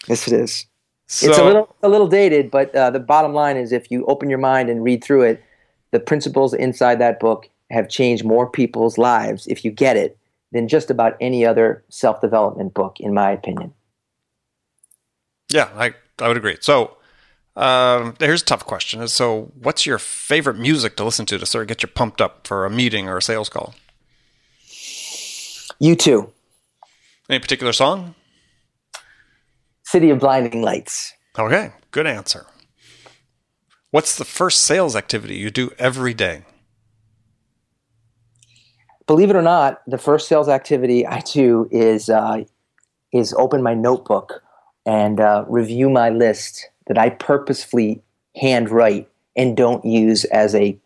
Yes, 0.08 0.28
it 0.28 0.34
is. 0.34 0.66
So, 1.08 1.30
it's 1.30 1.38
a 1.38 1.44
little 1.44 1.74
a 1.84 1.90
little 1.90 2.08
dated, 2.08 2.52
but 2.52 2.76
uh, 2.76 2.90
the 2.90 3.00
bottom 3.00 3.34
line 3.34 3.56
is 3.56 3.72
if 3.72 3.90
you 3.90 4.06
open 4.08 4.30
your 4.30 4.40
mind 4.40 4.70
and 4.70 4.84
read 4.84 5.04
through 5.04 5.24
it, 5.24 5.44
the 5.92 6.00
principles 6.02 6.54
inside 6.54 7.00
that 7.00 7.20
book 7.20 7.50
have 7.72 7.88
changed 7.88 8.26
more 8.26 8.50
people's 8.50 8.98
lives 8.98 9.48
if 9.48 9.64
you 9.64 9.72
get 9.72 9.96
it 9.96 10.18
than 10.58 10.68
just 10.68 10.90
about 10.90 11.16
any 11.22 11.46
other 11.46 11.86
self 11.90 12.20
development 12.20 12.74
book, 12.74 13.00
in 13.00 13.14
my 13.14 13.32
opinion. 13.32 13.74
Yeah, 15.50 15.70
I, 15.78 15.94
I 16.20 16.28
would 16.28 16.36
agree. 16.36 16.58
So 16.60 16.98
um, 17.56 18.16
here's 18.20 18.42
a 18.42 18.46
tough 18.46 18.66
question. 18.66 19.08
So, 19.08 19.52
what's 19.60 19.86
your 19.86 20.00
favorite 20.00 20.58
music 20.58 20.96
to 20.98 21.04
listen 21.04 21.26
to 21.28 21.38
to 21.38 21.46
sort 21.46 21.64
of 21.64 21.68
get 21.68 21.84
you 21.84 21.88
pumped 21.88 22.22
up 22.22 22.48
for 22.48 22.66
a 22.66 22.70
meeting 22.70 23.08
or 23.08 23.18
a 23.18 23.22
sales 23.22 23.50
call? 23.50 23.76
U2. 25.82 26.32
Any 27.30 27.40
particular 27.40 27.74
song? 27.74 28.16
City 29.84 30.10
of 30.10 30.20
Blinding 30.20 30.62
Lights. 30.62 31.14
Okay, 31.38 31.72
good 31.92 32.08
answer. 32.08 32.46
What's 33.92 34.18
the 34.18 34.26
first 34.26 34.64
sales 34.64 34.96
activity 34.96 35.36
you 35.36 35.50
do 35.50 35.72
every 35.80 36.14
day? 36.14 36.44
Believe 39.08 39.30
it 39.30 39.36
or 39.36 39.42
not, 39.42 39.82
the 39.88 39.98
first 39.98 40.28
sales 40.28 40.50
activity 40.50 41.08
I 41.08 41.22
do 41.22 41.68
is 41.72 42.10
uh, 42.10 42.44
is 43.14 43.34
open 43.34 43.64
my 43.64 43.74
notebook 43.74 44.44
and 44.86 45.20
uh, 45.20 45.46
review 45.48 45.90
my 45.90 46.10
list 46.10 46.70
that 46.88 46.98
I 46.98 47.10
purposefully 47.10 48.02
handwrite 48.36 49.10
and 49.36 49.56
don't 49.56 49.84
use 49.86 50.26
as 50.26 50.54
a 50.56 50.78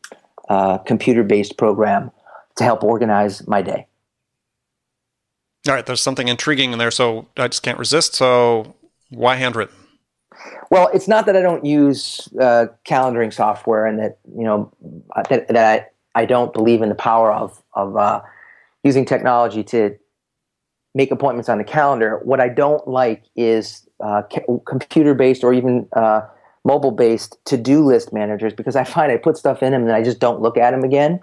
uh, 0.49 0.77
computer 0.79 1.23
based 1.23 1.57
program 1.57 2.11
to 2.57 2.63
help 2.63 2.83
organize 2.83 3.47
my 3.47 3.61
day. 3.61 3.87
All 5.67 5.75
right, 5.75 5.85
there's 5.85 6.01
something 6.01 6.27
intriguing 6.27 6.73
in 6.73 6.79
there, 6.79 6.91
so 6.91 7.27
I 7.37 7.47
just 7.47 7.63
can't 7.63 7.77
resist. 7.77 8.15
So, 8.15 8.75
why 9.09 9.35
handwritten? 9.35 9.75
Well, 10.71 10.89
it's 10.93 11.07
not 11.07 11.25
that 11.27 11.35
I 11.35 11.41
don't 11.41 11.65
use 11.65 12.29
uh, 12.39 12.67
calendaring 12.85 13.33
software 13.33 13.85
and 13.85 13.99
that 13.99 14.17
you 14.35 14.43
know 14.43 14.71
that, 15.29 15.47
that 15.49 15.90
I, 16.15 16.25
don't 16.25 16.53
believe 16.53 16.81
in 16.81 16.89
the 16.89 16.95
power 16.95 17.31
of 17.31 17.61
of 17.73 17.95
uh, 17.97 18.21
using 18.83 19.05
technology 19.05 19.63
to 19.65 19.97
make 20.93 21.11
appointments 21.11 21.49
on 21.49 21.57
the 21.57 21.63
calendar. 21.63 22.19
What 22.23 22.39
I 22.39 22.49
don't 22.49 22.87
like 22.87 23.23
is 23.35 23.87
uh, 24.03 24.23
computer 24.65 25.13
based 25.13 25.43
or 25.43 25.53
even 25.53 25.87
uh, 25.93 26.21
mobile 26.63 26.91
based 26.91 27.37
to 27.45 27.57
do 27.57 27.85
list 27.85 28.13
managers 28.13 28.53
because 28.53 28.75
I 28.75 28.83
find 28.83 29.11
I 29.11 29.17
put 29.17 29.37
stuff 29.37 29.63
in 29.63 29.71
them 29.71 29.83
and 29.83 29.91
I 29.91 30.03
just 30.03 30.19
don't 30.19 30.41
look 30.41 30.57
at 30.57 30.71
them 30.71 30.83
again. 30.83 31.21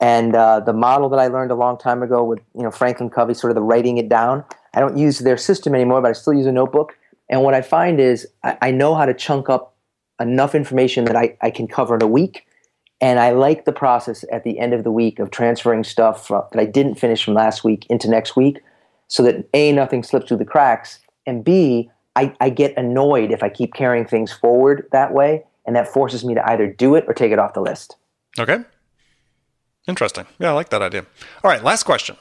And 0.00 0.34
uh, 0.34 0.60
the 0.60 0.72
model 0.72 1.08
that 1.10 1.18
I 1.18 1.28
learned 1.28 1.50
a 1.50 1.54
long 1.54 1.78
time 1.78 2.02
ago 2.02 2.24
with 2.24 2.40
you 2.54 2.62
know 2.62 2.70
Franklin 2.70 3.10
Covey, 3.10 3.34
sort 3.34 3.50
of 3.50 3.54
the 3.54 3.62
writing 3.62 3.98
it 3.98 4.08
down. 4.08 4.44
I 4.74 4.80
don't 4.80 4.96
use 4.96 5.20
their 5.20 5.36
system 5.36 5.74
anymore, 5.74 6.00
but 6.02 6.08
I 6.08 6.12
still 6.12 6.34
use 6.34 6.46
a 6.46 6.52
notebook. 6.52 6.96
And 7.30 7.42
what 7.42 7.54
I 7.54 7.62
find 7.62 8.00
is 8.00 8.26
I, 8.42 8.56
I 8.62 8.70
know 8.70 8.94
how 8.94 9.06
to 9.06 9.14
chunk 9.14 9.48
up 9.48 9.74
enough 10.20 10.54
information 10.54 11.04
that 11.06 11.16
I, 11.16 11.36
I 11.40 11.50
can 11.50 11.68
cover 11.68 11.94
in 11.94 12.02
a 12.02 12.06
week. 12.06 12.46
And 13.00 13.20
I 13.20 13.30
like 13.30 13.64
the 13.64 13.72
process 13.72 14.24
at 14.32 14.44
the 14.44 14.58
end 14.58 14.74
of 14.74 14.82
the 14.82 14.90
week 14.90 15.18
of 15.18 15.30
transferring 15.30 15.84
stuff 15.84 16.26
from, 16.26 16.42
that 16.52 16.60
I 16.60 16.64
didn't 16.64 16.96
finish 16.96 17.24
from 17.24 17.34
last 17.34 17.62
week 17.62 17.86
into 17.88 18.08
next 18.08 18.34
week 18.34 18.60
so 19.06 19.22
that 19.22 19.48
A, 19.54 19.72
nothing 19.72 20.02
slips 20.02 20.28
through 20.28 20.38
the 20.38 20.44
cracks, 20.44 20.98
and 21.26 21.44
B, 21.44 21.90
I, 22.16 22.34
I 22.40 22.50
get 22.50 22.76
annoyed 22.76 23.30
if 23.30 23.42
I 23.42 23.48
keep 23.48 23.74
carrying 23.74 24.04
things 24.04 24.32
forward 24.32 24.88
that 24.92 25.12
way. 25.12 25.44
And 25.66 25.76
that 25.76 25.86
forces 25.86 26.24
me 26.24 26.34
to 26.34 26.50
either 26.50 26.66
do 26.66 26.94
it 26.94 27.04
or 27.06 27.12
take 27.12 27.30
it 27.30 27.38
off 27.38 27.52
the 27.52 27.60
list. 27.60 27.96
Okay. 28.38 28.60
Interesting. 29.86 30.24
Yeah, 30.38 30.48
I 30.48 30.54
like 30.54 30.70
that 30.70 30.80
idea. 30.80 31.04
All 31.44 31.50
right, 31.50 31.62
last 31.62 31.82
question. 31.82 32.16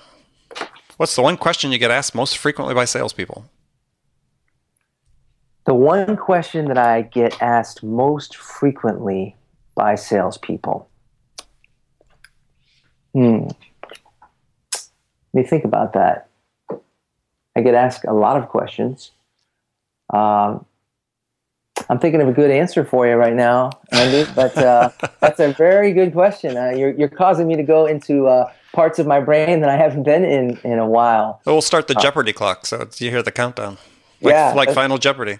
What's 0.97 1.15
the 1.15 1.21
one 1.21 1.37
question 1.37 1.71
you 1.71 1.77
get 1.77 1.89
asked 1.89 2.13
most 2.13 2.37
frequently 2.37 2.75
by 2.75 2.83
salespeople? 2.83 3.45
The 5.63 5.73
one 5.73 6.17
question 6.17 6.65
that 6.65 6.77
I 6.77 7.03
get 7.03 7.41
asked 7.41 7.83
most 7.83 8.35
frequently 8.35 9.36
by 9.77 9.95
salespeople. 9.95 10.89
Hmm. 13.13 13.47
Let 14.73 15.33
me 15.33 15.43
think 15.43 15.63
about 15.63 15.93
that. 15.93 16.29
I 17.55 17.61
get 17.61 17.75
asked 17.75 18.03
a 18.05 18.13
lot 18.13 18.37
of 18.37 18.49
questions. 18.49 19.11
Um, 20.13 20.65
I'm 21.89 21.99
thinking 21.99 22.21
of 22.21 22.27
a 22.27 22.33
good 22.33 22.49
answer 22.49 22.83
for 22.83 23.07
you 23.07 23.13
right 23.13 23.35
now, 23.35 23.69
Andy. 23.91 24.29
But 24.35 24.57
uh, 24.57 24.89
that's 25.21 25.39
a 25.39 25.53
very 25.53 25.93
good 25.93 26.11
question. 26.11 26.57
Uh, 26.57 26.71
you're, 26.71 26.91
you're 26.91 27.07
causing 27.07 27.47
me 27.47 27.55
to 27.55 27.63
go 27.63 27.85
into 27.85 28.27
uh, 28.27 28.51
parts 28.73 28.97
of 28.99 29.05
my 29.05 29.19
brain 29.19 29.61
that 29.61 29.69
I 29.69 29.77
haven't 29.77 30.03
been 30.03 30.25
in 30.25 30.59
in 30.63 30.79
a 30.79 30.87
while. 30.87 31.41
we'll 31.45 31.61
start 31.61 31.87
the 31.87 31.97
uh, 31.97 32.01
Jeopardy 32.01 32.33
clock, 32.33 32.65
so 32.65 32.89
you 32.97 33.11
hear 33.11 33.21
the 33.21 33.31
countdown. 33.31 33.77
Like, 34.21 34.33
yeah, 34.33 34.53
like 34.53 34.71
Final 34.71 34.97
Jeopardy. 34.97 35.37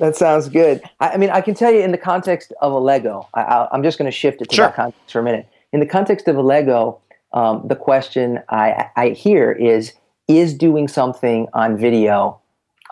That 0.00 0.16
sounds 0.16 0.48
good. 0.48 0.82
I, 0.98 1.10
I, 1.10 1.16
mean, 1.18 1.28
I 1.28 1.42
can 1.42 1.54
tell 1.54 1.70
you 1.70 1.80
in 1.80 1.92
the 1.92 1.98
context 1.98 2.54
of 2.62 2.72
Allego, 2.72 3.28
I, 3.34 3.68
am 3.70 3.82
just 3.82 3.98
going 3.98 4.10
to 4.10 4.16
shift 4.16 4.40
it 4.40 4.48
to 4.48 4.56
sure. 4.56 4.66
that 4.66 4.74
context 4.74 5.12
for 5.12 5.20
a 5.20 5.22
minute. 5.22 5.46
In 5.74 5.80
the 5.80 5.86
context 5.86 6.26
of 6.26 6.36
Allego, 6.36 6.98
um, 7.34 7.68
the 7.68 7.76
question 7.76 8.40
I, 8.48 8.86
I 8.96 9.10
hear 9.10 9.52
is 9.52 9.92
Is 10.26 10.54
doing 10.54 10.88
something 10.88 11.48
on 11.52 11.76
video 11.76 12.40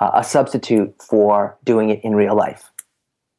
uh, 0.00 0.11
a 0.14 0.22
substitute 0.22 0.94
for 1.00 1.56
doing 1.64 1.88
it 1.88 2.04
in 2.04 2.14
real 2.14 2.36
life? 2.36 2.70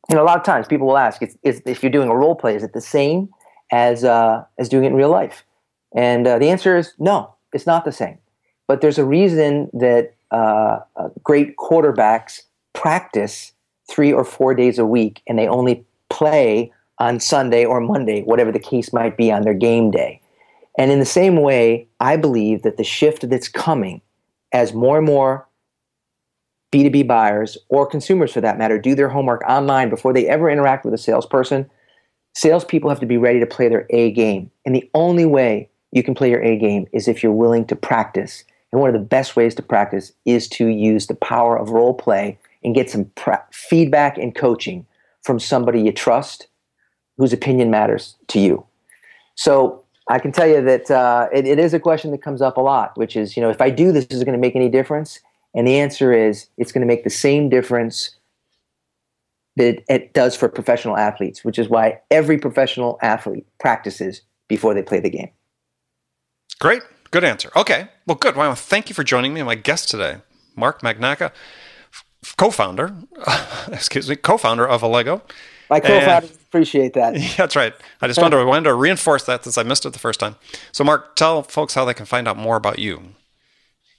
You 0.09 0.15
know, 0.15 0.23
a 0.23 0.25
lot 0.25 0.37
of 0.37 0.43
times 0.43 0.67
people 0.67 0.87
will 0.87 0.97
ask, 0.97 1.21
is, 1.21 1.37
is, 1.43 1.61
if 1.67 1.83
you're 1.83 1.91
doing 1.91 2.09
a 2.09 2.15
role 2.15 2.35
play, 2.35 2.55
is 2.55 2.63
it 2.63 2.73
the 2.73 2.81
same 2.81 3.29
as, 3.71 4.03
uh, 4.03 4.43
as 4.57 4.67
doing 4.67 4.85
it 4.85 4.87
in 4.87 4.95
real 4.95 5.11
life? 5.11 5.45
And 5.95 6.27
uh, 6.27 6.39
the 6.39 6.49
answer 6.49 6.75
is 6.75 6.93
no, 6.97 7.35
it's 7.53 7.67
not 7.67 7.85
the 7.85 7.91
same. 7.91 8.17
But 8.67 8.81
there's 8.81 8.97
a 8.97 9.05
reason 9.05 9.69
that 9.73 10.15
uh, 10.31 10.79
uh, 10.95 11.09
great 11.23 11.55
quarterbacks 11.57 12.41
practice 12.73 13.53
three 13.89 14.13
or 14.13 14.23
four 14.23 14.53
days 14.53 14.77
a 14.77 14.85
week 14.85 15.21
and 15.27 15.37
they 15.37 15.47
only 15.47 15.85
play 16.09 16.71
on 16.99 17.19
Sunday 17.19 17.65
or 17.65 17.79
Monday, 17.79 18.21
whatever 18.23 18.51
the 18.51 18.59
case 18.59 18.93
might 18.93 19.17
be 19.17 19.31
on 19.31 19.41
their 19.41 19.53
game 19.53 19.89
day. 19.89 20.21
And 20.77 20.91
in 20.91 20.99
the 20.99 21.05
same 21.05 21.41
way, 21.41 21.87
I 21.99 22.17
believe 22.17 22.61
that 22.63 22.77
the 22.77 22.83
shift 22.83 23.29
that's 23.29 23.47
coming 23.47 24.01
as 24.51 24.73
more 24.73 24.97
and 24.97 25.05
more 25.05 25.47
B2B 26.71 27.07
buyers 27.07 27.57
or 27.69 27.87
consumers 27.87 28.31
for 28.31 28.41
that 28.41 28.57
matter 28.57 28.77
do 28.77 28.95
their 28.95 29.09
homework 29.09 29.41
online 29.47 29.89
before 29.89 30.13
they 30.13 30.27
ever 30.27 30.49
interact 30.49 30.85
with 30.85 30.93
a 30.93 30.97
salesperson, 30.97 31.69
salespeople 32.35 32.89
have 32.89 32.99
to 32.99 33.05
be 33.05 33.17
ready 33.17 33.39
to 33.39 33.45
play 33.45 33.67
their 33.67 33.87
A 33.89 34.11
game. 34.11 34.51
And 34.65 34.75
the 34.75 34.89
only 34.93 35.25
way 35.25 35.69
you 35.91 36.03
can 36.03 36.13
play 36.13 36.29
your 36.29 36.43
A 36.43 36.57
game 36.57 36.85
is 36.93 37.07
if 37.07 37.23
you're 37.23 37.31
willing 37.31 37.65
to 37.67 37.75
practice. 37.75 38.43
And 38.71 38.79
one 38.79 38.93
of 38.93 38.93
the 38.93 39.05
best 39.05 39.35
ways 39.35 39.55
to 39.55 39.63
practice 39.63 40.11
is 40.25 40.47
to 40.49 40.67
use 40.67 41.07
the 41.07 41.15
power 41.15 41.57
of 41.57 41.71
role 41.71 41.93
play 41.93 42.37
and 42.63 42.75
get 42.75 42.89
some 42.89 43.09
feedback 43.51 44.17
and 44.17 44.35
coaching 44.35 44.85
from 45.23 45.39
somebody 45.39 45.81
you 45.81 45.91
trust 45.91 46.47
whose 47.17 47.33
opinion 47.33 47.69
matters 47.69 48.15
to 48.27 48.39
you. 48.39 48.65
So 49.35 49.83
I 50.09 50.19
can 50.19 50.31
tell 50.31 50.47
you 50.47 50.61
that 50.63 50.89
uh, 50.89 51.27
it, 51.33 51.45
it 51.45 51.59
is 51.59 51.73
a 51.73 51.79
question 51.79 52.11
that 52.11 52.21
comes 52.21 52.41
up 52.41 52.57
a 52.57 52.61
lot, 52.61 52.97
which 52.97 53.15
is, 53.15 53.37
you 53.37 53.43
know, 53.43 53.49
if 53.49 53.61
I 53.61 53.69
do 53.69 53.91
this, 53.91 54.05
is 54.09 54.21
it 54.21 54.25
going 54.25 54.37
to 54.37 54.41
make 54.41 54.55
any 54.55 54.69
difference? 54.69 55.19
And 55.53 55.67
the 55.67 55.79
answer 55.79 56.13
is, 56.13 56.47
it's 56.57 56.71
going 56.71 56.81
to 56.81 56.87
make 56.87 57.03
the 57.03 57.09
same 57.09 57.49
difference 57.49 58.15
that 59.55 59.83
it 59.89 60.13
does 60.13 60.35
for 60.35 60.47
professional 60.47 60.97
athletes, 60.97 61.43
which 61.43 61.59
is 61.59 61.69
why 61.69 61.99
every 62.11 62.37
professional 62.37 62.97
athlete 63.01 63.45
practices 63.59 64.21
before 64.47 64.73
they 64.73 64.81
play 64.81 64.99
the 64.99 65.09
game. 65.09 65.29
Great. 66.59 66.81
Good 67.11 67.23
answer. 67.23 67.51
Okay. 67.55 67.89
Well, 68.05 68.15
good. 68.15 68.35
Well, 68.35 68.53
thank 68.55 68.89
you 68.89 68.95
for 68.95 69.03
joining 69.03 69.33
me. 69.33 69.41
My 69.43 69.55
guest 69.55 69.89
today, 69.89 70.17
Mark 70.55 70.81
Magnacca 70.81 71.31
co-founder, 72.37 72.95
excuse 73.71 74.09
me, 74.09 74.15
co-founder 74.15 74.67
of 74.67 74.81
Allego. 74.81 75.21
My 75.69 75.79
co-founders 75.79 76.31
appreciate 76.31 76.93
that. 76.93 77.19
Yeah, 77.19 77.33
that's 77.37 77.55
right. 77.55 77.73
I 78.01 78.07
just 78.07 78.21
wanted 78.21 78.37
to, 78.37 78.45
wanted 78.45 78.65
to 78.65 78.73
reinforce 78.73 79.23
that 79.25 79.43
since 79.43 79.57
I 79.57 79.63
missed 79.63 79.85
it 79.85 79.93
the 79.93 79.99
first 79.99 80.19
time. 80.19 80.35
So, 80.71 80.83
Mark, 80.83 81.15
tell 81.15 81.43
folks 81.43 81.73
how 81.73 81.85
they 81.85 81.93
can 81.93 82.05
find 82.05 82.27
out 82.27 82.37
more 82.37 82.55
about 82.55 82.79
you. 82.79 83.01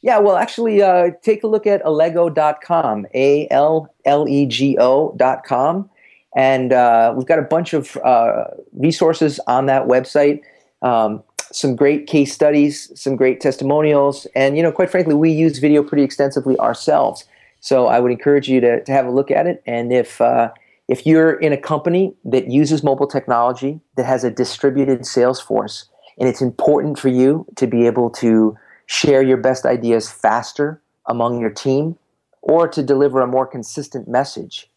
Yeah, 0.02 0.18
well, 0.18 0.36
actually, 0.36 0.82
uh, 0.82 1.10
take 1.22 1.44
a 1.44 1.46
look 1.46 1.66
at 1.66 1.82
allego.com, 1.84 3.06
A 3.14 3.46
L 3.50 3.92
L 4.04 4.28
E 4.28 4.46
G 4.46 4.76
O.com. 4.78 5.90
And 6.36 6.72
uh, 6.72 7.12
we've 7.16 7.26
got 7.26 7.38
a 7.38 7.42
bunch 7.42 7.72
of 7.74 7.96
uh, 7.98 8.44
resources 8.72 9.40
on 9.46 9.66
that 9.66 9.86
website. 9.86 10.42
Um, 10.80 11.22
some 11.52 11.74
great 11.74 12.06
case 12.06 12.32
studies, 12.32 12.90
some 12.98 13.16
great 13.16 13.40
testimonials, 13.40 14.26
and 14.36 14.56
you 14.56 14.62
know, 14.62 14.70
quite 14.70 14.90
frankly, 14.90 15.14
we 15.14 15.32
use 15.32 15.58
video 15.58 15.82
pretty 15.82 16.04
extensively 16.04 16.56
ourselves. 16.58 17.24
So 17.60 17.86
I 17.86 18.00
would 18.00 18.10
encourage 18.10 18.48
you 18.48 18.60
to, 18.60 18.82
to 18.82 18.92
have 18.92 19.06
a 19.06 19.10
look 19.10 19.30
at 19.30 19.46
it. 19.46 19.62
And 19.66 19.92
if 19.92 20.20
uh, 20.20 20.50
if 20.88 21.06
you're 21.06 21.34
in 21.34 21.52
a 21.52 21.56
company 21.56 22.14
that 22.24 22.50
uses 22.50 22.82
mobile 22.82 23.06
technology 23.06 23.80
that 23.96 24.06
has 24.06 24.24
a 24.24 24.30
distributed 24.30 25.06
sales 25.06 25.40
force, 25.40 25.88
and 26.18 26.28
it's 26.28 26.42
important 26.42 26.98
for 26.98 27.08
you 27.08 27.46
to 27.56 27.66
be 27.66 27.86
able 27.86 28.10
to 28.10 28.56
share 28.86 29.22
your 29.22 29.36
best 29.36 29.64
ideas 29.64 30.10
faster 30.10 30.82
among 31.06 31.40
your 31.40 31.50
team, 31.50 31.96
or 32.42 32.66
to 32.66 32.82
deliver 32.82 33.20
a 33.20 33.26
more 33.26 33.46
consistent 33.46 34.08
message 34.08 34.68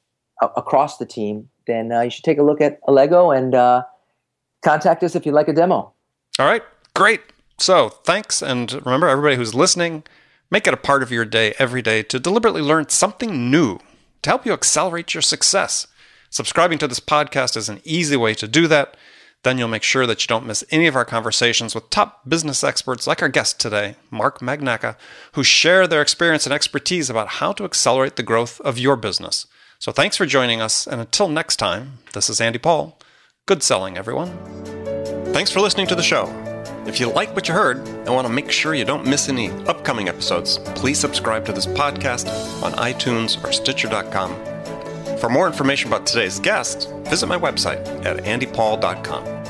a- 0.41 0.49
across 0.55 0.97
the 0.97 1.05
team, 1.05 1.49
then 1.65 1.91
uh, 1.91 2.01
you 2.01 2.09
should 2.09 2.23
take 2.23 2.37
a 2.37 2.43
look 2.43 2.61
at 2.61 2.81
Allego 2.83 3.35
and 3.35 3.55
uh, 3.55 3.83
contact 4.63 5.03
us 5.03 5.15
if 5.15 5.25
you'd 5.25 5.33
like 5.33 5.47
a 5.47 5.53
demo. 5.53 5.93
All 6.39 6.45
right, 6.45 6.63
great. 6.93 7.21
So 7.57 7.89
thanks, 7.89 8.41
and 8.41 8.73
remember, 8.85 9.07
everybody 9.07 9.35
who's 9.35 9.55
listening 9.55 10.03
Make 10.53 10.67
it 10.67 10.73
a 10.75 10.77
part 10.77 11.01
of 11.01 11.11
your 11.11 11.25
day 11.25 11.55
every 11.57 11.81
day 11.81 12.03
to 12.03 12.19
deliberately 12.19 12.61
learn 12.61 12.87
something 12.87 13.49
new 13.49 13.79
to 14.21 14.29
help 14.29 14.45
you 14.45 14.53
accelerate 14.53 15.15
your 15.15 15.23
success. 15.23 15.87
Subscribing 16.29 16.77
to 16.77 16.87
this 16.87 16.99
podcast 16.99 17.57
is 17.57 17.69
an 17.69 17.81
easy 17.83 18.15
way 18.15 18.35
to 18.35 18.47
do 18.47 18.67
that. 18.67 18.95
Then 19.41 19.57
you'll 19.57 19.67
make 19.67 19.81
sure 19.81 20.05
that 20.05 20.21
you 20.21 20.27
don't 20.27 20.45
miss 20.45 20.63
any 20.69 20.85
of 20.85 20.95
our 20.95 21.05
conversations 21.05 21.73
with 21.73 21.89
top 21.89 22.29
business 22.29 22.63
experts 22.63 23.07
like 23.07 23.23
our 23.23 23.29
guest 23.29 23.59
today, 23.59 23.95
Mark 24.11 24.41
Magnacca, 24.41 24.95
who 25.31 25.43
share 25.43 25.87
their 25.87 26.03
experience 26.03 26.45
and 26.45 26.53
expertise 26.53 27.09
about 27.09 27.29
how 27.29 27.51
to 27.53 27.65
accelerate 27.65 28.15
the 28.15 28.21
growth 28.21 28.61
of 28.61 28.77
your 28.77 28.95
business. 28.95 29.47
So 29.79 29.91
thanks 29.91 30.17
for 30.17 30.27
joining 30.27 30.61
us, 30.61 30.85
and 30.85 31.01
until 31.01 31.29
next 31.29 31.55
time, 31.55 31.97
this 32.13 32.29
is 32.29 32.39
Andy 32.39 32.59
Paul. 32.59 32.99
Good 33.47 33.63
selling, 33.63 33.97
everyone. 33.97 34.37
Thanks 35.33 35.49
for 35.49 35.61
listening 35.61 35.87
to 35.87 35.95
the 35.95 36.03
show. 36.03 36.52
If 36.85 36.99
you 36.99 37.09
like 37.09 37.33
what 37.35 37.47
you 37.47 37.53
heard 37.53 37.77
and 37.87 38.13
want 38.13 38.27
to 38.27 38.33
make 38.33 38.51
sure 38.51 38.73
you 38.73 38.85
don't 38.85 39.05
miss 39.05 39.29
any 39.29 39.49
upcoming 39.67 40.09
episodes, 40.09 40.57
please 40.75 40.99
subscribe 40.99 41.45
to 41.45 41.53
this 41.53 41.65
podcast 41.65 42.27
on 42.61 42.73
iTunes 42.73 43.41
or 43.43 43.51
Stitcher.com. 43.51 44.35
For 45.17 45.29
more 45.29 45.47
information 45.47 45.87
about 45.87 46.05
today's 46.05 46.39
guest, 46.39 46.89
visit 47.05 47.27
my 47.27 47.37
website 47.37 47.85
at 48.05 48.17
andypaul.com. 48.17 49.42